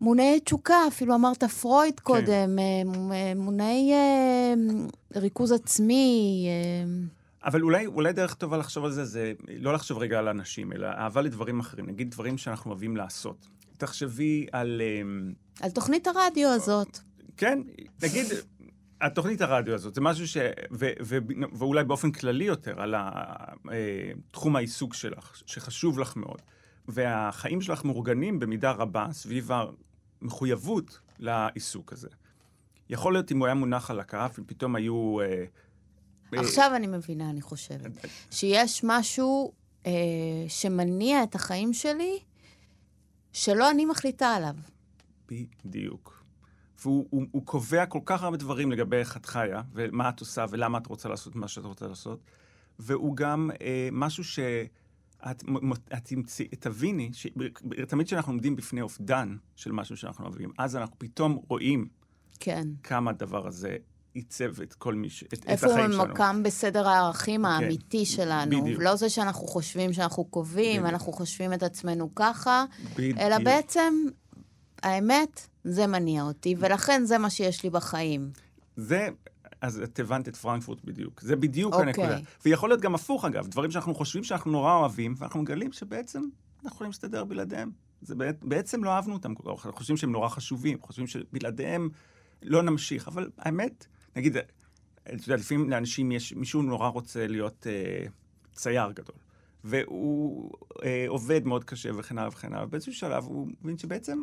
מונעי 0.00 0.40
תשוקה, 0.40 0.76
אפילו 0.88 1.14
אמרת 1.14 1.44
פרויד 1.44 2.00
כן. 2.00 2.04
קודם, 2.04 2.58
כן. 2.58 3.38
מונעי 3.38 3.92
אה, 3.92 4.54
ריכוז 5.16 5.52
עצמי. 5.52 6.46
אה, 6.48 7.06
אבל 7.44 7.62
אולי, 7.62 7.86
אולי 7.86 8.12
דרך 8.12 8.34
טובה 8.34 8.56
לחשוב 8.56 8.84
על 8.84 8.92
זה, 8.92 9.04
זה 9.04 9.32
לא 9.58 9.72
לחשוב 9.72 9.98
רגע 9.98 10.18
על 10.18 10.28
אנשים, 10.28 10.72
אלא 10.72 10.86
אהבה 10.86 11.20
לדברים 11.20 11.60
אחרים. 11.60 11.86
נגיד 11.86 12.10
דברים 12.10 12.38
שאנחנו 12.38 12.70
אוהבים 12.70 12.96
לעשות. 12.96 13.48
תחשבי 13.76 14.46
על... 14.52 14.82
אמ, 14.84 15.32
על 15.60 15.70
תוכנית 15.70 16.06
הרדיו 16.06 16.48
הזאת. 16.48 16.98
כן, 17.36 17.58
נגיד, 18.02 18.26
התוכנית 19.00 19.40
הרדיו 19.40 19.74
הזאת, 19.74 19.94
זה 19.94 20.00
משהו 20.00 20.28
ש... 20.28 20.36
ו, 20.72 20.90
ו, 21.02 21.18
ואולי 21.52 21.84
באופן 21.84 22.10
כללי 22.10 22.44
יותר, 22.44 22.82
על 22.82 22.94
אה, 22.94 24.10
תחום 24.30 24.56
העיסוק 24.56 24.94
שלך, 24.94 25.42
שחשוב 25.46 25.98
לך 25.98 26.16
מאוד. 26.16 26.42
והחיים 26.88 27.60
שלך 27.60 27.84
מאורגנים 27.84 28.38
במידה 28.38 28.70
רבה 28.70 29.06
סביב 29.12 29.50
המחויבות 30.22 31.00
לעיסוק 31.18 31.92
הזה. 31.92 32.08
יכול 32.90 33.12
להיות 33.12 33.32
אם 33.32 33.38
הוא 33.38 33.46
היה 33.46 33.54
מונח 33.54 33.90
על 33.90 34.00
הכף, 34.00 34.36
אם 34.38 34.44
פתאום 34.44 34.76
היו... 34.76 35.20
אה, 35.20 35.44
עכשיו 36.32 36.72
אני 36.76 36.86
מבינה, 36.86 37.30
אני 37.30 37.42
חושבת. 37.42 37.90
שיש 38.30 38.80
משהו 38.84 39.52
אה, 39.86 39.92
שמניע 40.48 41.22
את 41.22 41.34
החיים 41.34 41.72
שלי, 41.72 42.18
שלא 43.32 43.70
אני 43.70 43.84
מחליטה 43.84 44.28
עליו. 44.28 44.54
בדיוק. 45.28 46.24
והוא 46.82 47.06
הוא, 47.10 47.24
הוא 47.30 47.46
קובע 47.46 47.86
כל 47.86 48.00
כך 48.04 48.22
הרבה 48.22 48.36
דברים 48.36 48.72
לגבי 48.72 48.96
איך 48.96 49.16
את 49.16 49.26
חיה, 49.26 49.62
ומה 49.72 50.08
את 50.08 50.20
עושה, 50.20 50.44
ולמה 50.50 50.78
את 50.78 50.86
רוצה 50.86 51.08
לעשות 51.08 51.36
מה 51.36 51.48
שאת 51.48 51.64
רוצה 51.64 51.86
לעשות. 51.86 52.20
והוא 52.78 53.16
גם 53.16 53.50
אה, 53.60 53.88
משהו 53.92 54.24
שאת 54.24 54.68
את, 55.30 55.44
את 56.52 56.60
תביני, 56.60 57.10
ש, 57.12 57.26
תמיד 57.88 58.06
כשאנחנו 58.06 58.32
עומדים 58.32 58.56
בפני 58.56 58.80
אובדן 58.80 59.36
של 59.56 59.72
משהו 59.72 59.96
שאנחנו 59.96 60.24
אוהבים, 60.24 60.50
אז 60.58 60.76
אנחנו 60.76 60.98
פתאום 60.98 61.38
רואים 61.48 61.88
כן. 62.40 62.68
כמה 62.82 63.10
הדבר 63.10 63.46
הזה 63.46 63.76
עיצב 64.14 64.60
את 64.62 64.74
כל 64.74 64.94
מי 64.94 65.10
ש... 65.10 65.24
את, 65.24 65.32
את 65.32 65.38
החיים 65.42 65.58
שלנו. 65.58 65.72
איפה 65.72 65.96
הוא 65.96 66.06
ממוקם 66.06 66.42
בסדר 66.42 66.88
הערכים 66.88 67.40
כן, 67.40 67.46
האמיתי 67.46 68.06
שלנו. 68.06 68.62
בדיוק. 68.62 68.82
לא 68.82 68.96
זה 68.96 69.08
שאנחנו 69.10 69.46
חושבים 69.46 69.92
שאנחנו 69.92 70.24
קובעים, 70.24 70.82
בדיוק. 70.82 70.94
אנחנו 70.94 71.12
חושבים 71.12 71.52
את 71.52 71.62
עצמנו 71.62 72.14
ככה, 72.14 72.64
בדיוק. 72.94 73.18
אלא 73.18 73.38
בעצם, 73.38 73.94
האמת, 74.82 75.46
זה 75.64 75.86
מניע 75.86 76.22
אותי, 76.22 76.54
ולכן 76.58 77.04
זה 77.04 77.18
מה 77.18 77.30
שיש 77.30 77.62
לי 77.62 77.70
בחיים. 77.70 78.30
זה, 78.76 79.08
אז 79.60 79.80
את 79.80 79.98
הבנת 79.98 80.28
את 80.28 80.36
פרנקפורט 80.36 80.84
בדיוק. 80.84 81.20
זה 81.20 81.36
בדיוק 81.36 81.72
אוקיי. 81.72 81.86
הנקודה. 81.86 82.18
ויכול 82.44 82.68
להיות 82.70 82.80
גם 82.80 82.94
הפוך, 82.94 83.24
אגב, 83.24 83.46
דברים 83.46 83.70
שאנחנו 83.70 83.94
חושבים 83.94 84.24
שאנחנו 84.24 84.50
נורא 84.50 84.74
אוהבים, 84.74 85.14
ואנחנו 85.18 85.42
מגלים 85.42 85.72
שבעצם 85.72 86.22
אנחנו 86.56 86.76
יכולים 86.76 86.90
להסתדר 86.90 87.24
בלעדיהם. 87.24 87.70
זה 88.02 88.14
בעצם 88.42 88.84
לא 88.84 88.90
אהבנו 88.90 89.14
אותם 89.14 89.34
אנחנו 89.46 89.72
חושבים 89.72 89.96
שהם 89.96 90.12
נורא 90.12 90.28
חשובים, 90.28 90.78
חושבים 90.80 91.06
שבלעדיהם 91.06 91.88
לא 92.42 92.62
נמשיך, 92.62 93.08
אבל 93.08 93.30
האמת, 93.38 93.86
נגיד, 94.16 94.36
אתה 94.36 95.14
יודע, 95.14 95.36
לפעמים 95.36 95.70
לאנשים 95.70 96.12
יש, 96.12 96.32
מישהו 96.32 96.62
נורא 96.62 96.88
רוצה 96.88 97.26
להיות 97.26 97.66
אה, 97.66 98.06
צייר 98.52 98.92
גדול, 98.92 99.16
והוא 99.64 100.50
אה, 100.84 101.04
עובד 101.08 101.46
מאוד 101.46 101.64
קשה 101.64 101.90
וכן 101.96 102.18
הלאה 102.18 102.28
וכן 102.28 102.52
הלאה, 102.52 102.64
ובאיזשהו 102.64 102.92
שלב 102.92 103.24
הוא 103.24 103.48
מבין 103.62 103.78
שבעצם 103.78 104.18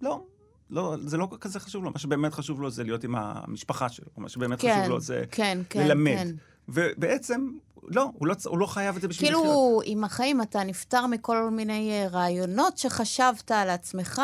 לא, 0.00 0.26
לא, 0.70 0.96
זה 1.00 1.16
לא 1.16 1.28
כזה 1.40 1.60
חשוב 1.60 1.84
לו, 1.84 1.90
מה 1.90 1.98
שבאמת 1.98 2.34
חשוב 2.34 2.60
לו 2.60 2.70
זה 2.70 2.84
להיות 2.84 3.04
עם 3.04 3.14
המשפחה 3.14 3.88
שלו, 3.88 4.06
מה 4.16 4.28
שבאמת 4.28 4.60
כן, 4.60 4.78
חשוב 4.78 4.90
לו 4.90 5.00
זה 5.00 5.24
כן, 5.30 5.58
כן, 5.70 5.86
ללמד. 5.86 6.16
כן. 6.16 6.28
ובעצם, 6.68 7.48
לא, 7.82 8.10
הוא 8.18 8.28
לא, 8.28 8.34
הוא 8.46 8.58
לא 8.58 8.66
חייב 8.66 8.96
את 8.96 9.02
זה 9.02 9.08
בשביל 9.08 9.28
כאילו, 9.28 9.42
לחיות. 9.42 9.82
עם 9.86 10.04
החיים 10.04 10.42
אתה 10.42 10.64
נפטר 10.64 11.06
מכל 11.06 11.50
מיני 11.50 11.90
אה, 11.90 12.08
רעיונות 12.08 12.78
שחשבת 12.78 13.50
על 13.50 13.70
עצמך, 13.70 14.22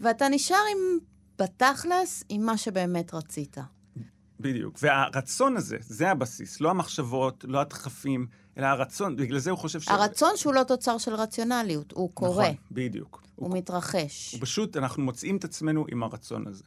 ואתה 0.00 0.28
נשאר 0.28 0.56
עם, 0.72 0.98
בתכלס, 1.38 2.24
עם 2.28 2.42
מה 2.42 2.56
שבאמת 2.56 3.14
רצית. 3.14 3.56
בדיוק. 4.40 4.78
והרצון 4.82 5.56
הזה, 5.56 5.76
זה 5.80 6.10
הבסיס, 6.10 6.60
לא 6.60 6.70
המחשבות, 6.70 7.44
לא 7.48 7.60
הדחפים, 7.60 8.26
אלא 8.58 8.66
הרצון, 8.66 9.16
בגלל 9.16 9.38
זה 9.38 9.50
הוא 9.50 9.58
חושב 9.58 9.80
ש... 9.80 9.88
הרצון 9.88 10.36
שהוא 10.36 10.54
לא 10.54 10.62
תוצר 10.62 10.98
של 10.98 11.14
רציונליות, 11.14 11.92
הוא 11.92 12.10
קורה. 12.14 12.44
נכון, 12.44 12.56
בדיוק. 12.70 13.22
הוא, 13.36 13.48
הוא 13.48 13.56
מתרחש. 13.56 14.32
הוא 14.32 14.40
פשוט, 14.40 14.76
אנחנו 14.76 15.02
מוצאים 15.02 15.36
את 15.36 15.44
עצמנו 15.44 15.84
עם 15.88 16.02
הרצון 16.02 16.46
הזה. 16.46 16.64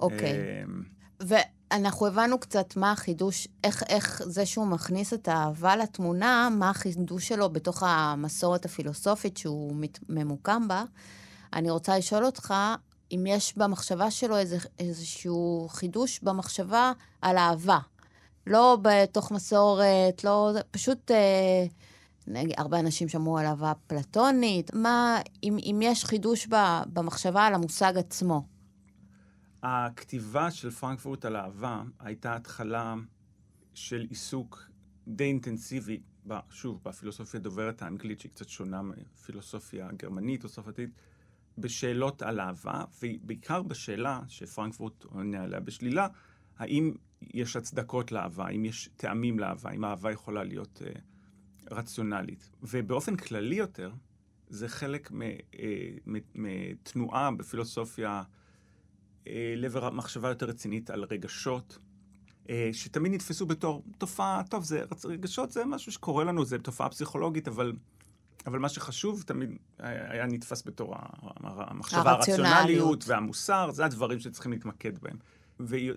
אוקיי. 0.00 0.32
אמ, 0.64 0.82
ואנחנו 1.20 2.06
הבנו 2.06 2.38
קצת 2.38 2.76
מה 2.76 2.92
החידוש, 2.92 3.48
איך, 3.64 3.82
איך 3.88 4.22
זה 4.24 4.46
שהוא 4.46 4.66
מכניס 4.66 5.14
את 5.14 5.28
האהבה 5.28 5.76
לתמונה, 5.76 6.48
מה 6.58 6.70
החידוש 6.70 7.28
שלו 7.28 7.50
בתוך 7.50 7.82
המסורת 7.86 8.64
הפילוסופית 8.64 9.36
שהוא 9.36 9.76
מת, 9.76 9.98
ממוקם 10.08 10.68
בה. 10.68 10.84
אני 11.52 11.70
רוצה 11.70 11.98
לשאול 11.98 12.24
אותך, 12.24 12.54
אם 13.12 13.24
יש 13.26 13.58
במחשבה 13.58 14.10
שלו 14.10 14.36
איזה, 14.36 14.56
איזשהו 14.78 15.68
חידוש 15.70 16.20
במחשבה 16.22 16.92
על 17.22 17.36
אהבה. 17.36 17.78
לא 18.46 18.78
בתוך 18.82 19.32
מסורת, 19.32 20.24
לא... 20.24 20.52
פשוט... 20.70 21.10
אה, 21.10 21.66
הרבה 22.56 22.80
אנשים 22.80 23.08
שמעו 23.08 23.38
על 23.38 23.46
אהבה 23.46 23.72
פלטונית. 23.86 24.74
מה, 24.74 25.20
אם, 25.42 25.56
אם 25.62 25.80
יש 25.82 26.04
חידוש 26.04 26.46
ב, 26.46 26.54
במחשבה 26.92 27.46
על 27.46 27.54
המושג 27.54 27.92
עצמו? 27.96 28.46
הכתיבה 29.62 30.50
של 30.50 30.70
פרנקפורט 30.70 31.24
על 31.24 31.36
אהבה 31.36 31.82
הייתה 32.00 32.36
התחלה 32.36 32.94
של 33.74 34.06
עיסוק 34.10 34.68
די 35.08 35.24
אינטנסיבי, 35.24 36.00
שוב, 36.50 36.80
בפילוסופיה 36.82 37.40
דוברת 37.40 37.82
האנגלית, 37.82 38.20
שהיא 38.20 38.32
קצת 38.32 38.48
שונה 38.48 38.82
מפילוסופיה 38.82 39.88
גרמנית 39.96 40.44
או 40.44 40.48
צרפתית, 40.48 40.90
בשאלות 41.60 42.22
על 42.22 42.40
אהבה, 42.40 42.84
ובעיקר 43.02 43.62
בשאלה 43.62 44.20
שפרנקפורט 44.28 45.04
עונה 45.04 45.42
עליה 45.42 45.60
בשלילה, 45.60 46.06
האם 46.58 46.94
יש 47.22 47.56
הצדקות 47.56 48.12
לאהבה, 48.12 48.46
האם 48.46 48.64
יש 48.64 48.88
טעמים 48.96 49.38
לאהבה, 49.38 49.70
האם 49.70 49.84
האהבה 49.84 50.12
יכולה 50.12 50.44
להיות 50.44 50.82
uh, 50.84 50.98
רציונלית. 51.70 52.50
ובאופן 52.62 53.16
כללי 53.16 53.56
יותר, 53.56 53.92
זה 54.48 54.68
חלק 54.68 55.10
אה, 55.58 55.90
מתנועה 56.34 57.30
בפילוסופיה 57.30 58.22
uh, 59.24 59.28
לעבר 59.56 59.90
מחשבה 59.90 60.28
יותר 60.28 60.46
רצינית 60.46 60.90
על 60.90 61.04
רגשות, 61.10 61.78
uh, 62.44 62.50
שתמיד 62.72 63.12
נתפסו 63.12 63.46
בתור 63.46 63.84
תופעה, 63.98 64.42
טוב, 64.50 64.64
זה, 64.64 64.84
רגשות 65.04 65.52
זה 65.52 65.64
משהו 65.64 65.92
שקורה 65.92 66.24
לנו, 66.24 66.44
זה 66.44 66.58
תופעה 66.58 66.88
פסיכולוגית, 66.88 67.48
אבל 67.48 67.72
אבל 68.46 68.58
מה 68.58 68.68
שחשוב 68.68 69.22
תמיד 69.26 69.50
היה 69.78 70.26
נתפס 70.26 70.62
בתור 70.66 70.94
המחשבה 71.40 72.10
הרציונליות 72.10 73.04
והמוסר, 73.08 73.70
זה 73.70 73.84
הדברים 73.84 74.20
שצריכים 74.20 74.52
להתמקד 74.52 74.98
בהם. 74.98 75.16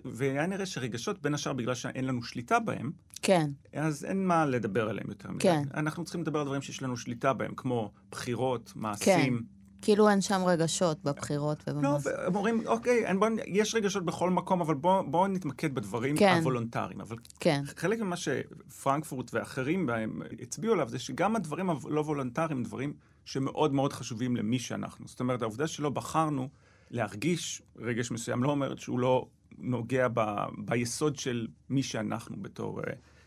והיה 0.04 0.46
נראה 0.46 0.66
שרגשות, 0.66 1.22
בין 1.22 1.34
השאר 1.34 1.52
בגלל 1.52 1.74
שאין 1.74 2.04
לנו 2.04 2.22
שליטה 2.22 2.58
בהם, 2.58 2.90
כן. 3.22 3.50
אז 3.72 4.04
אין 4.04 4.26
מה 4.26 4.46
לדבר 4.46 4.88
עליהם 4.88 5.06
יותר 5.08 5.30
מדי. 5.30 5.42
כן. 5.42 5.62
אנחנו 5.74 6.04
צריכים 6.04 6.22
לדבר 6.22 6.38
על 6.38 6.44
דברים 6.44 6.62
שיש 6.62 6.82
לנו 6.82 6.96
שליטה 6.96 7.32
בהם, 7.32 7.54
כמו 7.54 7.92
בחירות, 8.10 8.72
מעשים. 8.76 9.38
כן. 9.38 9.44
כאילו 9.82 10.08
אין 10.08 10.20
שם 10.20 10.42
רגשות 10.46 11.04
בבחירות 11.04 11.64
ובמעשים. 11.68 12.12
לא, 12.16 12.26
הם 12.26 12.34
אומרים, 12.34 12.66
אוקיי, 12.66 13.04
בוא, 13.18 13.28
יש 13.46 13.74
רגשות 13.74 14.04
בכל 14.04 14.30
מקום, 14.30 14.60
אבל 14.60 14.74
בואו 14.74 15.10
בוא 15.10 15.28
נתמקד 15.28 15.74
בדברים 15.74 16.16
כן. 16.16 16.36
הוולונטריים. 16.38 17.00
אבל 17.00 17.16
כן. 17.40 17.62
חלק 17.76 18.00
ממה 18.00 18.16
שפרנקפורט 18.16 19.34
ואחרים 19.34 19.86
בהם 19.86 20.22
הצביעו 20.42 20.72
עליו, 20.72 20.88
זה 20.88 20.98
שגם 20.98 21.36
הדברים 21.36 21.70
הלא 21.70 22.00
וולונטריים 22.00 22.56
הם 22.56 22.62
דברים 22.62 22.92
שמאוד 23.24 23.74
מאוד 23.74 23.92
חשובים 23.92 24.36
למי 24.36 24.58
שאנחנו. 24.58 25.08
זאת 25.08 25.20
אומרת, 25.20 25.42
העובדה 25.42 25.66
שלא 25.66 25.90
בחרנו 25.90 26.48
להרגיש 26.90 27.62
רגש 27.76 28.10
מסוים 28.10 28.42
לא 28.42 28.50
אומרת 28.50 28.78
שהוא 28.78 28.98
לא 28.98 29.26
נוגע 29.58 30.08
ב, 30.14 30.20
ביסוד 30.58 31.16
של 31.16 31.46
מי 31.70 31.82
שאנחנו 31.82 32.36
בתור 32.42 32.80
uh, 32.80 32.84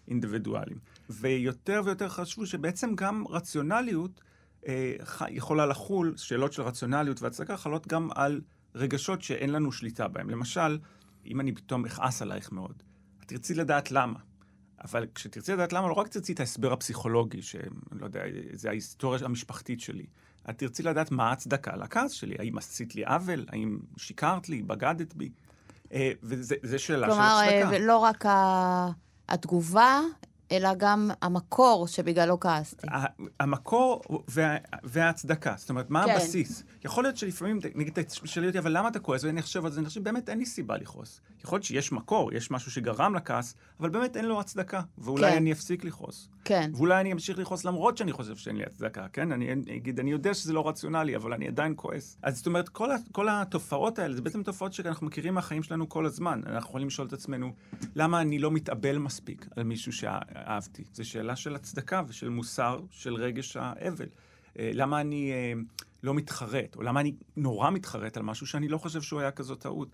אינדיבידואלים. 0.07 0.77
ויותר 1.09 1.81
ויותר 1.85 2.09
חשבו 2.09 2.45
שבעצם 2.45 2.95
גם 2.95 3.23
רציונליות 3.29 4.21
יכולה 5.29 5.65
לחול, 5.65 6.13
שאלות 6.17 6.53
של 6.53 6.61
רציונליות 6.61 7.21
והצדקה 7.21 7.57
חלות 7.57 7.87
גם 7.87 8.09
על 8.15 8.41
רגשות 8.75 9.21
שאין 9.21 9.49
לנו 9.49 9.71
שליטה 9.71 10.07
בהם. 10.07 10.29
למשל, 10.29 10.79
אם 11.25 11.39
אני 11.39 11.51
פתאום 11.51 11.85
אכעס 11.85 12.21
עלייך 12.21 12.51
מאוד, 12.51 12.83
את 13.23 13.27
תרצי 13.27 13.53
לדעת 13.53 13.91
למה. 13.91 14.19
אבל 14.83 15.07
כשתרצי 15.15 15.53
לדעת 15.53 15.73
למה, 15.73 15.87
לא 15.87 15.93
רק 15.93 16.07
תרצי 16.07 16.33
את 16.33 16.39
ההסבר 16.39 16.73
הפסיכולוגי, 16.73 17.41
שאני 17.41 17.69
לא 17.91 18.05
יודע, 18.05 18.21
זה 18.53 18.69
ההיסטוריה 18.69 19.19
המשפחתית 19.25 19.81
שלי. 19.81 20.05
את 20.49 20.57
תרצי 20.57 20.83
לדעת 20.83 21.11
מה 21.11 21.29
ההצדקה 21.29 21.75
לכעס 21.75 22.11
שלי. 22.11 22.35
האם 22.39 22.57
עשית 22.57 22.95
לי 22.95 23.05
עוול? 23.05 23.45
האם 23.49 23.79
שיקרת 23.97 24.49
לי? 24.49 24.61
בגדת 24.61 25.13
בי? 25.13 25.29
אה, 25.93 26.11
וזו 26.23 26.79
שאלה 26.79 27.07
כלומר, 27.07 27.39
של 27.39 27.49
הצדקה. 27.49 27.69
כלומר, 27.69 27.85
לא 27.87 27.97
רק 27.97 28.25
התגובה, 29.29 30.01
אלא 30.51 30.69
גם 30.77 31.11
המקור 31.21 31.87
שבגללו 31.87 32.39
כעסתי. 32.39 32.87
המקור 33.39 34.01
וה, 34.27 34.57
וההצדקה, 34.83 35.53
זאת 35.57 35.69
אומרת, 35.69 35.89
מה 35.89 36.05
כן. 36.05 36.11
הבסיס? 36.11 36.63
יכול 36.85 37.03
להיות 37.03 37.17
שלפעמים, 37.17 37.59
נגיד, 37.75 37.93
תשאלי 38.23 38.47
אותי, 38.47 38.59
אבל 38.59 38.77
למה 38.77 38.87
אתה 38.87 38.99
כועס? 38.99 39.23
ואני 39.23 39.41
חושב 39.41 39.65
על 39.65 39.71
זה, 39.71 39.79
אני 39.79 39.87
חושב, 39.87 40.03
באמת 40.03 40.29
אין 40.29 40.37
לי 40.37 40.45
סיבה 40.45 40.77
לכעוס. 40.77 41.21
יכול 41.43 41.55
להיות 41.55 41.65
שיש 41.65 41.91
מקור, 41.91 42.33
יש 42.33 42.51
משהו 42.51 42.71
שגרם 42.71 43.15
לכעס, 43.15 43.55
אבל 43.79 43.89
באמת 43.89 44.17
אין 44.17 44.25
לו 44.25 44.39
הצדקה, 44.39 44.81
ואולי 44.97 45.31
כן. 45.31 45.37
אני 45.37 45.51
אפסיק 45.51 45.83
לכעוס. 45.83 46.29
כן. 46.45 46.71
ואולי 46.73 47.01
אני 47.01 47.13
אמשיך 47.13 47.39
לכעוס 47.39 47.65
למרות 47.65 47.97
שאני 47.97 48.11
חושב 48.11 48.35
שאין 48.35 48.55
לי 48.55 48.63
הצדקה, 48.63 49.07
כן? 49.13 49.31
אני 49.31 49.53
אגיד, 49.75 49.99
אני 49.99 50.11
יודע 50.11 50.33
שזה 50.33 50.53
לא 50.53 50.67
רציונלי, 50.67 51.15
אבל 51.15 51.33
אני 51.33 51.47
עדיין 51.47 51.73
כועס. 51.75 52.17
אז 52.21 52.37
זאת 52.37 52.47
אומרת, 52.47 52.69
כל, 52.69 52.89
כל 53.11 53.27
התופעות 53.31 53.99
האלה, 53.99 54.15
זה 54.15 54.21
בעצם 54.21 54.43
תופעות 54.43 54.73
שאנחנו 54.73 55.07
מכירים 55.07 55.33
מהחיים 55.33 55.63
שלנו 55.63 55.89
כל 55.89 56.05
הזמן. 56.05 56.41
אנחנו 56.45 56.69
יכולים 56.69 56.87
לשאול 56.87 57.07
את 57.07 57.13
עצמנו, 57.13 57.53
למה 57.95 58.21
אני 58.21 58.39
לא 58.39 58.51
מתאבל 58.51 58.97
מספיק 58.97 59.47
על 59.55 59.63
מישהו 59.63 59.91
שאהבתי? 60.35 60.83
זו 60.93 61.09
שאלה 61.09 61.35
של 61.35 61.55
הצדקה 61.55 62.01
ושל 62.07 62.29
מוסר, 62.29 62.79
של 62.91 63.15
רגש 63.15 63.57
האבל. 63.57 64.07
אה, 64.59 64.71
למה 64.73 65.01
אני 65.01 65.31
אה, 65.31 65.53
לא 66.03 66.13
מתחרט, 66.13 66.75
או 66.75 66.81
למה 66.81 66.99
אני 66.99 67.15
נורא 67.35 67.71
מתחרט 67.71 68.17
על 68.17 68.23
משהו 68.23 68.47
שאני 68.47 68.67
לא 68.67 68.77
חושב 68.77 69.01
שהוא 69.01 69.19
היה 69.19 69.31
כזאת 69.31 69.59
טעות. 69.61 69.89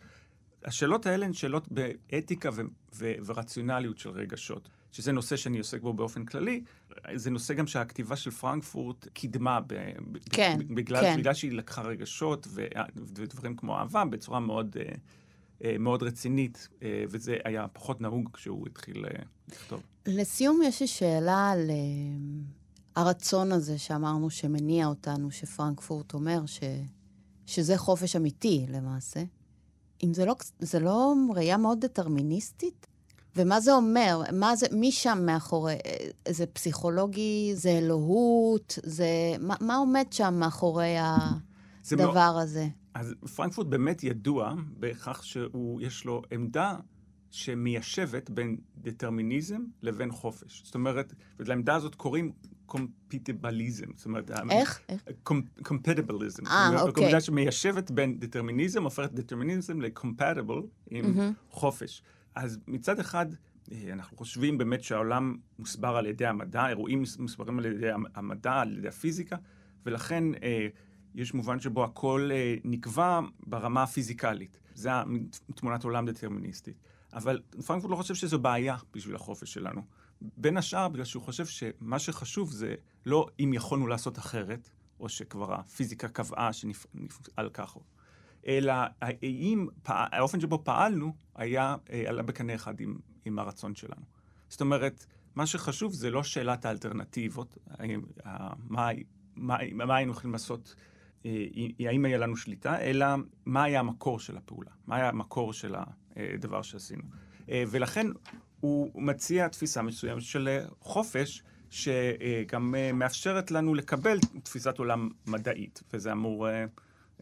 השאלות 0.66 1.06
האלה 1.06 1.26
הן 1.26 1.34
שאלות 1.34 1.68
באתיקה 1.72 2.50
ו- 2.54 2.62
ו- 2.96 3.14
ורציונליות 3.26 3.98
של 3.98 4.10
רגשות, 4.10 4.70
שזה 4.92 5.12
נושא 5.12 5.36
שאני 5.36 5.58
עוסק 5.58 5.82
בו 5.82 5.94
באופן 5.94 6.26
כללי. 6.26 6.64
זה 7.16 7.32
נושא 7.32 7.54
גם 7.54 7.68
שהכתיבה 7.68 8.16
של 8.16 8.32
פרנקפורט 8.32 9.08
קידמה, 9.14 9.60
ב- 9.68 9.94
כן, 10.32 10.60
בגלל, 10.70 11.02
כן. 11.02 11.16
בגלל 11.18 11.34
שהיא 11.34 11.52
לקחה 11.52 11.82
רגשות 11.82 12.48
ו- 12.50 12.68
ודברים 12.96 13.56
כמו 13.56 13.78
אהבה 13.78 14.06
בצורה 14.06 14.40
מאוד, 14.40 14.76
אה, 15.64 15.76
מאוד 15.80 16.04
רצינית, 16.04 16.68
וזה 17.10 17.38
היה 17.44 17.68
פחות 17.68 18.02
נהוג 18.02 18.30
כשהוא 18.34 18.68
התחיל 18.68 19.06
לכתוב. 19.48 19.84
לסיום, 20.06 20.62
יש 20.64 20.82
לי 20.82 20.88
שאלה 20.88 21.50
על... 21.50 21.70
הרצון 22.96 23.52
הזה 23.52 23.78
שאמרנו 23.78 24.30
שמניע 24.30 24.88
אותנו, 24.88 25.32
שפרנקפורט 25.32 26.14
אומר 26.14 26.46
ש, 26.46 26.60
שזה 27.46 27.78
חופש 27.78 28.16
אמיתי 28.16 28.66
למעשה, 28.70 29.24
אם 30.04 30.14
זה 30.14 30.26
לא, 30.26 30.36
זה 30.60 30.80
לא 30.80 31.14
ראייה 31.36 31.58
מאוד 31.58 31.86
דטרמיניסטית? 31.86 32.88
ומה 33.36 33.60
זה 33.60 33.74
אומר? 33.74 34.22
מה 34.34 34.56
זה, 34.56 34.66
מי 34.72 34.92
שם 34.92 35.20
מאחורי? 35.26 35.76
זה 36.28 36.46
פסיכולוגי? 36.46 37.52
זה 37.56 37.70
אלוהות? 37.70 38.80
זה... 38.84 39.08
מה, 39.40 39.56
מה 39.62 39.76
עומד 39.76 40.06
שם 40.12 40.34
מאחורי 40.40 40.96
הדבר 41.92 42.14
מאוד, 42.14 42.44
הזה? 42.44 42.68
אז 42.94 43.14
פרנקפורט 43.36 43.68
באמת 43.68 44.04
ידוע 44.04 44.54
בכך 44.80 45.24
שיש 45.24 46.06
לו 46.06 46.22
עמדה 46.32 46.76
שמיישבת 47.32 48.30
בין 48.30 48.58
דטרמיניזם 48.78 49.62
לבין 49.82 50.12
חופש. 50.12 50.62
זאת 50.66 50.76
אומרת, 50.76 51.14
ולעמדה 51.40 51.76
הזאת 51.76 51.96
קוראים 51.96 52.32
קומפיטיבליזם. 52.66 53.86
זאת 53.96 54.06
אומרת, 54.06 54.32
איך? 54.52 54.82
קומפטיבליזם. 55.64 56.46
אה, 56.48 56.82
אוקיי. 56.82 57.06
עמדה 57.06 57.22
שמיישבת 57.22 57.92
בין 57.92 58.20
דטרמיניזם, 58.20 58.84
הופכת 58.84 59.12
דטרמיניזם 59.12 59.82
לקומפטיבל 59.82 60.62
עם 60.90 61.06
mm-hmm. 61.06 61.34
חופש. 61.50 62.04
אז 62.36 62.60
מצד 62.68 63.00
אחד, 63.00 63.26
אה, 63.72 63.94
אנחנו 63.94 64.18
חושבים 64.18 64.58
באמת 64.58 64.84
שהעולם 64.84 65.36
מוסבר 65.60 65.96
על 65.96 66.06
ידי 66.06 66.26
המדע, 66.26 66.68
אירועים 66.68 67.04
מוסברים 67.20 67.60
על 67.60 67.66
ידי 67.66 67.90
המדע, 68.16 68.54
על 68.54 68.78
ידי 68.78 68.88
הפיזיקה, 68.88 69.36
ולכן 69.86 70.24
אה, 70.44 70.68
יש 71.16 71.34
מובן 71.34 71.60
שבו 71.60 71.84
הכל 71.84 72.30
אה, 72.34 72.56
נקבע 72.64 73.20
ברמה 73.48 73.84
הפיזיקלית. 73.84 74.60
זה 74.76 74.90
תמונת 75.56 75.84
עולם 75.84 76.06
דטרמיניסטית. 76.06 76.76
אבל 77.14 77.42
פרנקפורט 77.66 77.92
לא 77.92 77.96
חושב 77.96 78.16
שזו 78.16 78.40
בעיה 78.40 78.78
בשביל 78.94 79.16
החופש 79.16 79.54
שלנו. 79.54 79.82
בין 80.22 80.58
השאר, 80.58 80.90
בגלל 80.90 81.06
שהוא 81.06 81.24
חושב 81.24 81.46
שמה 81.46 82.00
שחשוב 82.00 82.52
זה 82.52 82.76
לא 83.06 83.28
אם 83.40 83.54
יכולנו 83.54 83.88
לעשות 83.88 84.18
אחרת, 84.18 84.70
או 85.00 85.10
שכבר 85.10 85.54
הפיזיקה 85.54 86.08
קבעה 86.08 86.54
שנפעל 86.54 87.50
ככה, 87.50 87.80
אלא 88.48 88.74
האם 89.02 89.68
האופן 89.86 90.40
שבו 90.40 90.64
פעלנו 90.64 91.14
היה, 91.36 91.76
אה, 91.92 92.04
עלה 92.08 92.24
בקנה 92.24 92.56
אחד 92.56 92.80
עם, 92.80 92.98
עם 93.26 93.40
הרצון 93.40 93.76
שלנו. 93.76 94.06
זאת 94.50 94.62
אומרת, 94.62 95.06
מה 95.36 95.46
שחשוב 95.46 95.94
זה 95.94 96.10
לא 96.10 96.24
שאלת 96.24 96.66
האלטרנטיבות, 96.66 97.58
האם, 97.70 98.02
מה, 98.70 98.90
מה, 99.36 99.58
מה 99.74 99.96
היינו 99.96 100.12
יכולים 100.12 100.32
לעשות, 100.32 100.76
אה, 101.26 101.46
האם 101.80 102.06
היה 102.06 102.18
לנו 102.18 102.38
שליטה, 102.38 102.80
אלא 102.80 103.06
מה 103.46 103.64
היה 103.64 103.80
המקור 103.80 104.20
של 104.20 104.38
הפעולה, 104.38 104.72
מה 104.88 104.96
היה 104.96 105.10
המקור 105.10 105.54
של 105.54 105.76
הדבר 106.34 106.62
שעשינו. 106.62 107.04
אה, 107.50 107.64
ולכן 107.68 108.08
הוא 108.60 108.92
מציע 108.96 109.48
תפיסה 109.48 109.82
מסוימת 109.82 110.22
של 110.22 110.60
חופש, 110.82 111.44
שגם 111.70 112.76
מאפשרת 112.94 113.52
לנו 113.52 113.76
לקבל 113.76 114.20
תפיסת 114.44 114.78
עולם 114.78 115.10
מדעית, 115.28 115.82
וזה 115.94 116.12
אמור 116.12 116.48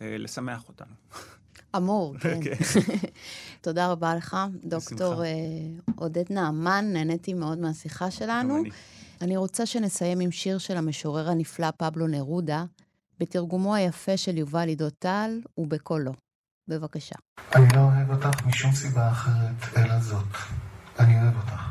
לשמח 0.01 0.67
אותנו. 0.67 0.93
אמור, 1.75 2.15
כן. 2.19 2.39
כן. 2.43 2.81
תודה 3.61 3.91
רבה 3.91 4.15
לך, 4.15 4.37
דוקטור 4.63 5.23
עודד 5.95 6.23
נעמן, 6.29 6.85
נהניתי 6.93 7.33
מאוד 7.33 7.59
מהשיחה 7.59 8.11
שלנו. 8.11 8.63
אני 9.21 9.37
רוצה 9.37 9.65
שנסיים 9.65 10.19
עם 10.19 10.31
שיר 10.31 10.57
של 10.57 10.77
המשורר 10.77 11.29
הנפלא 11.29 11.71
פבלו 11.77 12.07
נרודה, 12.07 12.65
בתרגומו 13.19 13.75
היפה 13.75 14.17
של 14.17 14.37
יובל 14.37 14.67
עידו 14.67 14.89
טל 14.89 15.39
ובקולו. 15.57 16.11
בבקשה. 16.69 17.15
אני 17.55 17.67
לא 17.75 17.79
אוהב 17.79 18.09
אותך 18.11 18.45
משום 18.45 18.71
סיבה 18.71 19.11
אחרת, 19.11 19.77
אלא 19.77 19.99
זאת. 19.99 20.37
אני 20.99 21.21
אוהב 21.21 21.35
אותך. 21.37 21.61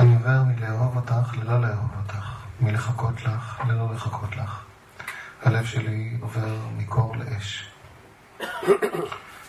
אני 0.00 0.14
עובר 0.14 0.42
מלאהוב 0.42 0.96
אותך 0.96 1.36
ללא 1.38 1.60
לאהוב 1.60 1.90
אותך, 2.02 2.44
מלחכות 2.60 3.24
לך 3.24 3.60
ללא 3.68 3.94
לחכות 3.94 4.36
לך. 4.36 4.64
הלב 5.42 5.64
שלי 5.64 6.16
עובר 6.20 6.58
מקור 6.76 7.16
לאש. 7.16 7.70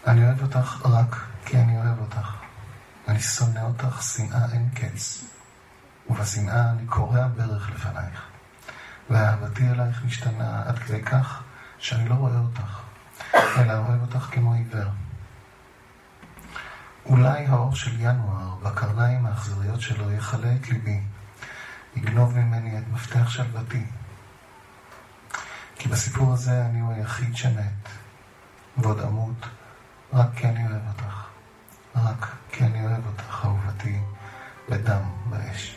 אני 0.08 0.26
אוהב 0.26 0.41
אותך 0.41 0.86
רק 0.86 1.16
כי 1.45 1.58
אני 1.58 1.78
אוהב 1.78 2.00
אותך. 2.00 2.34
אני 3.08 3.20
שונא 3.20 3.60
אותך 3.60 4.02
שנאה 4.02 4.52
אין 4.54 4.70
קץ, 4.76 5.24
ובשנאה 6.10 6.72
אני 6.72 6.86
קורע 6.86 7.28
ברך 7.28 7.70
לפנייך. 7.70 8.22
ואהבתי 9.10 9.70
אלייך 9.70 10.04
משתנה 10.06 10.64
עד 10.66 10.80
כדי 10.80 11.04
כך 11.04 11.43
שאני 11.78 12.10
לא 12.10 12.14
רואה 12.14 12.39
אותך, 12.39 12.82
אלא 13.68 13.78
אוהב 13.78 14.01
אותך 14.01 14.30
כמו 14.32 14.53
עיוור. 14.53 14.89
אולי 17.05 17.45
האור 17.45 17.76
של 17.76 17.91
ינואר 17.99 18.55
בקרניים 18.63 19.26
האכזריות 19.26 19.82
שלו 19.82 20.11
יכלה 20.11 20.55
את 20.55 20.70
ליבי, 20.70 21.01
יגנוב 21.95 22.38
ממני 22.38 22.78
את 22.78 22.84
מפתח 22.93 23.30
שלוותי. 23.30 23.86
כי 25.76 25.89
בסיפור 25.89 26.34
הזה 26.34 26.65
אני 26.65 26.80
הוא 26.80 26.93
היחיד 26.93 27.36
שמת, 27.36 27.89
ועוד 28.78 28.99
אמות 28.99 29.45
רק 30.13 30.30
כי 30.36 30.47
אני 30.47 30.68
אוהב 30.68 30.88
אותך. 30.88 31.24
רק 31.95 32.36
כי 32.51 32.63
אני 32.63 32.86
אוהב 32.86 33.05
אותך, 33.07 33.45
אהובתי, 33.45 33.99
בדם, 34.70 35.03
באש. 35.30 35.77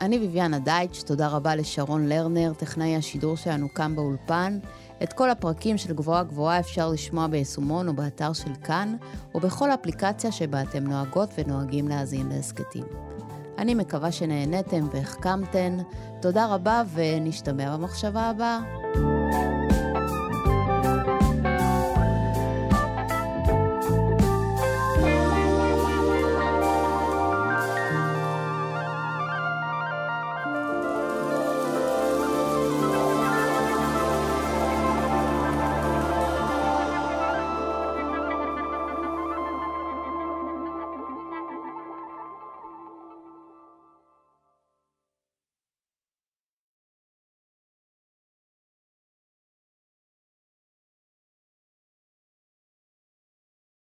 אני 0.00 0.18
ביביאנה 0.18 0.58
דייטש, 0.58 1.02
תודה 1.02 1.28
רבה 1.28 1.54
לשרון 1.54 2.06
לרנר, 2.06 2.52
טכנאי 2.56 2.96
השידור 2.96 3.36
שלנו 3.36 3.74
כאן 3.74 3.96
באולפן. 3.96 4.58
את 5.02 5.12
כל 5.12 5.30
הפרקים 5.30 5.78
של 5.78 5.94
גבוהה 5.94 6.24
גבוהה 6.24 6.60
אפשר 6.60 6.90
לשמוע 6.90 7.26
ביישומון 7.26 7.88
או 7.88 7.94
באתר 7.94 8.32
של 8.32 8.54
כאן, 8.64 8.96
או 9.34 9.40
בכל 9.40 9.70
אפליקציה 9.70 10.32
שבה 10.32 10.62
אתם 10.62 10.84
נוהגות 10.84 11.30
ונוהגים 11.38 11.88
להאזין 11.88 12.28
להסכתים. 12.28 12.84
אני 13.58 13.74
מקווה 13.74 14.12
שנהניתם 14.12 14.88
והחכמתן. 14.92 15.78
תודה 16.22 16.46
רבה 16.46 16.82
ונשתמע 16.94 17.76
במחשבה 17.76 18.22
הבאה. 18.22 18.77